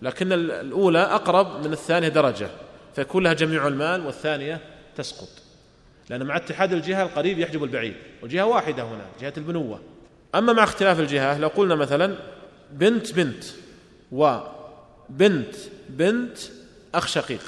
لكن 0.03 0.33
الأولى 0.33 0.99
أقرب 0.99 1.66
من 1.66 1.72
الثانية 1.72 2.09
درجة 2.09 2.49
فيكون 2.95 3.22
لها 3.22 3.33
جميع 3.33 3.66
المال 3.66 4.07
والثانية 4.07 4.61
تسقط. 4.97 5.29
لأن 6.11 6.22
مع 6.22 6.37
اتحاد 6.37 6.72
الجهة 6.72 7.03
القريب 7.03 7.39
يحجب 7.39 7.64
البعيد 7.64 7.95
وجهة 8.22 8.47
واحدة 8.47 8.83
هنا 8.83 9.07
جهة 9.20 9.33
البنوة. 9.37 9.81
أما 10.35 10.53
مع 10.53 10.64
اختلاف 10.64 11.01
الجهة 11.01 11.39
لو 11.39 11.49
قلنا 11.49 11.75
مثلا 11.75 12.14
بنت 12.72 13.12
بنت 13.12 13.45
وبنت 14.12 15.55
بنت 15.89 16.39
أخ 16.95 17.07
شقيق. 17.07 17.41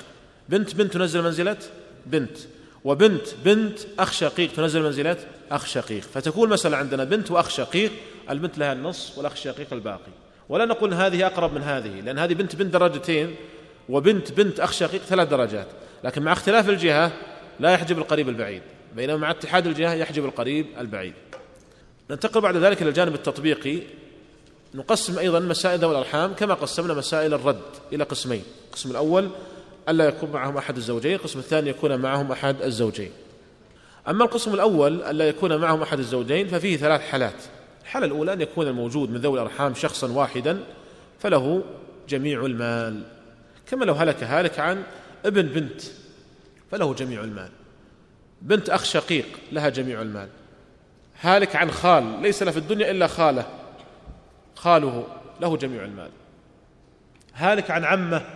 بنت 0.49 0.75
بنت 0.75 0.93
تنزل 0.93 1.23
منزلة 1.23 1.59
بنت 2.07 2.39
وبنت 2.85 3.27
بنت 3.45 3.79
أخ 3.99 4.13
شقيق 4.13 4.53
تنزل 4.53 4.83
منزلة 4.83 5.17
أخ 5.51 5.67
شقيق. 5.67 6.03
فتكون 6.03 6.49
مثلا 6.49 6.77
عندنا 6.77 7.05
بنت 7.05 7.31
وأخ 7.31 7.49
شقيق 7.49 7.93
البنت 8.31 8.59
لها 8.59 8.73
النص 8.73 9.19
والأخ 9.19 9.33
الشقيق 9.33 9.73
الباقي. 9.73 10.13
ولا 10.49 10.65
نقول 10.65 10.95
هذه 10.95 11.27
أقرب 11.27 11.53
من 11.55 11.63
هذه 11.63 12.01
لأن 12.01 12.19
هذه 12.19 12.35
بنت 12.35 12.57
بنت 12.57 12.73
درجتين 12.73 13.35
وبنت 13.89 14.33
بنت 14.33 14.61
أخ 14.61 14.73
شقيق 14.73 15.03
ثلاث 15.03 15.29
درجات. 15.29 15.67
لكن 16.05 16.23
مع 16.23 16.33
اختلاف 16.33 16.69
الجهة 16.69 17.13
لا 17.61 17.71
يحجب 17.71 17.99
القريب 17.99 18.29
البعيد. 18.29 18.63
بينما 18.97 19.17
مع 19.17 19.31
اتحاد 19.31 19.67
الجهة 19.67 19.95
يحجب 19.95 20.25
القريب 20.25 20.67
البعيد. 20.79 21.15
ننتقل 22.11 22.41
بعد 22.41 22.57
ذلك 22.57 22.83
إلى 22.83 22.89
الجانب 22.89 23.15
التطبيقي. 23.15 23.81
نقسم 24.75 25.19
أيضا 25.19 25.41
مسائل 25.41 25.79
ذوي 25.79 25.93
الأرحام 25.93 26.33
كما 26.33 26.55
قسمنا 26.55 26.95
مسائل 26.95 27.35
الرد 27.35 27.63
إلى 27.93 28.05
قسمين. 28.05 28.43
القسم 28.69 28.91
الأول 28.91 29.31
ألا 29.89 30.09
يكون 30.09 30.31
معهم 30.31 30.57
أحد 30.57 30.77
الزوجين. 30.77 31.15
القسم 31.15 31.39
الثاني 31.39 31.71
يكون 31.71 31.97
معهم 31.97 32.33
أحد 32.33 32.63
الزوجين. 32.63 33.11
أما 34.09 34.25
القسم 34.25 34.55
الأول 34.55 35.03
ألا 35.03 35.29
يكون 35.29 35.57
معهم 35.57 35.83
أحد 35.83 35.99
الزوجين 35.99 36.49
ففيه 36.49 36.77
ثلاث 36.77 37.01
حالات. 37.01 37.43
الحالة 37.87 38.07
الأولى 38.07 38.33
أن 38.33 38.41
يكون 38.41 38.67
الموجود 38.67 39.11
من 39.11 39.17
ذوي 39.17 39.41
الأرحام 39.41 39.75
شخصا 39.75 40.13
واحدا 40.13 40.61
فله 41.21 41.65
جميع 42.09 42.47
المال. 42.47 43.03
كما 43.71 43.85
لو 43.85 43.95
هلك 43.95 44.23
هالك 44.23 44.59
عن 44.59 44.83
ابن 45.25 45.43
بنت 45.43 45.83
فله 46.71 46.95
جميع 46.95 47.21
المال. 47.21 47.49
بنت 48.43 48.71
أخ 48.71 48.85
شقيق 48.85 49.27
لها 49.53 49.69
جميع 49.69 50.03
المال. 50.03 50.29
هالك 51.21 51.57
عن 51.57 51.71
خال 51.71 52.23
ليس 52.23 52.43
له 52.43 52.51
في 52.51 52.59
الدنيا 52.59 52.91
إلا 52.91 53.07
خاله. 53.07 53.47
خاله 54.57 55.07
له 55.41 55.57
جميع 55.57 55.85
المال. 55.85 56.11
هالك 57.35 57.71
عن 57.71 57.85
عمه 57.85 58.27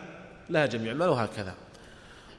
لها 0.50 0.66
جميع 0.66 0.92
المال 0.92 1.08
وهكذا. 1.08 1.54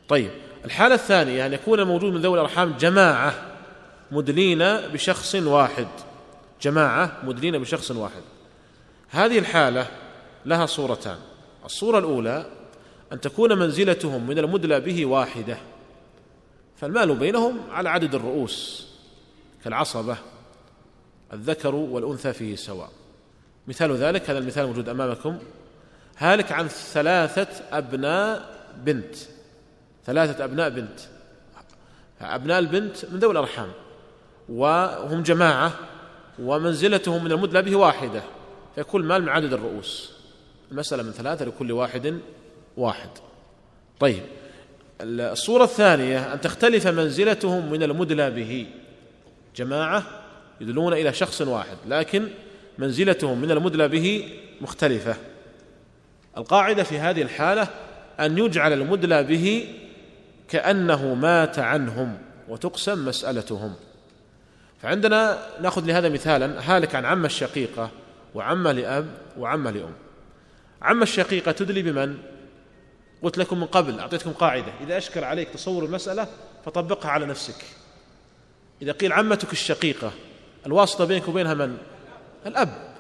طيب 0.10 0.32
الحالة 0.66 0.96
الثانية 0.96 1.46
أن 1.46 1.54
يكون 1.54 1.80
الموجود 1.80 2.14
من 2.14 2.22
ذوي 2.22 2.34
الأرحام 2.34 2.74
جماعة 2.80 3.34
مدلين 4.12 4.60
بشخص 4.88 5.36
واحد. 5.36 5.88
جماعة 6.62 7.18
مدلين 7.24 7.58
بشخص 7.58 7.92
واحد. 7.92 8.22
هذه 9.10 9.40
الحالة 9.40 9.88
لها 10.46 10.66
صورتان. 10.66 11.18
الصورة 11.66 12.00
الأولى 12.00 12.46
أن 13.14 13.22
تكون 13.22 13.60
منزلتهم 13.60 14.28
من 14.28 14.40
المدلى 14.40 14.80
به 14.80 15.06
واحدة. 15.06 15.58
فالمال 16.78 17.16
بينهم 17.16 17.60
على 17.72 17.90
عدد 17.90 18.16
الرؤوس 18.16 18.88
كالعصبة 19.64 20.18
الذكر 21.34 21.76
والأنثى 21.76 22.34
فيه 22.34 22.56
سواء. 22.56 22.90
مثال 23.68 23.96
ذلك 23.96 24.30
هذا 24.30 24.40
المثال 24.40 24.68
موجود 24.68 24.90
أمامكم. 24.90 25.38
هالك 26.18 26.52
عن 26.52 26.68
ثلاثة 26.68 27.78
أبناء 27.78 28.62
بنت. 28.78 29.16
ثلاثة 30.06 30.44
أبناء 30.44 30.70
بنت. 30.70 31.00
أبناء 32.22 32.60
البنت 32.60 33.06
من 33.06 33.20
ذوي 33.20 33.32
الأرحام. 33.32 33.72
وهم 34.50 35.24
جماعة. 35.24 35.74
ومنزلتهم 36.42 37.24
من 37.24 37.32
المدلى 37.32 37.62
به 37.62 37.76
واحدة. 37.76 38.24
فيكون 38.76 39.02
المال 39.02 39.22
من 39.22 39.30
عدد 39.30 39.54
الرؤوس. 39.54 40.12
المسألة 40.72 41.04
من 41.04 41.12
ثلاثة 41.12 41.46
لكل 41.46 41.72
واحد 41.72 42.20
واحد. 42.78 43.10
طيب. 44.00 44.22
الصورة 45.02 45.64
الثانية 45.64 46.34
أن 46.34 46.42
تختلف 46.42 46.88
منزلتهم 46.88 47.72
من 47.72 47.84
المدلى 47.84 48.32
به 48.32 48.68
جماعة 49.56 50.04
يدلون 50.62 50.94
إلى 50.94 51.14
شخص 51.14 51.42
واحد 51.42 51.78
لكن 51.88 52.28
منزلتهم 52.78 53.42
من 53.42 53.52
المدلى 53.52 53.88
به 53.88 54.30
مختلفة. 54.62 55.16
القاعدة 56.38 56.84
في 56.84 57.00
هذه 57.00 57.22
الحالة 57.22 57.68
أن 58.20 58.38
يجعل 58.38 58.74
المدلى 58.74 59.24
به 59.24 59.68
كأنه 60.48 61.14
مات 61.14 61.60
عنهم 61.60 62.18
وتقسم 62.50 63.06
مسألتهم. 63.06 63.74
فعندنا 64.82 65.48
نأخذ 65.62 65.86
لهذا 65.86 66.10
مثالا 66.10 66.76
هالك 66.76 66.96
عن 66.96 67.06
عمة 67.06 67.26
الشقيقة 67.26 67.90
وعمة 68.36 68.72
لأب 68.72 69.18
وعمة 69.38 69.72
لأم 69.72 69.94
عمة 70.82 71.04
الشقيقة 71.04 71.52
تدلي 71.52 71.82
بمن؟ 71.82 72.18
قلت 73.24 73.38
لكم 73.38 73.60
من 73.60 73.66
قبل 73.66 74.00
أعطيتكم 74.00 74.32
قاعدة 74.32 74.74
إذا 74.82 74.98
أشكل 74.98 75.24
عليك 75.24 75.50
تصور 75.50 75.86
المسألة 75.86 76.28
فطبقها 76.66 77.12
على 77.12 77.26
نفسك 77.26 77.66
إذا 78.82 78.92
قيل 78.92 79.14
عمتك 79.14 79.52
الشقيقة 79.52 80.12
الواسطة 80.66 81.06
بينك 81.06 81.28
وبينها 81.28 81.54
من؟ 81.54 81.78
الأب 82.46 82.94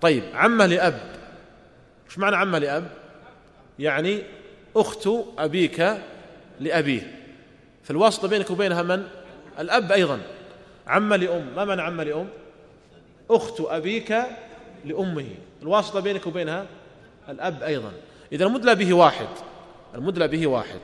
طيب 0.00 0.22
عمة 0.34 0.66
لأب 0.66 1.00
إيش 2.06 2.18
معنى 2.18 2.36
عمة 2.36 2.58
لأب؟ 2.58 2.90
يعني 3.78 4.22
أخت 4.76 5.08
أبيك 5.38 5.98
لأبيه 6.60 7.20
فالواسطة 7.84 8.28
بينك 8.28 8.50
وبينها 8.50 8.82
من؟ 8.82 9.08
الأب 9.58 9.92
أيضا 9.92 10.20
عمة 10.88 11.16
لأم. 11.16 11.46
ما 11.56 11.64
معنى 11.64 11.82
عمة 11.82 12.04
لأم؟ 12.04 12.28
أخت 13.30 13.60
أبيك 13.60 14.16
لأمه. 14.84 15.26
الواسطة 15.62 16.00
بينك 16.00 16.26
وبينها 16.26 16.66
الأب 17.28 17.62
أيضا. 17.62 17.92
إذا 18.32 18.46
المدلى 18.46 18.74
به 18.74 18.94
واحد. 18.94 19.28
المدلى 19.94 20.28
به 20.28 20.46
واحد. 20.46 20.80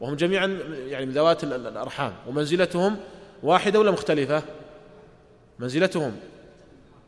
وهم 0.00 0.14
جميعا 0.14 0.58
يعني 0.88 1.06
من 1.06 1.12
ذوات 1.12 1.44
الأرحام. 1.44 2.12
ومنزلتهم 2.26 2.96
واحدة 3.42 3.80
ولا 3.80 3.90
مختلفة؟ 3.90 4.42
منزلتهم 5.58 6.16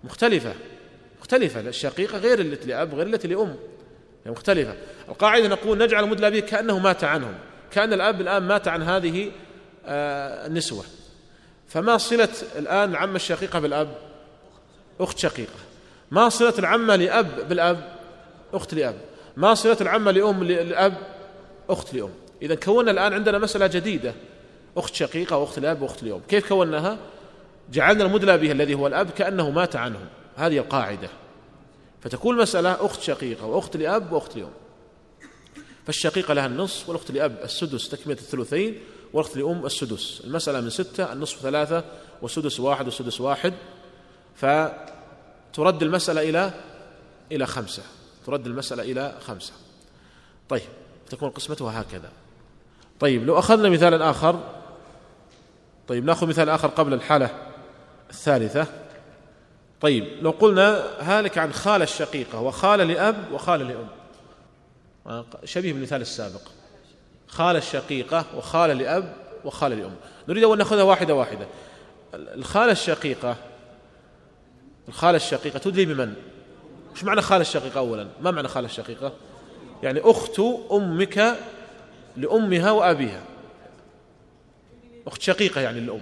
مختلفة. 0.05 0.55
مختلفة. 1.21 1.61
الشقيقة 1.61 2.19
غير 2.19 2.41
التي 2.41 2.69
لأب 2.69 2.95
غير 2.95 3.07
التي 3.07 3.29
لأم. 3.29 3.57
يعني 4.25 4.37
مختلفة. 4.37 4.75
القاعدة 5.09 5.49
نقول 5.49 5.79
نجعل 5.79 6.05
المدلى 6.05 6.31
به 6.31 6.41
كأنه 6.41 6.79
مات 6.79 7.05
عنهم. 7.05 7.35
كأن 7.71 7.93
الأب 7.93 8.21
الآن 8.21 8.43
مات 8.43 8.69
عن 8.69 8.83
هذه 8.83 9.31
آه، 9.87 10.47
النسوة. 10.47 10.85
فما 11.69 11.99
صلة 11.99 12.29
الآن 12.57 12.91
العمة 12.91 13.17
الشقيقة 13.17 13.59
بالأب؟ 13.59 13.99
أخت 15.01 15.19
شقيقة. 15.19 15.59
ما 16.11 16.29
صلة 16.29 16.55
العمة 16.59 16.97
لأب 16.97 17.49
بالأب؟ 17.49 17.97
أخت 18.55 18.75
لأب. 18.75 19.01
ما 19.37 19.55
صلة 19.55 19.77
العمة 19.81 20.11
لأم 20.11 20.45
لأب؟ 20.45 20.95
أخت 21.71 21.95
لأم. 21.95 22.11
إذا 22.43 22.55
كونا 22.55 22.91
الآن 22.91 23.13
عندنا 23.13 23.39
مسألة 23.39 23.67
جديدة. 23.67 24.15
أخت 24.77 24.95
شقيقة 24.95 25.37
وأخت 25.37 25.59
لأب 25.59 25.83
وأخت 25.83 26.03
لأم. 26.03 26.21
كيف 26.29 26.49
كوناها 26.49 26.99
جعلنا 27.73 28.05
المدلى 28.05 28.39
به 28.39 28.53
الذي 28.53 28.75
هو 28.75 28.87
الأب 28.87 29.11
كأنه 29.11 29.51
مات 29.51 29.77
عنه. 29.77 30.09
هذه 30.37 30.59
القاعدة. 30.59 31.09
فتكون 32.03 32.37
المسألة 32.37 32.87
أخت 32.87 33.03
شقيقة 33.03 33.47
وأخت 33.47 33.77
لأب 33.77 34.13
وأخت 34.13 34.37
لأم. 34.37 34.53
فالشقيقة 35.87 36.35
لها 36.35 36.47
النصف 36.47 36.89
والأخت 36.89 37.11
لأب 37.11 37.39
السدس 37.45 37.89
تكملة 37.89 38.19
الثلثين. 38.19 38.79
والأخت 39.13 39.37
لأم 39.37 39.67
السدس. 39.67 40.23
المسألة 40.25 40.61
من 40.61 40.71
ستة 40.71 41.13
النصف 41.13 41.41
ثلاثة 41.41 41.85
والسدس 42.23 42.61
واحد 42.61 42.85
والسدس 42.85 43.21
واحد. 43.21 43.55
فترد 44.37 45.83
المسألة 45.83 46.29
إلى 46.29 46.51
إلى 47.33 47.47
خمسة. 47.47 47.83
ترد 48.27 48.47
المسألة 48.47 48.83
إلى 48.83 49.19
خمسة. 49.27 49.53
طيب 50.49 50.63
تكون 51.11 51.31
قسمتها 51.31 51.81
هكذا. 51.81 52.13
طيب 53.01 53.27
لو 53.27 53.39
أخذنا 53.39 53.69
مثالا 53.69 54.11
آخر 54.11 54.41
طيب 55.89 56.05
نأخذ 56.05 56.27
مثال 56.27 56.49
آخر 56.49 56.69
قبل 56.69 56.95
الحالة 56.95 57.31
الثالثة. 58.11 58.67
طيب 59.81 60.05
لو 60.23 60.31
قلنا 60.31 60.85
هالك 61.01 61.39
عن 61.39 61.53
خالة 61.53 61.85
الشقيقة 61.85 62.41
وخالة 62.41 62.85
لأب 62.85 63.33
وخالة 63.33 63.65
لأم. 63.65 63.89
شبيه 65.45 65.73
بالمثال 65.73 66.01
السابق. 66.01 66.41
خالة 67.29 67.59
الشقيقة 67.59 68.25
وخالة 68.37 68.75
لأب 68.75 69.13
وخالة 69.45 69.77
لأم. 69.77 69.95
نريد 70.29 70.45
أن 70.45 70.59
نأخذها 70.59 70.83
واحدة 70.83 71.15
واحدة. 71.15 71.47
الخالة 72.15 72.73
الشقيقة 72.73 73.37
الخالة 74.89 75.17
الشقيقة 75.17 75.59
تدلي 75.59 75.85
بمن؟ 75.85 76.15
إيش 76.95 77.05
معنى 77.05 77.23
خالة 77.23 77.41
الشقيقة 77.41 77.79
أولا؟ 77.79 78.09
ما 78.21 78.31
معنى 78.31 78.49
خالة 78.49 78.67
الشقيقة؟ 78.67 79.13
يعني 79.83 80.01
أخت 80.05 80.41
أمك 80.73 81.37
لأمها 82.17 82.71
وأبيها. 82.71 83.23
أخت 85.07 85.23
شقيقة 85.23 85.61
يعني 85.61 85.81
للأم. 85.81 86.01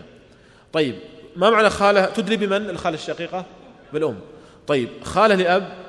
طيب 0.72 0.94
ما 1.36 1.50
معنى 1.50 1.70
خالة؟ 1.70 2.06
تدري 2.06 2.36
بمن 2.36 2.70
الخالة 2.70 2.94
الشقيقة؟ 2.96 3.44
بالأم. 3.92 4.18
طيب 4.66 4.88
خالة 5.04 5.34
لأب 5.34 5.84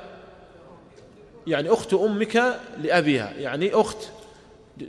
يعني 1.46 1.68
أخت 1.70 1.94
أمك 1.94 2.58
لأبيها. 2.82 3.32
يعني 3.36 3.74
أخت 3.74 3.98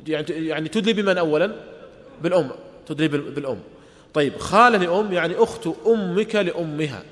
يعني 0.07 0.25
يعني 0.29 0.69
تدري 0.69 0.93
بمن 0.93 1.17
أولا؟ 1.17 1.55
بالأم 2.21 2.51
تدري 2.88 3.07
بالأم. 3.07 3.59
طيب 4.13 4.38
خالة 4.38 4.77
لأم 4.77 5.13
يعني 5.13 5.35
أخت 5.35 5.67
أمك 5.88 6.35
لأمها 6.35 7.03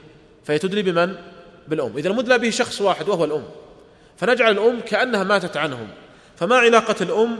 فهي 0.43 0.59
تدري 0.59 0.81
بمن؟ 0.81 1.15
بالأم. 1.67 1.97
إذا 1.97 2.09
المدلى 2.09 2.37
به 2.37 2.49
شخص 2.49 2.81
واحد 2.81 3.09
وهو 3.09 3.25
الأم 3.25 3.43
فنجعل 4.17 4.51
الأم 4.51 4.79
كأنها 4.79 5.23
ماتت 5.23 5.57
عنهم. 5.57 5.87
فما 6.35 6.55
علاقة 6.55 6.95
الأم 7.01 7.37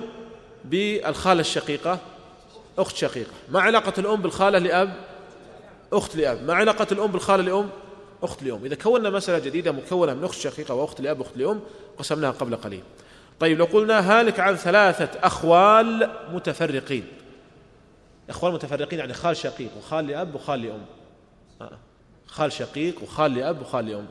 بالخالة 0.66 1.42
الشقيقة؟ 1.42 2.00
أخت 2.78 2.96
شقيقة. 2.96 3.32
ما 3.50 3.62
علاقة 3.62 3.94
الأم 3.98 4.22
بالخالة 4.22 4.60
لأب؟ 4.60 4.94
أخت 5.94 6.16
لأب. 6.16 6.44
ما 6.44 6.54
علاقة 6.54 6.88
الأم 6.92 7.12
بالخالة 7.12 7.44
لأم؟ 7.44 7.70
أخت 8.24 8.44
لأم. 8.44 8.66
إذا 8.66 8.76
كونا 8.76 9.10
مسألة 9.10 9.40
جديدة 9.40 9.72
مكونة 9.72 10.14
من 10.14 10.24
أخت 10.24 10.40
شقيقة 10.40 10.74
وأخت 10.74 11.02
لأب 11.02 11.20
وأخت 11.20 11.38
لأم 11.38 11.60
قسمناها 11.98 12.32
قبل 12.32 12.56
قليل. 12.56 12.84
طيب 13.40 13.60
لو 13.60 13.66
قلنا 13.66 14.20
هالك 14.20 14.40
عن 14.40 14.56
ثلاثة 14.56 15.20
أخوال 15.24 16.10
متفرقين. 16.32 17.08
أخوال 18.30 18.54
متفرقين 18.54 19.00
يعني 19.00 19.14
خال 19.14 19.38
شقيق 19.38 19.70
وخال 19.78 20.08
لأب 20.08 20.36
وخال 20.36 20.62
لأم. 20.62 20.86
آه. 21.62 21.78
خال 22.28 22.52
شقيق 22.52 23.04
وخال 23.04 23.36
لأب 23.36 23.62
وخال 23.62 23.86
لأم. 23.86 24.06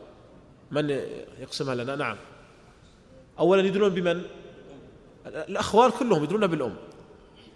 من 0.70 0.90
يقسمها 1.40 1.74
لنا؟ 1.74 1.96
نعم. 1.96 2.16
أولا 3.38 3.62
يدلون 3.62 3.88
بمن؟ 3.88 4.22
الأخوال 5.26 5.90
كلهم 5.90 6.24
يدلون 6.24 6.46
بالأم. 6.46 6.74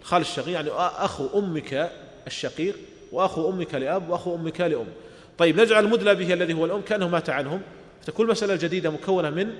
خال 0.03 0.21
الشقيق 0.21 0.53
يعني 0.53 0.69
أخو 0.71 1.39
أمك 1.39 1.91
الشقيق 2.27 2.75
وأخو 3.11 3.49
أمك 3.49 3.75
لأب 3.75 4.09
وأخو 4.09 4.35
أمك 4.35 4.61
لأم. 4.61 4.87
طيب 5.37 5.59
نجعل 5.61 5.85
المدلى 5.85 6.15
به 6.15 6.33
الذي 6.33 6.53
هو 6.53 6.65
الأم 6.65 6.81
كأنه 6.81 7.07
مات 7.07 7.29
عنهم. 7.29 7.61
فتكون 8.01 8.25
المسألة 8.25 8.53
الجديدة 8.53 8.89
مكونة 8.89 9.29
من 9.29 9.53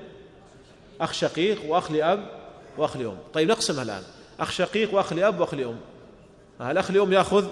أخ 1.02 1.14
شقيق 1.14 1.66
وأخ 1.66 1.92
لأب 1.92 2.26
وأخ 2.78 2.98
لأم. 2.98 3.18
طيب 3.34 3.50
نقسمها 3.50 3.84
الآن. 3.84 4.04
أخ 4.40 4.52
شقيق 4.52 4.94
وأخ 4.94 5.14
لأب 5.14 5.40
وأخ 5.40 5.54
لأم. 5.54 5.80
الأخ 6.62 6.92
لأم 6.92 7.14
يأخذ 7.14 7.48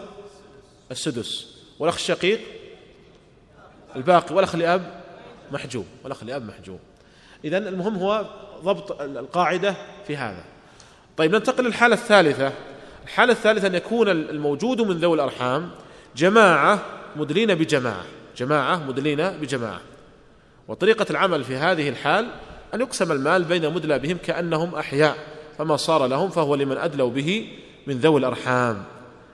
السدس؟ 0.91 1.47
والأخ 1.79 1.95
الشقيق 1.95 2.39
الباقي. 3.95 4.35
والأخ 4.35 4.55
لأب 4.55 5.01
محجوب. 5.51 5.85
والأخ 6.03 6.23
لأب 6.23 6.45
محجوب. 6.45 6.79
إذا 7.45 7.57
المهم 7.57 7.95
هو 7.95 8.25
ضبط 8.63 9.01
القاعدة 9.01 9.75
في 10.07 10.17
هذا. 10.17 10.43
طيب 11.17 11.35
ننتقل 11.35 11.63
للحالة 11.65 11.95
الثالثة. 11.95 12.53
الحالة 13.03 13.33
الثالثة 13.33 13.67
أن 13.67 13.75
يكون 13.75 14.09
الموجود 14.09 14.81
من 14.81 14.97
ذوي 14.97 15.15
الأرحام 15.15 15.71
جماعة 16.15 16.85
مدلين 17.15 17.55
بجماعة. 17.55 18.05
جماعة 18.37 18.77
مدلين 18.77 19.29
بجماعة. 19.29 19.81
وطريقة 20.67 21.05
العمل 21.09 21.43
في 21.43 21.55
هذه 21.55 21.89
الحال 21.89 22.27
أن 22.73 22.81
يقسم 22.81 23.11
المال 23.11 23.43
بين 23.43 23.65
المدلى 23.65 23.99
بهم 23.99 24.17
كأنهم 24.17 24.75
أحياء 24.75 25.17
فما 25.57 25.77
صار 25.77 26.05
لهم 26.05 26.29
فهو 26.29 26.55
لمن 26.55 26.77
أدلوا 26.77 27.09
به 27.09 27.47
من 27.87 27.97
ذوي 27.97 28.19
الأرحام. 28.19 28.83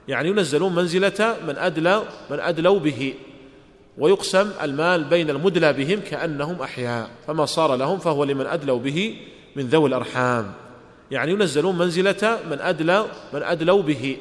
يعني 0.07 0.29
ينزلون 0.29 0.75
منزلة 0.75 1.38
من 1.47 1.57
أدلوا 1.57 2.03
من 2.31 2.39
أدلوا 2.39 2.79
به. 2.79 3.13
ويقسم 3.97 4.51
المال 4.63 5.03
بين 5.03 5.29
المدلى 5.29 5.73
بهم 5.73 5.99
كأنهم 5.99 6.61
أحياء 6.61 7.09
فما 7.27 7.45
صار 7.45 7.75
لهم 7.75 7.99
فهو 7.99 8.23
لمن 8.23 8.45
أدلوا 8.45 8.79
به 8.79 9.17
من 9.55 9.63
ذوي 9.63 9.89
الأرحام. 9.89 10.51
يعني 11.11 11.31
ينزلون 11.31 11.77
منزلة 11.77 12.39
من 12.49 12.59
أدلى 12.59 13.05
من 13.34 13.43
أدلوا 13.43 13.81
به. 13.81 14.17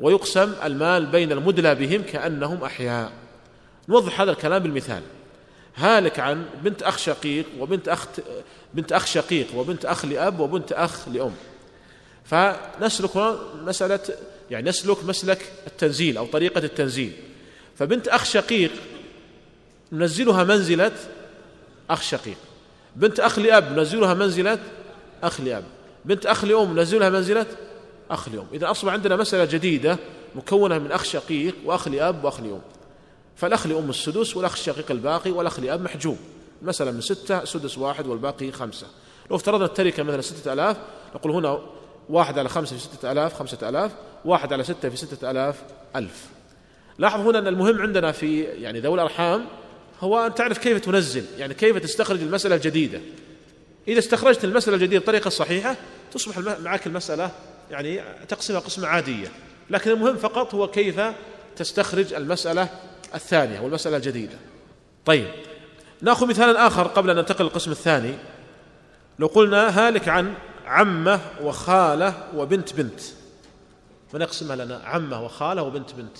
ويقسم 0.00 0.52
المال 0.64 1.06
بين 1.06 1.32
المدلى 1.32 1.74
بهم 1.74 2.02
كأنهم 2.02 2.64
أحياء. 2.64 3.12
نوضح 3.88 4.20
هذا 4.20 4.30
الكلام 4.30 4.62
بالمثال. 4.62 5.02
هالك 5.76 6.18
عن 6.18 6.44
بنت 6.62 6.82
أخ 6.82 6.98
شقيق 6.98 7.46
وبنت 7.58 7.88
أخ 7.88 8.06
بنت 8.74 8.92
أخ 8.92 9.06
شقيق 9.06 9.46
وبنت 9.54 9.84
أخ 9.84 10.04
لأب 10.04 10.40
وبنت 10.40 10.72
أخ 10.72 11.08
لأم. 11.08 11.32
فنسلك 12.24 13.16
مسألة 13.62 14.00
يعني 14.50 14.68
نسلك 14.68 15.04
مسلك 15.04 15.52
التنزيل 15.66 16.16
أو 16.16 16.26
طريقة 16.26 16.58
التنزيل. 16.58 17.12
فبنت 17.78 18.08
أخ 18.08 18.24
شقيق 18.24 18.70
ننزلها 19.92 20.44
منزلة 20.44 20.92
أخ 21.90 22.02
شقيق. 22.02 22.36
بنت 22.96 23.20
أخ 23.20 23.38
لأب 23.38 23.78
ننزلها 23.78 24.14
منزلة 24.14 24.58
أخ 25.22 25.40
لأب. 25.40 25.64
بنت 26.04 26.26
أخ 26.26 26.44
لأم 26.44 26.78
ننزلها 26.78 27.10
منزلة 27.10 27.46
أخ 28.10 28.28
لأم. 28.28 28.46
إذا 28.54 28.70
أصبح 28.70 28.92
عندنا 28.92 29.16
مسألة 29.16 29.44
جديدة 29.44 29.98
مكونة 30.34 30.78
من 30.78 30.92
أخ 30.92 31.04
شقيق 31.04 31.54
وأخ 31.64 31.88
لأب 31.88 32.24
وأخ 32.24 32.40
لأم. 32.40 32.60
فالأخ 33.36 33.66
لأم 33.66 33.90
السدس 33.90 34.36
والأخ 34.36 34.52
الشقيق 34.52 34.90
الباقي 34.90 35.30
والأخ 35.30 35.60
لأب 35.60 35.80
محجوب. 35.80 36.16
مثلا 36.62 36.90
من 36.90 37.00
ستة 37.00 37.44
سدس 37.44 37.78
واحد 37.78 38.06
والباقي 38.06 38.52
خمسة. 38.52 38.86
لو 39.30 39.36
افترضنا 39.36 39.64
التركة 39.64 40.02
مثلا 40.02 40.20
ستة 40.20 40.52
ألاف 40.52 40.76
نقول 41.14 41.32
هنا 41.32 41.60
واحد 42.08 42.38
على 42.38 42.48
خمسة 42.48 42.76
في 42.76 42.82
ستة 42.82 43.12
ألاف 43.12 43.34
خمسة 43.34 43.68
ألاف 43.68 43.92
واحد 44.24 44.52
على 44.52 44.64
ستة 44.64 44.88
في 44.88 44.96
ستة 44.96 45.30
ألاف 45.30 45.62
ألف. 45.96 46.26
لاحظ 46.98 47.20
هنا 47.20 47.38
أن 47.38 47.46
المهم 47.46 47.82
عندنا 47.82 48.12
في 48.12 48.42
يعني 48.42 48.80
ذوي 48.80 48.94
الأرحام 48.94 49.46
هو 50.00 50.26
أن 50.26 50.34
تعرف 50.34 50.58
كيف 50.58 50.80
تنزل 50.80 51.24
يعني 51.38 51.54
كيف 51.54 51.78
تستخرج 51.78 52.22
المسألة 52.22 52.54
الجديدة. 52.54 53.00
إذا 53.88 53.98
استخرجت 53.98 54.44
المسألة 54.44 54.76
الجديدة 54.76 54.98
بالطريقة 54.98 55.28
الصحيحة 55.28 55.76
تصبح 56.12 56.38
معك 56.38 56.86
المسألة 56.86 57.30
يعني 57.70 58.02
تقسمها 58.28 58.60
قسمة 58.60 58.86
عادية. 58.86 59.28
لكن 59.70 59.90
المهم 59.90 60.16
فقط 60.16 60.54
هو 60.54 60.68
كيف 60.68 61.00
تستخرج 61.56 62.14
المسألة 62.14 62.68
الثانية 63.14 63.60
والمسألة 63.60 63.96
الجديدة. 63.96 64.36
طيب 65.04 65.28
نأخذ 66.02 66.26
مثالا 66.26 66.66
آخر 66.66 66.82
قبل 66.82 67.10
أن 67.10 67.16
ننتقل 67.16 67.44
للقسم 67.44 67.70
الثاني. 67.70 68.14
لو 69.18 69.26
قلنا 69.26 69.86
هالك 69.86 70.08
عن 70.08 70.34
عمة 70.66 71.20
وخالة 71.42 72.14
وبنت 72.36 72.74
بنت. 72.74 73.00
فنقسمها 74.12 74.56
لنا؟ 74.56 74.80
عمة 74.84 75.24
وخالة 75.24 75.62
وبنت 75.62 75.94
بنت. 75.94 76.16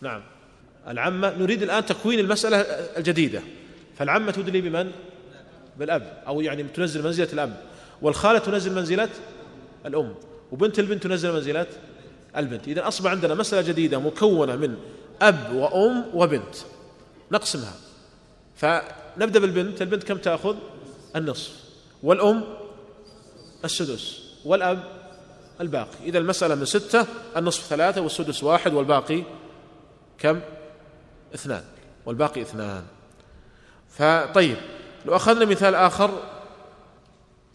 نعم. 0.00 0.22
العمة 0.88 1.34
نريد 1.38 1.62
الآن 1.62 1.86
تكوين 1.86 2.18
المسألة 2.18 2.56
الجديدة. 2.96 3.42
فالعمة 3.98 4.32
تدلي 4.32 4.60
بمن؟ 4.60 4.92
بالأب. 5.78 6.22
أو 6.26 6.40
يعني 6.40 6.62
تنزل 6.62 7.04
منزلة 7.04 7.28
الأب. 7.32 7.62
والخالة 8.02 8.38
تنزل 8.38 8.74
منزلة 8.74 9.08
الأم. 9.86 10.14
وبنت 10.52 10.78
البنت 10.78 11.02
تنزل 11.02 11.32
منزلة 11.32 11.66
البنت. 12.36 12.68
إذا 12.68 12.88
أصبح 12.88 13.10
عندنا 13.10 13.34
مسألة 13.34 13.68
جديدة 13.68 13.98
مكونة 13.98 14.56
من 14.56 14.76
أب 15.22 15.52
وأم 15.52 16.04
وبنت. 16.14 16.54
نقسمها. 17.32 17.74
فنبدأ 18.56 19.40
بالبنت. 19.40 19.82
البنت 19.82 20.04
كم 20.04 20.16
تأخذ؟ 20.16 20.56
النصف. 21.16 21.52
والأم؟ 22.02 22.44
السدس. 23.64 24.20
والأب؟ 24.44 24.84
الباقي. 25.60 25.98
إذا 26.04 26.18
المسألة 26.18 26.54
من 26.54 26.64
ستة 26.64 27.06
النصف 27.36 27.66
ثلاثة 27.66 28.00
والسدس 28.00 28.42
واحد 28.42 28.74
والباقي 28.74 29.22
كم؟ 30.18 30.40
اثنان. 31.34 31.64
والباقي 32.06 32.42
اثنان. 32.42 32.84
فطيب. 33.90 34.56
لو 35.06 35.16
أخذنا 35.16 35.44
مثال 35.44 35.74
آخر 35.74 36.22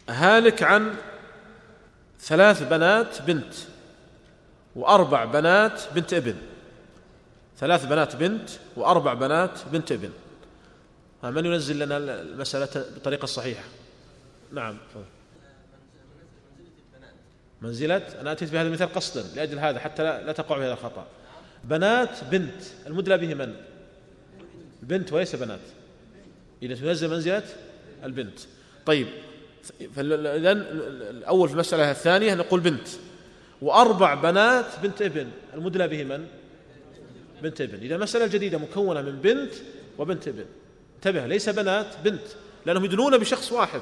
هالك 0.09 0.63
عن 0.63 0.95
ثلاث 2.19 2.63
بنات 2.63 3.21
بنت 3.21 3.53
وأربع 4.75 5.25
بنات 5.25 5.81
بنت 5.95 6.13
ابن. 6.13 6.35
ثلاث 7.57 7.85
بنات 7.85 8.15
بنت 8.15 8.49
وأربع 8.75 9.13
بنات 9.13 9.59
بنت 9.71 9.91
ابن. 9.91 10.09
من 11.23 11.45
ينزل 11.45 11.79
لنا 11.79 11.97
المسألة 11.97 12.69
بالطريقة 12.93 13.23
الصحيحة 13.23 13.63
نعم 14.51 14.77
منزلة؟ 17.61 18.07
أنا 18.21 18.31
أتيت 18.31 18.51
بهذا 18.51 18.67
المثال 18.67 18.93
قصدا 18.93 19.35
لأجل 19.35 19.59
هذا 19.59 19.79
حتى 19.79 20.03
لا, 20.03 20.23
لا 20.23 20.31
تقع 20.31 20.55
في 20.55 20.63
هذا 20.63 20.73
الخطأ. 20.73 21.07
بنات 21.63 22.23
بنت 22.31 22.61
المدلى 22.87 23.17
به 23.17 23.33
من؟ 23.33 23.55
البنت 24.83 25.13
وليس 25.13 25.35
بنات. 25.35 25.59
إذا 26.63 26.75
تنزل 26.75 27.09
منزلة 27.09 27.43
البنت. 28.03 28.39
طيب 28.85 29.07
إذا 29.81 30.51
الأول 30.51 31.47
في 31.47 31.53
المسألة 31.53 31.91
الثانية 31.91 32.35
نقول 32.35 32.59
بنت. 32.59 32.87
وأربع 33.61 34.13
بنات 34.13 34.65
بنت 34.83 35.01
ابن 35.01 35.31
المدلى 35.53 35.87
به 35.87 36.03
من؟ 36.03 36.27
بنت 37.43 37.61
ابن. 37.61 37.79
إذا 37.79 37.95
المسألة 37.95 38.25
الجديدة 38.25 38.57
مكونة 38.57 39.01
من 39.01 39.11
بنت 39.11 39.53
وبنت 39.97 40.27
ابن. 40.27 40.45
انتبه 40.95 41.27
ليس 41.27 41.49
بنات 41.49 41.87
بنت. 42.03 42.23
لأنهم 42.65 42.85
يدلون 42.85 43.17
بشخص 43.17 43.51
واحد. 43.51 43.81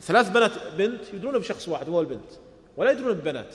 ثلاث 0.00 0.28
بنات 0.28 0.52
بنت 0.78 1.00
يدلون 1.14 1.38
بشخص 1.38 1.68
واحد 1.68 1.88
وهو 1.88 2.00
البنت. 2.00 2.30
ولا 2.76 2.90
يدلون 2.90 3.12
ببنات. 3.12 3.54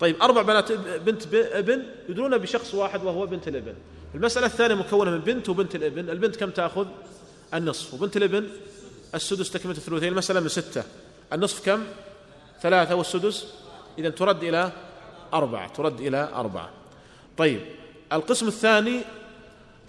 طيب 0.00 0.22
أربع 0.22 0.42
بنات 0.42 0.72
بنت 0.72 1.34
ابن 1.34 1.82
يدلون 2.08 2.38
بشخص 2.38 2.74
واحد 2.74 3.04
وهو 3.04 3.26
بنت 3.26 3.48
الابن. 3.48 3.74
المسألة 4.14 4.46
الثانية 4.46 4.74
مكونة 4.74 5.10
من 5.10 5.20
بنت 5.20 5.48
وبنت 5.48 5.74
الابن. 5.74 6.10
البنت 6.10 6.36
كم 6.36 6.50
تأخذ؟ 6.50 6.86
النصف. 7.54 7.94
وبنت 7.94 8.16
الابن؟ 8.16 8.48
السدس 9.14 9.50
تكملة 9.50 9.76
الثلثين. 9.76 10.08
المسألة 10.08 10.40
من 10.40 10.48
ستة. 10.48 10.82
النصف 11.32 11.66
كم؟ 11.66 11.84
ثلاثة. 12.62 12.94
والسدس؟ 12.94 13.46
إذا 13.98 14.10
ترد 14.10 14.44
إلى 14.44 14.72
أربعة. 15.34 15.68
ترد 15.68 16.00
إلى 16.00 16.28
أربعة. 16.34 16.70
طيب 17.36 17.60
القسم 18.12 18.48
الثاني 18.48 19.00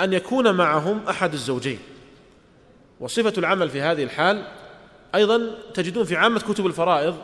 أن 0.02 0.14
يكون 0.14 0.56
معهم 0.56 1.02
أحد 1.10 1.34
الزوجين. 1.34 1.80
وصفة 3.00 3.34
العمل 3.38 3.70
في 3.70 3.82
هذه 3.82 4.04
الحال 4.04 4.48
أيضا 5.16 5.52
تجدون 5.74 6.04
في 6.04 6.16
عامة 6.16 6.40
كتب 6.40 6.66
الفرائض 6.66 7.16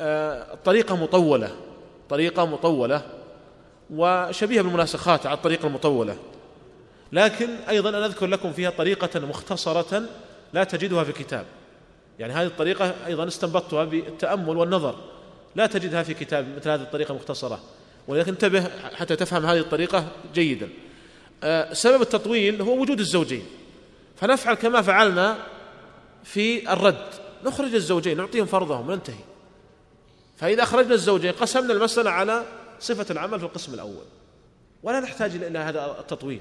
آه، 0.00 0.58
طريقة 0.64 0.96
مطولة 0.96 1.50
طريقة 2.08 2.46
مطولة 2.46 3.02
وشبيهة 3.90 4.62
بالمناسخات 4.62 5.26
على 5.26 5.36
الطريقة 5.36 5.66
المطولة. 5.66 6.16
لكن 7.12 7.48
أيضا 7.68 7.88
أنا 7.88 8.06
أذكر 8.06 8.26
لكم 8.26 8.52
فيها 8.52 8.70
طريقة 8.70 9.20
مختصرة 9.20 10.02
لا 10.52 10.64
تجدها 10.64 11.04
في 11.04 11.12
كتاب. 11.12 11.44
يعني 12.18 12.32
هذه 12.32 12.46
الطريقة 12.46 12.94
أيضا 13.06 13.26
استنبطتها 13.26 13.84
بالتأمل 13.84 14.56
والنظر. 14.56 14.94
لا 15.56 15.66
تجدها 15.66 16.02
في 16.02 16.14
كتاب 16.14 16.56
مثل 16.56 16.70
هذه 16.70 16.82
الطريقة 16.82 17.12
المختصرة. 17.12 17.60
ولكن 18.08 18.32
انتبه 18.32 18.70
حتى 18.94 19.16
تفهم 19.16 19.46
هذه 19.46 19.58
الطريقة 19.58 20.08
جيدا. 20.34 20.68
آه، 21.44 21.72
سبب 21.72 22.02
التطويل 22.02 22.62
هو 22.62 22.80
وجود 22.80 23.00
الزوجين. 23.00 23.46
فنفعل 24.16 24.54
كما 24.54 24.82
فعلنا 24.82 25.38
في 26.24 26.72
الرد. 26.72 27.06
نخرج 27.44 27.74
الزوجين 27.74 28.16
نعطيهم 28.16 28.46
فرضهم 28.46 28.88
وننتهي 28.88 29.14
فإذا 30.36 30.62
أخرجنا 30.62 30.94
الزوجين 30.94 31.32
قسمنا 31.32 31.72
المسألة 31.72 32.10
على 32.10 32.44
صفة 32.80 33.06
العمل 33.10 33.38
في 33.38 33.44
القسم 33.44 33.74
الأول. 33.74 34.04
ولا 34.82 35.00
نحتاج 35.00 35.34
إلى 35.34 35.58
هذا 35.58 35.96
التطويل. 36.00 36.40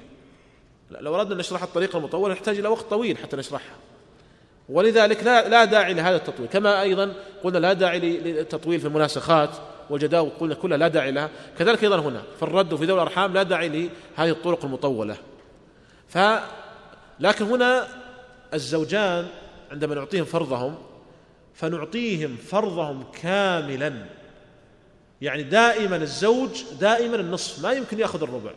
لو 0.92 1.16
أردنا 1.16 1.34
أن 1.34 1.38
نشرح 1.38 1.64
الطريقة 1.64 1.98
المطولة 1.98 2.34
نحتاج 2.34 2.60
إلى 2.60 2.68
وقت 2.68 2.86
طويل 2.90 3.18
حتى 3.18 3.38
نشرحها. 3.38 3.76
ولذلك 4.70 5.24
لا 5.24 5.50
لا 5.50 5.66
داعي 5.66 5.94
لهذا 5.94 6.16
التطويل. 6.16 6.50
كما 6.50 6.82
أيضا 6.82 7.14
قلنا 7.44 7.58
لا 7.58 7.74
داعي 7.74 8.00
للتطويل 8.00 8.80
في 8.80 8.88
المناسخات. 8.88 9.50
قلنا 10.40 10.54
كلها 10.56 10.78
لا 10.78 10.88
داعي 10.88 11.12
لها. 11.12 11.30
كذلك 11.60 11.84
أيضا 11.84 12.00
هنا 12.00 12.22
في 12.38 12.44
الرد 12.44 12.74
وفي 12.74 12.86
ذوي 12.86 12.96
الأرحام 12.96 13.34
لا 13.34 13.44
داعي 13.44 13.70
لهذه 13.70 14.30
الطرق 14.30 14.66
المطولة. 14.66 15.18
ف 16.08 16.18
لكن 17.20 17.46
هنا 17.46 17.88
الزوجان 18.54 19.28
عندما 19.72 19.96
نعطيهم 19.96 20.26
فرضهم 20.26 20.76
فنعطيهم 21.54 22.36
فرضهم 22.36 23.04
كاملا. 23.22 24.06
يعني 25.22 25.44
دائما 25.44 25.96
الزوج 25.96 26.64
دائما 26.80 27.16
النصف 27.16 27.64
ما 27.64 27.72
يمكن 27.72 28.00
يأخذ 28.00 28.24
الربع. 28.24 28.52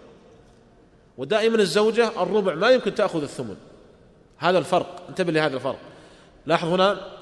ودائما 1.18 1.56
الزوجة 1.56 2.22
الربع 2.22 2.54
ما 2.54 2.70
يمكن 2.70 2.94
تأخذ 2.94 3.22
الثمن. 3.22 3.56
هذا 4.38 4.58
الفرق 4.58 5.02
انتبه 5.08 5.32
لهذا 5.32 5.56
الفرق. 5.56 5.78
لاحظ 6.46 6.68
هنا 6.68 7.17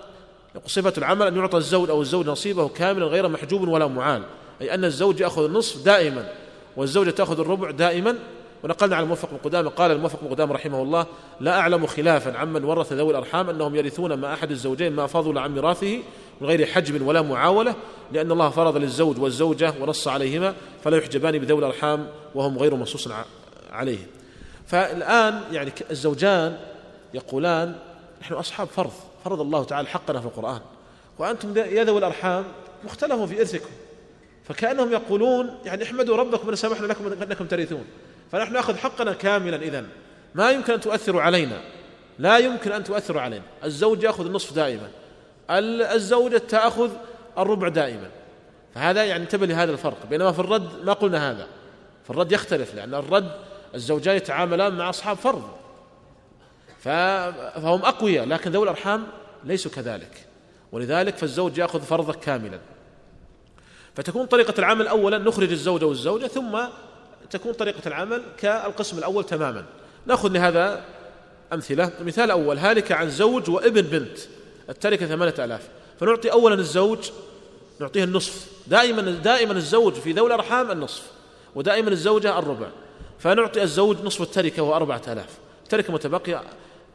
صفة 0.66 0.92
العمل 0.98 1.26
أن 1.26 1.36
يعطى 1.36 1.59
الزوج 1.59 1.90
أو 1.90 2.02
الزوج 2.02 2.26
نصيبه 2.26 2.68
كاملا 2.68 3.07
غير 3.07 3.28
محجوب 3.28 3.68
ولا 3.68 3.86
معال 3.86 4.22
أي 4.61 4.74
أن 4.74 4.84
الزوج 4.84 5.20
يأخذ 5.20 5.44
النصف 5.44 5.84
دائما 5.84 6.32
والزوجة 6.76 7.11
تأخذ 7.11 7.40
الربع 7.40 7.70
دائما. 7.70 8.16
ونقلنا 8.64 8.96
عن 8.96 9.02
الموفق 9.02 9.30
بن 9.30 9.36
قدامة 9.36 9.70
قال 9.70 9.90
الموفق 9.90 10.20
بن 10.22 10.28
قدامة 10.28 10.54
رحمه 10.54 10.82
الله 10.82 11.07
لا 11.40 11.59
أعلم 11.59 11.86
خلافا 11.86 12.38
عمن 12.38 12.64
ورث 12.64 12.92
ذوي 12.92 13.11
الأرحام 13.11 13.50
أنهم 13.50 13.76
يرثون 13.76 14.18
مع 14.18 14.34
أحد 14.34 14.50
الزوجين 14.50 14.92
ما 14.92 15.07
فضل 15.07 15.38
عن 15.38 15.54
ميراثه 15.54 15.98
من 16.40 16.46
غير 16.46 16.66
حجب 16.66 17.07
ولا 17.07 17.22
معاوله 17.22 17.74
لأن 18.12 18.32
الله 18.32 18.50
فرض 18.50 18.76
للزوج 18.76 19.20
والزوجة 19.20 19.74
ونص 19.80 20.09
عليهما 20.09 20.54
فلا 20.84 20.96
يحجبان 20.96 21.38
بذوي 21.38 21.59
الأرحام 21.59 22.09
وهم 22.34 22.59
غير 22.59 22.74
منصوص 22.74 23.09
عليهم. 23.72 24.07
فالآن 24.66 25.40
يعني 25.52 25.72
الزوجان 25.90 26.59
يقولان 27.14 27.74
نحن 28.20 28.34
أصحاب 28.34 28.68
فرض. 28.68 28.92
فرض 29.26 29.40
الله 29.40 29.64
تعالى 29.64 29.88
حقنا 29.88 30.20
في 30.20 30.26
القرآن. 30.26 30.60
وأنتم 31.18 31.56
يا 31.56 31.84
ذوي 31.84 31.98
الأرحام 31.98 32.44
مختلف 32.84 33.20
في 33.20 33.40
إرثكم. 33.40 33.70
فكأنهم 34.44 34.92
يقولون 34.92 35.58
يعني 35.64 35.82
احمدوا 35.82 36.16
ربكم 36.16 36.48
إن 36.48 36.56
سمحنا 36.56 36.86
لكم 36.86 37.12
أنكم 37.22 37.46
ترثون. 37.46 37.84
فنحن 38.32 38.52
نأخذ 38.52 38.76
حقنا 38.76 39.12
كاملا 39.12 39.56
اذا 39.56 39.84
ما 40.34 40.50
يمكن 40.50 40.72
أن 40.72 40.80
تؤثروا 40.80 41.22
علينا. 41.22 41.60
لا 42.18 42.38
يمكن 42.38 42.72
أن 42.72 42.84
تؤثروا 42.84 43.20
علينا. 43.20 43.44
الزوج 43.64 44.02
يأخذ 44.02 44.26
النصف 44.26 44.52
دائما. 44.52 44.88
الزوجه 45.94 46.38
تاخذ 46.38 46.90
الربع 47.38 47.68
دائما. 47.68 48.10
فهذا 48.74 49.04
يعني 49.04 49.22
انتبه 49.22 49.46
لهذا 49.46 49.72
الفرق. 49.72 50.06
بينما 50.10 50.32
في 50.32 50.38
الرد 50.38 50.84
ما 50.84 50.92
قلنا 50.92 51.30
هذا. 51.30 51.46
في 52.04 52.10
الرد 52.10 52.32
يختلف 52.32 52.74
لأن 52.74 52.94
الرد 52.94 53.30
الزوجان 53.74 54.16
يتعاملان 54.16 54.78
مع 54.78 54.90
أصحاب 54.90 55.16
فرض. 55.16 55.48
فهم 56.87 57.82
أقوياء 57.84 58.26
لكن 58.26 58.51
ذوي 58.51 58.64
الأرحام 58.64 59.07
ليسوا 59.45 59.70
كذلك. 59.70 60.26
ولذلك 60.72 61.16
فالزوج 61.16 61.59
يأخذ 61.59 61.80
فرضه 61.80 62.12
كاملا. 62.12 62.61
فتكون 63.95 64.26
طريقة 64.26 64.55
العمل 64.59 64.89
أولا 64.89 65.18
نخرج 65.18 65.51
الزوج 65.51 65.84
والزوجة 65.84 66.26
ثم 66.26 66.59
تكون 67.30 67.53
طريقة 67.53 67.82
العمل 67.87 68.22
كالقسم 68.39 68.99
الأول 68.99 69.24
تماما. 69.24 69.64
نأخذ 70.07 70.32
لهذا 70.32 70.84
أمثلة. 71.53 71.91
المثال 72.01 72.24
الأول 72.24 72.59
هالك 72.59 72.93
عن 72.93 73.11
زوج 73.11 73.51
وابن 73.51 73.80
بنت. 73.80 74.18
التركة 74.68 75.07
ثمانية 75.07 75.34
آلاف. 75.39 75.68
فنعطي 76.01 76.32
أولا 76.32 76.55
الزوج 76.55 77.11
نعطيه 77.80 78.05
النصف. 78.05 78.47
دائما 78.66 79.03
دائما 79.03 79.53
الزوج 79.53 79.93
في 79.93 80.12
ذوي 80.12 80.26
الأرحام 80.26 80.70
النصف 80.70 81.03
ودائما 81.55 81.91
الزوجة 81.91 82.39
الربع. 82.39 82.66
فنعطي 83.18 83.62
الزوج 83.62 83.97
نصف 84.05 84.22
التركة 84.22 84.62
وهو 84.62 84.76
أربعة 84.76 85.03
آلاف. 85.09 85.39
التركة 85.64 85.93
متبقية 85.93 86.43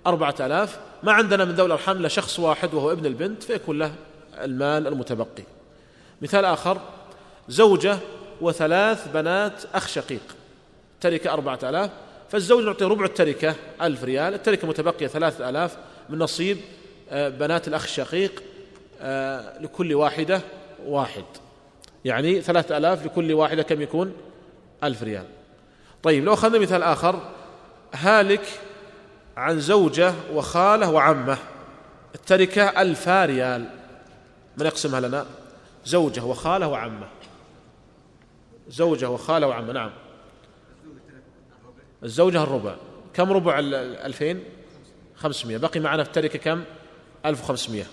أربعة 0.08 0.36
آلاف. 0.40 0.80
ما 1.04 1.12
عندنا 1.12 1.46
من 1.46 1.52
الأرحام 1.52 1.98
إلا 1.98 2.08
شخص 2.08 2.40
واحد 2.40 2.74
وهو 2.74 2.92
ابن 2.92 3.06
البنت 3.06 3.44
فيكون 3.44 3.80
له 3.80 3.94
المال 4.42 4.88
المتبقي. 4.88 5.44
مثال 6.22 6.46
آخر 6.46 6.82
زوجة 7.50 7.98
وثلاث 8.42 9.08
بنات 9.14 9.64
أخ 9.74 9.88
شقيق. 9.88 10.36
تركة 11.02 11.34
أربعة 11.34 11.60
آلاف. 11.64 11.90
فالزوج 12.30 12.64
نعطي 12.64 12.86
ربع 12.86 13.06
التركة 13.06 13.56
ألف 13.82 14.04
ريال. 14.04 14.34
التركة 14.34 14.68
متبقية 14.68 15.08
ثلاثة 15.08 15.50
آلاف. 15.50 15.78
من 16.10 16.20
نصيب 16.20 16.58
آه، 17.10 17.30
بنات 17.30 17.68
الأخ 17.68 17.84
الشقيق 17.84 18.44
آه، 19.02 19.62
لكل 19.62 19.94
واحدة 19.94 20.42
واحد. 20.86 21.24
يعني 22.06 22.42
ثلاثة 22.42 22.78
آلاف 22.78 23.06
لكل 23.06 23.34
واحدة 23.34 23.64
كم 23.64 23.82
يكون؟ 23.82 24.14
ألف 24.84 25.04
ريال. 25.04 25.26
طيب 26.04 26.26
لو 26.26 26.34
أخذنا 26.34 26.60
مثال 26.60 26.84
آخر 26.84 27.20
هالك 27.94 28.44
عن 29.38 29.60
زوجة 29.60 30.14
وخالة 30.34 30.90
وعمة. 30.90 31.38
التركة 32.16 32.82
ألفا 32.82 33.26
ريال 33.26 33.66
من 34.58 34.66
يقسمها 34.66 35.00
لنا؟ 35.00 35.26
زوجة 35.86 36.24
وخالة 36.24 36.68
وعمة. 36.68 37.08
زوجة 38.70 39.10
وخالة 39.10 39.48
وعمة 39.48 39.74
نعم. 39.74 39.92
الزوجة 42.04 42.44
الربع. 42.44 42.76
كم 43.14 43.32
ربع 43.32 43.60
الألفين؟ 43.60 44.44
خمسمائة 45.16 45.58
بقي 45.58 45.80
معنا 45.80 46.04
في 46.04 46.10
التركة 46.10 46.40
كم؟ 46.40 46.64
ألف 47.26 47.44
وخمسمائة 47.44 47.86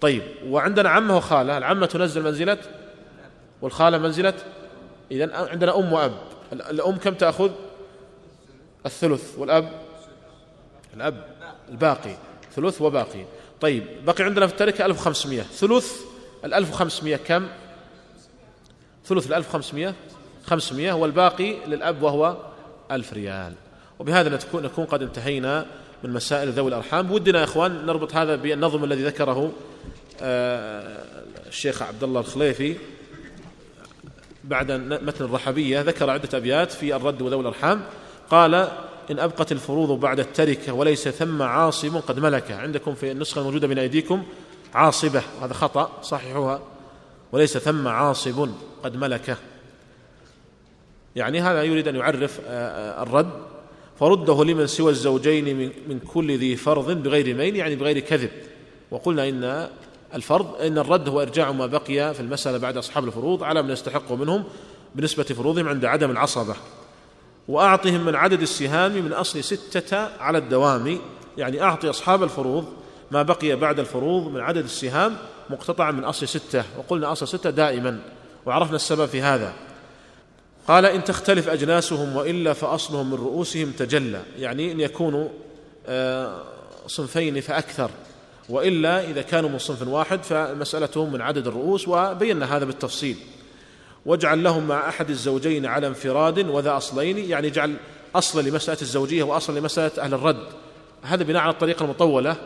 طيب 0.00 0.22
وعندنا 0.46 0.88
عمة 0.88 1.16
وخالة. 1.16 1.58
العمة 1.58 1.86
تنزل 1.86 2.22
منزلة؟ 2.22 2.58
والخالة 3.62 3.98
منزلة؟ 3.98 4.34
إذا 5.10 5.36
عندنا 5.36 5.78
أم 5.78 5.92
وأب. 5.92 6.14
الأم 6.52 6.96
كم 6.96 7.14
تأخذ؟ 7.14 7.50
الثلث. 8.86 9.38
والأب؟ 9.38 9.81
الأب 10.94 11.24
الباقي 11.68 12.16
ثلث 12.56 12.82
وباقي. 12.82 13.24
طيب 13.60 13.84
بقي 14.06 14.24
عندنا 14.24 14.46
في 14.46 14.52
التركة 14.52 14.86
1500 14.86 15.42
ثلث 15.42 15.92
ال 16.44 16.54
1500 16.54 17.16
كم؟ 17.16 17.48
ثلث 19.06 19.26
ال 19.26 19.34
1500 19.34 19.94
500 20.46 20.92
والباقي 20.92 21.56
للأب 21.66 22.02
وهو 22.02 22.36
1000 22.90 23.12
ريال. 23.12 23.52
وبهذا 23.98 24.38
نكون 24.54 24.84
قد 24.84 25.02
انتهينا 25.02 25.66
من 26.04 26.10
مسائل 26.10 26.48
ذوي 26.48 26.68
الأرحام. 26.68 27.12
ودنا 27.12 27.38
يا 27.38 27.44
إخوان 27.44 27.86
نربط 27.86 28.14
هذا 28.14 28.36
بالنظم 28.36 28.84
الذي 28.84 29.04
ذكره 29.04 29.52
آه، 30.22 31.04
الشيخ 31.48 31.82
عبد 31.82 32.02
الله 32.02 32.20
الخليفي 32.20 32.76
بعد 34.44 34.72
متن 34.72 35.24
الرحبية. 35.24 35.80
ذكر 35.80 36.10
عدة 36.10 36.38
أبيات 36.38 36.72
في 36.72 36.96
الرد 36.96 37.22
وذوي 37.22 37.40
الأرحام. 37.40 37.82
قال 38.30 38.68
إن 39.10 39.18
أبقت 39.18 39.52
الفروض 39.52 40.00
بعد 40.00 40.20
التركة 40.20 40.72
وليس 40.72 41.08
ثم 41.08 41.42
عاصب 41.42 41.96
قد 41.96 42.18
ملك. 42.18 42.50
عندكم 42.50 42.94
في 42.94 43.10
النسخة 43.10 43.38
الموجودة 43.38 43.66
بين 43.66 43.78
أيديكم 43.78 44.22
عاصبة. 44.74 45.22
هذا 45.42 45.52
خطأ 45.52 45.92
صححوها. 46.02 46.62
وليس 47.32 47.58
ثم 47.58 47.88
عاصب 47.88 48.48
قد 48.84 48.96
ملك. 48.96 49.36
يعني 51.16 51.40
هذا 51.40 51.62
يريد 51.62 51.88
أن 51.88 51.96
يعرف 51.96 52.40
آه، 52.46 53.00
آه، 53.00 53.02
الرد. 53.02 53.30
فرده 54.00 54.44
لمن 54.44 54.66
سوى 54.66 54.90
الزوجين 54.90 55.72
من 55.88 55.98
كل 55.98 56.38
ذي 56.38 56.56
فرض 56.56 56.90
بغير 57.02 57.34
مين 57.34 57.56
يعني 57.56 57.76
بغير 57.76 57.98
كذب. 57.98 58.30
وقلنا 58.90 59.28
إن 59.28 59.68
الفرض 60.14 60.60
إن 60.60 60.78
الرد 60.78 61.08
هو 61.08 61.22
إرجاع 61.22 61.52
ما 61.52 61.66
بقي 61.66 62.14
في 62.14 62.20
المسألة 62.20 62.58
بعد 62.58 62.76
أصحاب 62.76 63.04
الفروض 63.04 63.42
على 63.42 63.62
من 63.62 63.70
يستحق 63.70 64.12
منهم 64.12 64.44
بنسبة 64.94 65.24
فروضهم 65.24 65.68
عند 65.68 65.84
عدم 65.84 66.10
العصبة. 66.10 66.54
وأعطهم 67.48 68.04
من 68.04 68.14
عدد 68.14 68.42
السهام 68.42 68.92
من 68.92 69.12
أصل 69.12 69.44
ستة 69.44 69.96
على 70.20 70.38
الدوام. 70.38 70.98
يعني 71.38 71.62
أعطي 71.62 71.90
أصحاب 71.90 72.22
الفروض 72.22 72.64
ما 73.10 73.22
بقي 73.22 73.56
بعد 73.56 73.78
الفروض 73.78 74.32
من 74.32 74.40
عدد 74.40 74.64
السهام 74.64 75.16
مقتطعا 75.50 75.90
من 75.90 76.04
أصل 76.04 76.28
ستة. 76.28 76.64
وقلنا 76.78 77.12
أصل 77.12 77.28
ستة 77.28 77.50
دائما 77.50 77.98
وعرفنا 78.46 78.76
السبب 78.76 79.06
في 79.06 79.22
هذا. 79.22 79.52
قال 80.68 80.86
إن 80.86 81.04
تختلف 81.04 81.48
أجناسهم 81.48 82.16
وإلا 82.16 82.52
فأصلهم 82.52 83.10
من 83.10 83.14
رؤوسهم 83.14 83.70
تجلى. 83.70 84.22
يعني 84.38 84.72
إن 84.72 84.80
يكونوا 84.80 85.28
آه، 85.86 86.42
صنفين 86.86 87.40
فأكثر. 87.40 87.90
وإلا 88.48 89.10
إذا 89.10 89.22
كانوا 89.22 89.50
من 89.50 89.58
صنف 89.58 89.88
واحد 89.88 90.22
فمسألتهم 90.22 91.12
من 91.12 91.20
عدد 91.20 91.46
الرؤوس 91.46 91.88
وبينا 91.88 92.56
هذا 92.56 92.64
بالتفصيل. 92.64 93.16
واجعل 94.06 94.42
لهم 94.42 94.68
مع 94.68 94.88
أحد 94.88 95.10
الزوجين 95.10 95.66
على 95.66 95.86
انفراد 95.86 96.48
وذا 96.48 96.76
أصلين 96.76 97.18
يعني 97.18 97.46
اجعل 97.48 97.74
أصلا 98.14 98.48
لمسألة 98.48 98.78
الزوجية 98.82 99.22
وأصلا 99.22 99.58
لمسألة 99.58 100.02
أهل 100.02 100.14
الرد. 100.14 100.46
هذا 101.02 101.24
بناء 101.24 101.42
على 101.42 101.52
الطريقة 101.52 101.84
المطولة 101.84 102.36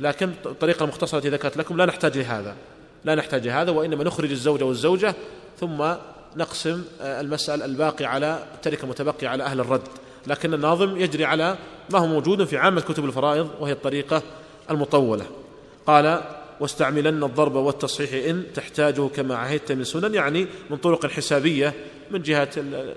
لكن 0.00 0.30
الطريقة 0.46 0.84
المختصرة 0.84 1.18
التي 1.18 1.28
ذكرت 1.28 1.56
لكم 1.56 1.76
لا 1.76 1.86
نحتاج 1.86 2.18
لهذا 2.18 2.54
لا 3.04 3.14
نحتاج 3.14 3.46
لهذا 3.46 3.70
وإنما 3.70 4.04
نخرج 4.04 4.30
الزوجة 4.30 4.64
والزوجة 4.64 5.14
ثم 5.60 5.84
نقسم 6.36 6.84
آه، 7.00 7.20
المسألة 7.20 7.64
الباقي 7.64 8.04
على 8.04 8.44
التركة 8.54 8.84
المتبقية 8.84 9.28
على 9.28 9.44
أهل 9.44 9.60
الرد. 9.60 9.88
لكن 10.26 10.54
الناظم 10.54 10.96
يجري 10.96 11.24
على 11.24 11.56
ما 11.90 11.98
هو 11.98 12.06
موجود 12.06 12.44
في 12.44 12.56
عامة 12.56 12.80
كتب 12.80 13.04
الفرائض 13.04 13.50
وهي 13.60 13.72
الطريقة 13.72 14.22
المطولة. 14.70 15.26
قال 15.86 16.22
واستعملن 16.60 17.24
الضرب 17.24 17.54
والتصحيح 17.54 18.28
إن 18.28 18.44
تحتاجه 18.54 19.08
كما 19.08 19.36
عهدت 19.36 19.72
من 19.72 19.84
سنن 19.84 20.14
يعني 20.14 20.46
من 20.70 20.76
طرق 20.76 21.06
حسابية 21.06 21.74
من 22.10 22.22
جهة 22.22 22.50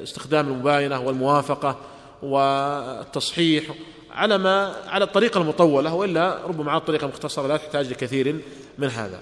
استخدام 0.03 0.47
المباينة 0.47 0.99
والموافقة 0.99 1.77
والتصحيح 2.23 3.63
على 4.11 4.37
ما 4.37 4.75
على 4.87 5.05
الطريقة 5.05 5.41
المطولة 5.41 5.93
وإلا 5.93 6.39
ربما 6.47 6.71
على 6.71 6.79
الطريقة 6.79 7.05
المختصرة 7.05 7.47
لا 7.47 7.57
تحتاج 7.57 7.89
لكثير 7.89 8.35
من 8.77 8.87
هذا. 8.87 9.19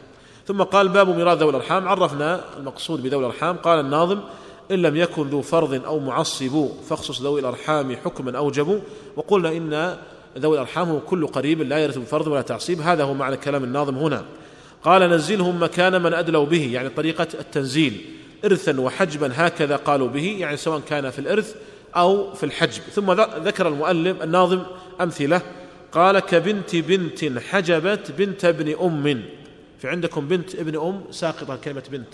ثم 0.48 0.64
قال 0.64 0.90
باب 0.90 1.10
ميراث 1.10 1.38
ذوي 1.38 1.50
الأرحام. 1.50 1.88
عرفنا 1.88 2.44
المقصود 2.58 3.04
بذوي 3.04 3.20
الأرحام. 3.20 3.58
قال 3.58 3.80
الناظم 3.80 4.20
إن 4.72 4.82
لم 4.82 4.96
يكن 4.96 5.30
ذو 5.30 5.42
فرض 5.42 5.86
أو 5.86 6.00
معصب 6.00 6.68
فاخصص 6.90 7.22
ذوي 7.22 7.40
الأرحام 7.40 7.96
حكما 7.96 8.38
أوجبوا 8.38 8.80
وقلنا 9.16 9.50
إن 9.50 9.98
ذوي 10.38 10.56
الأرحام 10.56 10.90
هو 10.90 11.00
كل 11.00 11.28
قريب 11.28 11.62
لا 11.62 11.78
يرث 11.78 11.98
بفرض 11.98 12.28
ولا 12.28 12.42
تعصيب. 12.42 12.82
هذا 12.82 13.04
هو 13.04 13.14
معنى 13.14 13.38
كلام 13.38 13.64
الناظم 13.64 13.98
هنا. 13.98 14.26
قال 14.84 15.02
نزلهم 15.02 15.64
مكان 15.64 16.02
من 16.02 16.14
أدلوا 16.14 16.46
به 16.46 16.74
يعني 16.74 16.90
طريقة 16.90 17.28
التنزيل. 17.40 18.06
إرثا 18.46 18.80
وحجبا 18.80 19.32
هكذا 19.36 19.76
قالوا 19.76 20.08
به 20.08 20.36
يعني 20.40 20.58
سواء 20.58 20.80
كان 20.80 21.10
في 21.10 21.20
الإرث 21.20 21.56
أو 21.96 22.34
في 22.34 22.44
الحجب. 22.44 22.82
ثم 22.82 23.12
ذكر 23.44 23.68
المؤلف 23.68 24.22
الناظم 24.22 24.64
أمثلة. 25.02 25.42
قال 25.92 26.20
كبنت 26.20 26.76
بنت 26.76 27.40
حجبت 27.40 28.12
بنت 28.12 28.46
ابن 28.46 28.76
أم. 28.82 29.24
في 29.80 29.88
عندكم 29.88 30.28
بنت 30.28 30.56
ابن 30.56 30.76
أم 30.76 31.02
ساقطة 31.12 31.56
كلمة 31.56 31.84
بنت 31.92 32.14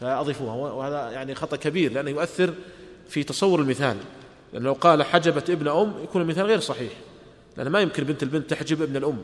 فأضيفوها. 0.00 0.54
وهذا 0.54 1.10
يعني 1.10 1.34
خطأ 1.34 1.56
كبير 1.56 1.92
لأنه 1.92 2.10
يؤثر 2.10 2.54
في 3.08 3.22
تصور 3.22 3.60
المثال. 3.60 3.96
لأنه 4.52 4.64
لو 4.64 4.72
قال 4.72 5.02
حجبت 5.02 5.50
ابن 5.50 5.68
أم 5.68 5.94
يكون 6.02 6.22
المثال 6.22 6.46
غير 6.46 6.60
صحيح 6.60 6.92
لأن 7.56 7.68
ما 7.68 7.80
يمكن 7.80 8.04
بنت 8.04 8.22
البنت 8.22 8.50
تحجب 8.50 8.82
ابن 8.82 8.96
الأم. 8.96 9.22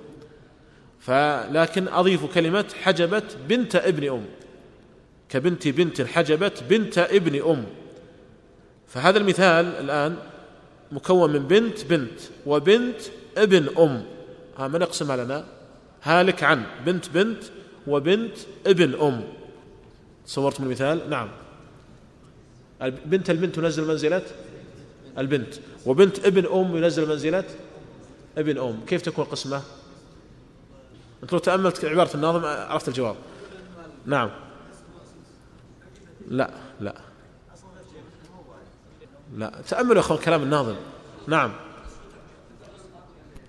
فلكن 1.01 1.89
أضيف 1.89 2.35
كلمة 2.35 2.65
حجبت 2.83 3.37
بنت 3.49 3.77
ابن 3.77 4.09
أم. 4.09 4.25
كبنت 5.29 5.69
بنت 5.69 6.03
حجبت 6.03 6.63
بنت 6.71 6.99
ابن 6.99 7.43
أم. 7.43 7.65
فهذا 8.87 9.19
المثال 9.19 9.67
الآن 9.67 10.17
مكون 10.93 11.33
من 11.33 11.39
بنت 11.39 11.85
بنت 11.85 12.21
وبنت 12.47 13.01
ابن 13.37 13.69
أم. 13.79 14.03
ها 14.59 14.69
من 14.69 14.83
يقسمها 14.83 15.17
لنا 15.17 15.45
هالك 16.03 16.43
عن 16.43 16.63
بنت 16.87 17.09
بنت 17.09 17.43
وبنت 17.87 18.37
ابن 18.67 18.95
أم. 19.01 19.25
صورت 20.27 20.61
من 20.61 20.67
المثال؟ 20.67 21.11
نعم. 21.11 21.29
بنت 22.81 23.31
البنت 23.31 23.55
تنزل 23.55 23.89
منزلة؟ 23.89 24.23
البنت. 25.19 25.55
وبنت 25.87 26.27
ابن 26.27 26.47
أم 26.47 26.77
ينزل 26.77 27.09
منزلة؟ 27.09 27.45
ابن 28.39 28.59
أم. 28.59 28.81
كيف 28.87 29.03
تكون 29.03 29.25
قسمة؟ 29.25 29.63
أنت 31.23 31.33
لو 31.33 31.39
تأملت 31.39 31.85
عبارة 31.85 32.15
الناظم 32.15 32.45
عرفت 32.45 32.89
الجواب. 32.89 33.17
نعم. 34.07 34.31
لا 36.29 36.51
لا. 36.81 36.95
لا. 39.37 39.63
تأملوا 39.69 40.01
أخوان 40.01 40.19
كلام 40.19 40.43
الناظم. 40.43 40.77
نعم. 41.29 41.53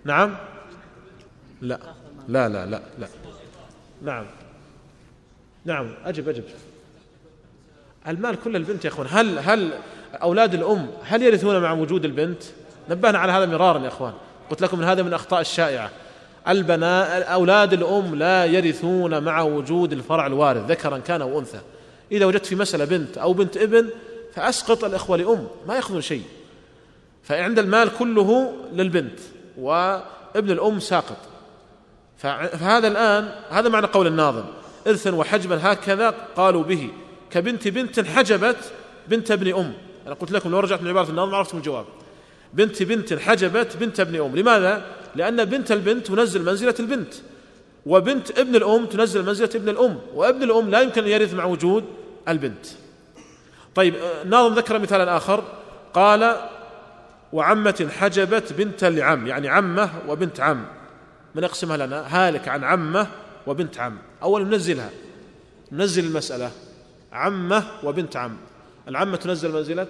نعم. 0.03 0.37
لا. 1.61 1.79
لا 2.27 2.49
لا 2.49 2.65
لا 2.65 2.81
لا. 2.99 3.07
نعم. 4.01 4.25
نعم. 5.65 5.93
أجب 6.05 6.29
أجب. 6.29 6.43
المال 8.09 8.35
كل 8.43 8.55
البنت 8.55 8.85
يا 8.85 8.89
إخوان. 8.89 9.07
هل 9.09 9.39
هل 9.39 9.73
أولاد 10.13 10.53
الأم 10.53 10.87
هل 11.03 11.23
يرثون 11.23 11.61
مع 11.61 11.71
وجود 11.71 12.05
البنت؟ 12.05 12.43
نبهنا 12.89 13.17
على 13.17 13.31
هذا 13.31 13.45
مرارا 13.45 13.79
يا 13.79 13.87
إخوان. 13.87 14.13
قلت 14.49 14.61
لكم 14.61 14.79
من 14.79 14.85
هذا 14.85 15.03
من 15.03 15.13
أخطاء 15.13 15.41
الشائعة. 15.41 15.89
البناء 16.47 17.33
أولاد 17.33 17.73
الأم 17.73 18.15
لا 18.15 18.45
يرثون 18.45 19.23
مع 19.23 19.41
وجود 19.41 19.93
الفرع 19.93 20.27
الوارث 20.27 20.71
ذكرا 20.71 20.97
كان 20.97 21.21
أو 21.21 21.39
أنثى. 21.39 21.59
إذا 22.11 22.25
وجدت 22.25 22.45
في 22.45 22.55
مسألة 22.55 22.85
بنت 22.85 23.17
أو 23.17 23.33
بنت 23.33 23.57
ابن 23.57 23.89
فأسقط 24.33 24.83
الإخوة 24.83 25.17
لأم 25.17 25.47
ما 25.67 25.75
يأخذون 25.75 26.01
شيء. 26.01 26.23
فعند 27.23 27.59
المال 27.59 27.97
كله 27.97 28.53
للبنت 28.73 29.19
وابن 29.57 30.51
الأم 30.51 30.79
ساقط. 30.79 31.17
فهذا 32.17 32.87
الآن 32.87 33.29
هذا 33.49 33.69
معنى 33.69 33.87
قول 33.87 34.07
الناظم. 34.07 34.43
ارثا 34.87 35.15
وحجبا 35.15 35.59
هكذا 35.61 36.13
قالوا 36.35 36.63
به. 36.63 36.89
كبنت 37.31 37.67
بنت 37.67 37.99
حجبت 37.99 38.57
بنت 39.07 39.31
ابن 39.31 39.53
أم. 39.53 39.73
أنا 40.07 40.15
قلت 40.15 40.31
لكم 40.31 40.51
لو 40.51 40.59
رجعت 40.59 40.81
من 40.81 40.87
عباره 40.87 41.09
الناظم 41.09 41.35
عرفتم 41.35 41.57
الجواب. 41.57 41.85
بنت 42.53 42.83
بنت 42.83 43.13
حجبت 43.13 43.77
بنت 43.77 43.99
ابن 43.99 44.21
أم. 44.21 44.35
لماذا؟ 44.35 44.85
لأن 45.15 45.45
بنت 45.45 45.71
البنت 45.71 46.07
تنزل 46.07 46.45
منزلة 46.45 46.75
البنت 46.79 47.13
وبنت 47.85 48.39
ابن 48.39 48.55
الأم 48.55 48.85
تنزل 48.85 49.25
منزلة 49.25 49.49
ابن 49.55 49.69
الأم 49.69 49.99
وابن 50.15 50.43
الأم 50.43 50.69
لا 50.69 50.81
يمكن 50.81 51.03
أن 51.03 51.09
يرث 51.09 51.33
مع 51.33 51.45
وجود 51.45 51.83
البنت. 52.27 52.65
طيب 53.75 53.95
الناظم 54.23 54.55
ذكر 54.55 54.79
مثالا 54.79 55.17
آخر. 55.17 55.43
قال 55.93 56.35
وعمة 57.33 57.89
حجبت 57.99 58.53
بنت 58.53 58.83
لعم 58.83 59.27
يعني 59.27 59.47
عمة 59.47 59.89
وبنت 60.07 60.39
عم. 60.39 60.65
من 61.35 61.43
يقسمها 61.43 61.77
لنا؟ 61.77 62.05
هالك 62.07 62.47
عن 62.47 62.63
عمة 62.63 63.07
وبنت 63.47 63.79
عم. 63.79 63.97
أول 64.23 64.47
ننزلها. 64.47 64.89
ننزل 65.71 66.05
المسألة. 66.05 66.51
عمة 67.13 67.63
وبنت 67.83 68.15
عم. 68.15 68.37
العمة 68.87 69.17
تنزل 69.17 69.51
منزلة 69.51 69.87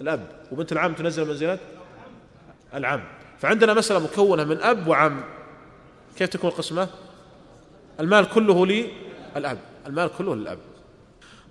الأب 0.00 0.26
وبنت 0.52 0.72
العم 0.72 0.94
تنزل 0.94 1.28
منزلة 1.28 1.58
العم. 2.74 3.00
فعندنا 3.38 3.74
مسألة 3.74 4.00
مكونة 4.00 4.44
من 4.44 4.62
أب 4.62 4.88
وعم. 4.88 5.20
كيف 6.16 6.28
تكون 6.28 6.50
القسمة؟ 6.50 6.88
المال 8.00 8.28
كله 8.28 8.66
للأب 8.66 9.58
المال 9.86 10.10
كله 10.18 10.36
للأب. 10.36 10.58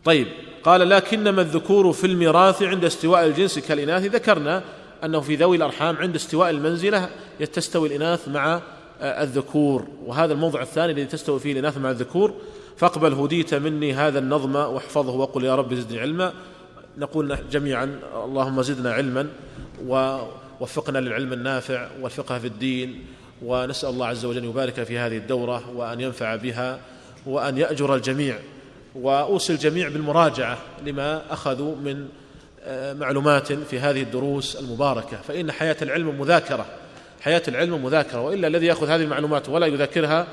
طيب 0.06 0.28
قال 0.64 0.90
لكنما 0.90 1.42
الذكور 1.42 1.94
في 1.94 2.08
الميراث 2.08 2.64
عند 2.64 2.86
استواء 2.86 3.26
الجنس 3.26 3.60
كالإناث. 3.60 4.04
ذكرنا 4.04 4.64
أنه 5.04 5.20
في 5.22 5.36
ذوي 5.36 5.58
الأرحام 5.58 5.98
عند 5.98 6.16
استواء 6.16 6.50
المنزلة 6.50 7.10
تستوي 7.54 7.88
الإناث 7.88 8.28
مع 8.28 8.62
الذكور. 9.02 9.88
وهذا 10.06 10.34
الموضع 10.34 10.62
الثاني 10.62 10.92
الذي 10.92 11.06
تستوي 11.06 11.40
فيه 11.40 11.52
الإناث 11.52 11.78
مع 11.78 11.90
الذكور. 11.92 12.34
فاقبل 12.78 13.14
هديت 13.14 13.54
مني 13.54 13.94
هذا 13.94 14.20
النظم 14.20 14.56
واحفظه 14.56 15.14
وقل 15.14 15.44
يا 15.44 15.56
رب 15.56 15.74
زدني 15.74 16.00
علما. 16.00 16.34
نقول 16.98 17.38
جميعا 17.52 18.00
اللهم 18.26 18.62
زدنا 18.62 18.94
علما 18.94 19.28
ووفقنا 19.88 21.00
للعلم 21.00 21.34
النافع 21.34 21.88
والفقه 22.02 22.40
في 22.40 22.48
الدين 22.48 23.06
ونسأل 23.42 23.90
الله 23.90 24.08
عز 24.08 24.26
وجل 24.26 24.46
يبارك 24.46 24.84
في 24.84 24.98
هذه 24.98 25.18
الدورة 25.18 25.70
وأن 25.76 26.02
ينفع 26.02 26.36
بها 26.36 26.80
وأن 27.26 27.58
يأجر 27.58 27.96
الجميع. 27.96 28.40
وأوصي 28.96 29.54
الجميع 29.54 29.88
بالمراجعة 29.88 30.58
لما 30.86 31.34
أخذوا 31.34 31.76
من 31.76 32.08
آه، 32.68 32.94
معلومات 32.94 33.54
في 33.54 33.80
هذه 33.80 34.02
الدروس 34.02 34.56
المباركة. 34.56 35.18
فإن 35.28 35.52
حياة 35.52 35.78
العلم 35.82 36.22
مذاكرة. 36.22 36.66
حياة 37.22 37.42
العلم 37.48 37.86
مذاكرة. 37.86 38.22
وإلا 38.22 38.48
الذي 38.48 38.66
يأخذ 38.66 38.90
هذه 38.90 39.04
المعلومات 39.04 39.50
ولا 39.50 39.68
يذاكرها 39.68 40.28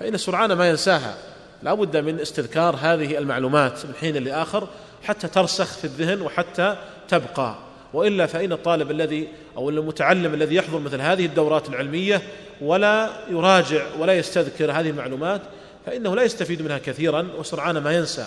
فإن 0.00 0.16
سرعان 0.16 0.52
ما 0.52 0.68
ينساها. 0.68 1.14
لا 1.62 1.74
بد 1.74 1.96
من 1.96 2.20
استذكار 2.20 2.76
هذه 2.80 3.18
المعلومات 3.18 3.86
من 3.86 3.94
حين 4.00 4.16
لآخر 4.16 4.68
حتى 5.04 5.28
ترسخ 5.28 5.78
في 5.78 5.84
الذهن 5.84 6.22
وحتى 6.22 6.76
تبقى. 7.08 7.54
وإلا 7.92 8.26
فإن 8.26 8.52
الطالب 8.52 8.90
الذي 8.90 9.28
أو 9.56 9.70
المتعلم 9.70 10.34
الذي 10.34 10.54
يحضر 10.54 10.78
مثل 10.78 11.00
هذه 11.00 11.26
الدورات 11.26 11.68
العلمية 11.68 12.22
ولا 12.60 13.10
يراجع 13.30 13.82
ولا 13.98 14.12
يستذكر 14.12 14.72
هذه 14.72 14.90
المعلومات 14.90 15.40
فإنه 15.86 16.16
لا 16.16 16.22
يستفيد 16.22 16.62
منها 16.62 16.78
كثيرا 16.78 17.28
وسرعان 17.38 17.78
ما 17.78 17.92
ينسى. 17.92 18.26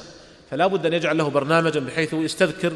فلا 0.51 0.67
بد 0.67 0.85
أن 0.85 0.93
يجعل 0.93 1.17
له 1.17 1.29
برنامجا 1.29 1.79
بحيث 1.79 2.13
يستذكر 2.13 2.73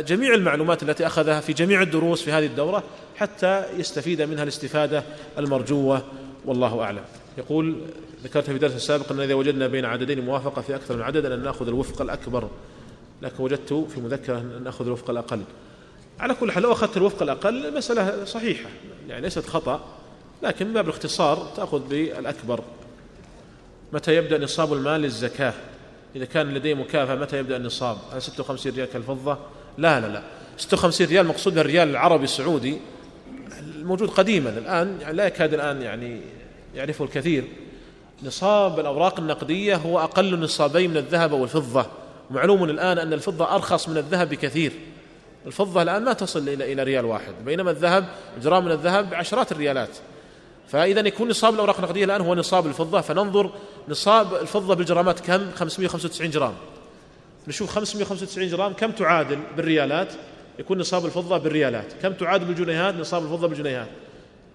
جميع 0.00 0.34
المعلومات 0.34 0.82
التي 0.82 1.06
أخذها 1.06 1.40
في 1.40 1.52
جميع 1.52 1.82
الدروس 1.82 2.22
في 2.22 2.32
هذه 2.32 2.46
الدورة 2.46 2.82
حتى 3.16 3.64
يستفيد 3.76 4.22
منها 4.22 4.42
الاستفادة 4.42 5.02
المرجوة. 5.38 6.02
والله 6.44 6.82
أعلم. 6.82 7.04
يقول 7.38 7.76
ذكرت 8.24 8.50
في 8.50 8.58
درس 8.58 8.72
سابق 8.72 9.12
أن 9.12 9.20
إذا 9.20 9.34
وجدنا 9.34 9.66
بين 9.66 9.84
عددين 9.84 10.24
موافقة 10.24 10.62
في 10.62 10.74
أكثر 10.74 10.96
من 10.96 11.02
عدد 11.02 11.26
أن 11.26 11.42
نأخذ 11.42 11.68
الوفق 11.68 12.02
الأكبر. 12.02 12.48
لكن 13.22 13.42
وجدت 13.42 13.72
في 13.72 14.00
مذكرة 14.00 14.38
أن 14.38 14.60
نأخذ 14.64 14.86
الوفق 14.86 15.10
الأقل. 15.10 15.42
على 16.20 16.34
كل 16.34 16.52
حال 16.52 16.62
لو 16.62 16.72
أخذت 16.72 16.96
الوفق 16.96 17.22
الأقل 17.22 17.66
المسألة 17.66 18.24
صحيحة. 18.24 18.70
يعني 19.08 19.22
ليست 19.22 19.46
خطأ 19.46 19.84
لكن 20.42 20.66
من 20.66 20.72
باب 20.72 20.84
الاختصار 20.84 21.52
تأخذ 21.56 21.88
بالأكبر. 21.88 22.60
متى 23.92 24.16
يبدأ 24.16 24.38
نصاب 24.38 24.72
المال 24.72 25.00
للزكاة؟ 25.00 25.54
إذا 26.16 26.24
كان 26.24 26.54
لديه 26.54 26.74
مكافأة 26.74 27.14
متى 27.14 27.38
يبدأ 27.38 27.56
النصاب؟ 27.56 27.96
هل 28.12 28.22
56 28.22 28.72
ريال 28.72 28.88
كالفضة؟ 28.88 29.38
لا 29.78 30.00
لا 30.00 30.06
لا. 30.06 30.22
56 30.56 31.06
ريال 31.06 31.26
مقصود 31.26 31.58
الريال 31.58 31.88
العربي 31.88 32.24
السعودي. 32.24 32.78
الموجود 33.58 34.10
قديما 34.10 34.50
الآن 34.50 34.98
يعني 35.00 35.16
لا 35.16 35.26
يكاد 35.26 35.54
الآن 35.54 35.82
يعني 35.82 36.20
يعرفه 36.74 37.04
الكثير. 37.04 37.44
نصاب 38.22 38.80
الأوراق 38.80 39.20
النقدية 39.20 39.76
هو 39.76 39.98
أقل 39.98 40.40
نصابين 40.40 40.90
من 40.90 40.96
الذهب 40.96 41.32
والفضة. 41.32 41.86
معلوم 42.30 42.64
الآن 42.64 42.98
أن 42.98 43.12
الفضة 43.12 43.54
أرخص 43.54 43.88
من 43.88 43.96
الذهب 43.96 44.28
بكثير. 44.28 44.72
الفضة 45.46 45.82
الآن 45.82 46.04
ما 46.04 46.12
تصل 46.12 46.48
إلى 46.48 46.72
إلى 46.72 46.82
ريال 46.82 47.04
واحد 47.04 47.32
بينما 47.44 47.70
الذهب 47.70 48.08
جرام 48.42 48.64
من 48.64 48.72
الذهب 48.72 49.10
بعشرات 49.10 49.52
الريالات. 49.52 49.96
فإذا 50.68 51.00
يكون 51.00 51.28
نصاب 51.28 51.54
الأوراق 51.54 51.76
النقدية 51.76 52.04
الآن 52.04 52.20
هو 52.20 52.34
نصاب 52.34 52.66
الفضة 52.66 53.00
فننظر 53.00 53.50
نصاب 53.88 54.34
الفضة 54.34 54.74
بالجرامات 54.74 55.20
كم؟ 55.20 55.50
595 55.54 56.30
جرام. 56.30 56.54
نشوف 57.48 57.70
595 57.70 58.48
جرام 58.48 58.72
كم 58.72 58.90
تعادل 58.90 59.38
بالريالات؟ 59.56 60.12
يكون 60.58 60.78
نصاب 60.78 61.06
الفضة 61.06 61.38
بالريالات. 61.38 61.92
كم 62.02 62.12
تعادل 62.12 62.44
بالجنيهات؟ 62.44 62.94
نصاب 62.94 63.22
الفضة 63.22 63.48
بالجنيهات. 63.48 63.88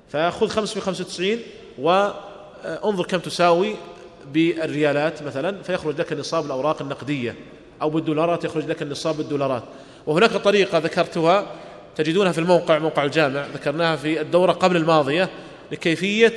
فخذ 0.10 0.48
595 0.48 1.40
و 1.80 2.10
انظر 2.66 3.06
كم 3.06 3.20
تساوي 3.20 3.76
بالريالات 4.34 5.24
مثلا 5.24 5.64
فيخرج 5.64 6.00
لك 6.00 6.14
نصاب 6.14 6.46
الأوراق 6.46 6.82
النقدية 6.82 7.36
أو 7.82 7.90
بالدولارات 7.90 8.44
يخرج 8.44 8.66
لك 8.66 8.82
النصاب 8.82 9.18
بالدولارات. 9.18 9.64
وهناك 10.08 10.32
طريقة 10.32 10.78
ذكرتها 10.78 11.46
تجدونها 11.96 12.32
في 12.32 12.40
الموقع 12.40 12.80
موقع 12.80 13.04
الجامع. 13.04 13.46
ذكرناها 13.54 13.96
في 13.96 14.22
الدورة 14.22 14.52
قبل 14.52 14.78
الماضية 14.78 15.30
لكيفية 15.72 16.34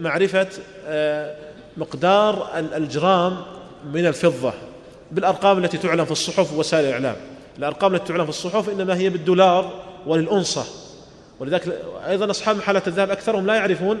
معرفة 0.00 0.48
آه، 0.86 1.36
مقدار 1.76 2.48
الجرام 2.56 3.36
من 3.92 4.06
الفضة. 4.06 4.52
بالأرقام 5.12 5.64
التي 5.64 5.78
تعلن 5.78 6.04
في 6.04 6.10
الصحف 6.10 6.52
ووسائل 6.52 6.84
الإعلام. 6.84 7.16
الأرقام 7.58 7.94
التي 7.94 8.08
تعلن 8.08 8.24
في 8.24 8.30
الصحف 8.30 8.68
إنما 8.68 8.96
هي 8.96 9.10
بالدولار 9.10 9.84
وللأنصة. 10.06 10.64
ولذلك 11.40 11.78
أيضا 12.08 12.30
أصحاب 12.30 12.56
محلات 12.56 12.88
الذهب 12.88 13.10
أكثرهم 13.10 13.46
لا 13.46 13.54
يعرفون 13.54 13.96
آه، 13.96 14.00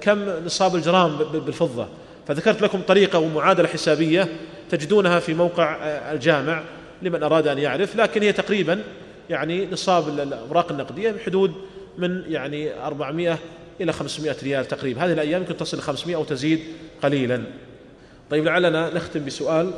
كم 0.00 0.44
نصاب 0.44 0.76
الجرام 0.76 1.16
بالفضة. 1.16 1.88
فذكرت 2.28 2.62
لكم 2.62 2.80
طريقة 2.80 3.18
ومعادلة 3.18 3.68
حسابية 3.68 4.28
تجدونها 4.70 5.20
في 5.20 5.34
موقع 5.34 5.74
آه، 5.74 6.12
الجامع 6.12 6.62
لمن 7.02 7.22
أراد 7.22 7.48
أن 7.48 7.58
يعرف 7.58 7.96
لكن 7.96 8.22
هي 8.22 8.32
تقريبا 8.32 8.82
يعني 9.30 9.66
نصاب 9.66 10.08
الأوراق 10.08 10.72
النقدية 10.72 11.10
بحدود 11.10 11.52
من 11.98 12.22
يعني 12.28 12.86
400 12.86 13.38
إلى 13.80 13.92
500 13.92 14.36
ريال 14.42 14.68
تقريبا. 14.68 15.04
هذه 15.04 15.12
الأيام 15.12 15.40
يمكن 15.40 15.56
تصل 15.56 15.80
500 15.80 16.16
أو 16.16 16.24
تزيد 16.24 16.60
قليلا. 17.02 17.42
طيب 18.30 18.44
لعلنا 18.44 18.94
نختم 18.94 19.24
بسؤال. 19.24 19.70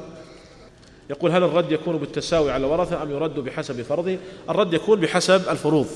يقول 1.11 1.31
هل 1.31 1.43
الرد 1.43 1.73
يكون 1.73 1.97
بالتساوي 1.97 2.51
على 2.51 2.67
الورثة 2.67 3.03
أم 3.03 3.11
يرد 3.11 3.35
بحسب 3.35 3.83
فرضه؟ 3.83 4.17
الرد 4.51 4.75
يكون 4.75 5.01
بحسب 5.01 5.49
الفروض. 5.49 5.87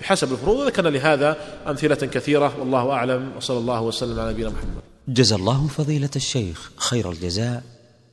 بحسب 0.00 0.32
الفروض 0.32 0.56
وذكرنا 0.56 0.88
لهذا 0.88 1.36
أمثلة 1.66 1.94
كثيرة 1.94 2.60
والله 2.60 2.90
أعلم 2.90 3.32
وصلى 3.36 3.58
الله 3.58 3.80
وسلم 3.80 4.20
على 4.20 4.32
نبينا 4.32 4.50
محمد. 4.50 4.82
جزا 5.08 5.36
الله 5.36 5.66
فضيلة 5.66 6.10
الشيخ 6.16 6.72
خير 6.76 7.10
الجزاء 7.10 7.62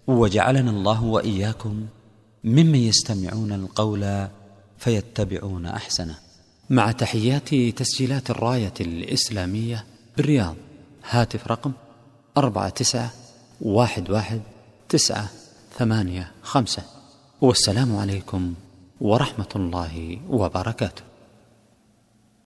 وجعلنا 0.07 0.71
الله 0.71 1.03
وإياكم 1.03 1.85
ممن 2.43 2.75
يستمعون 2.75 3.51
القول 3.53 4.27
فيتبعون 4.77 5.65
أحسنه. 5.65 6.17
مع 6.69 6.91
تحيات 6.91 7.55
تسجيلات 7.55 8.29
الراية 8.29 8.73
الإسلامية 8.81 9.85
بالرياض 10.17 10.55
هاتف 11.09 11.47
رقم 11.47 11.71
أربعة 12.37 12.69
تسعة 12.69 13.13
واحد 13.61 14.09
واحد 14.09 14.41
تسعة 14.89 15.29
ثمانية 15.77 16.31
خمسة. 16.43 16.83
والسلام 17.41 17.95
عليكم 17.95 18.53
ورحمة 19.01 19.53
الله 19.55 20.19
وبركاته. 20.29 21.06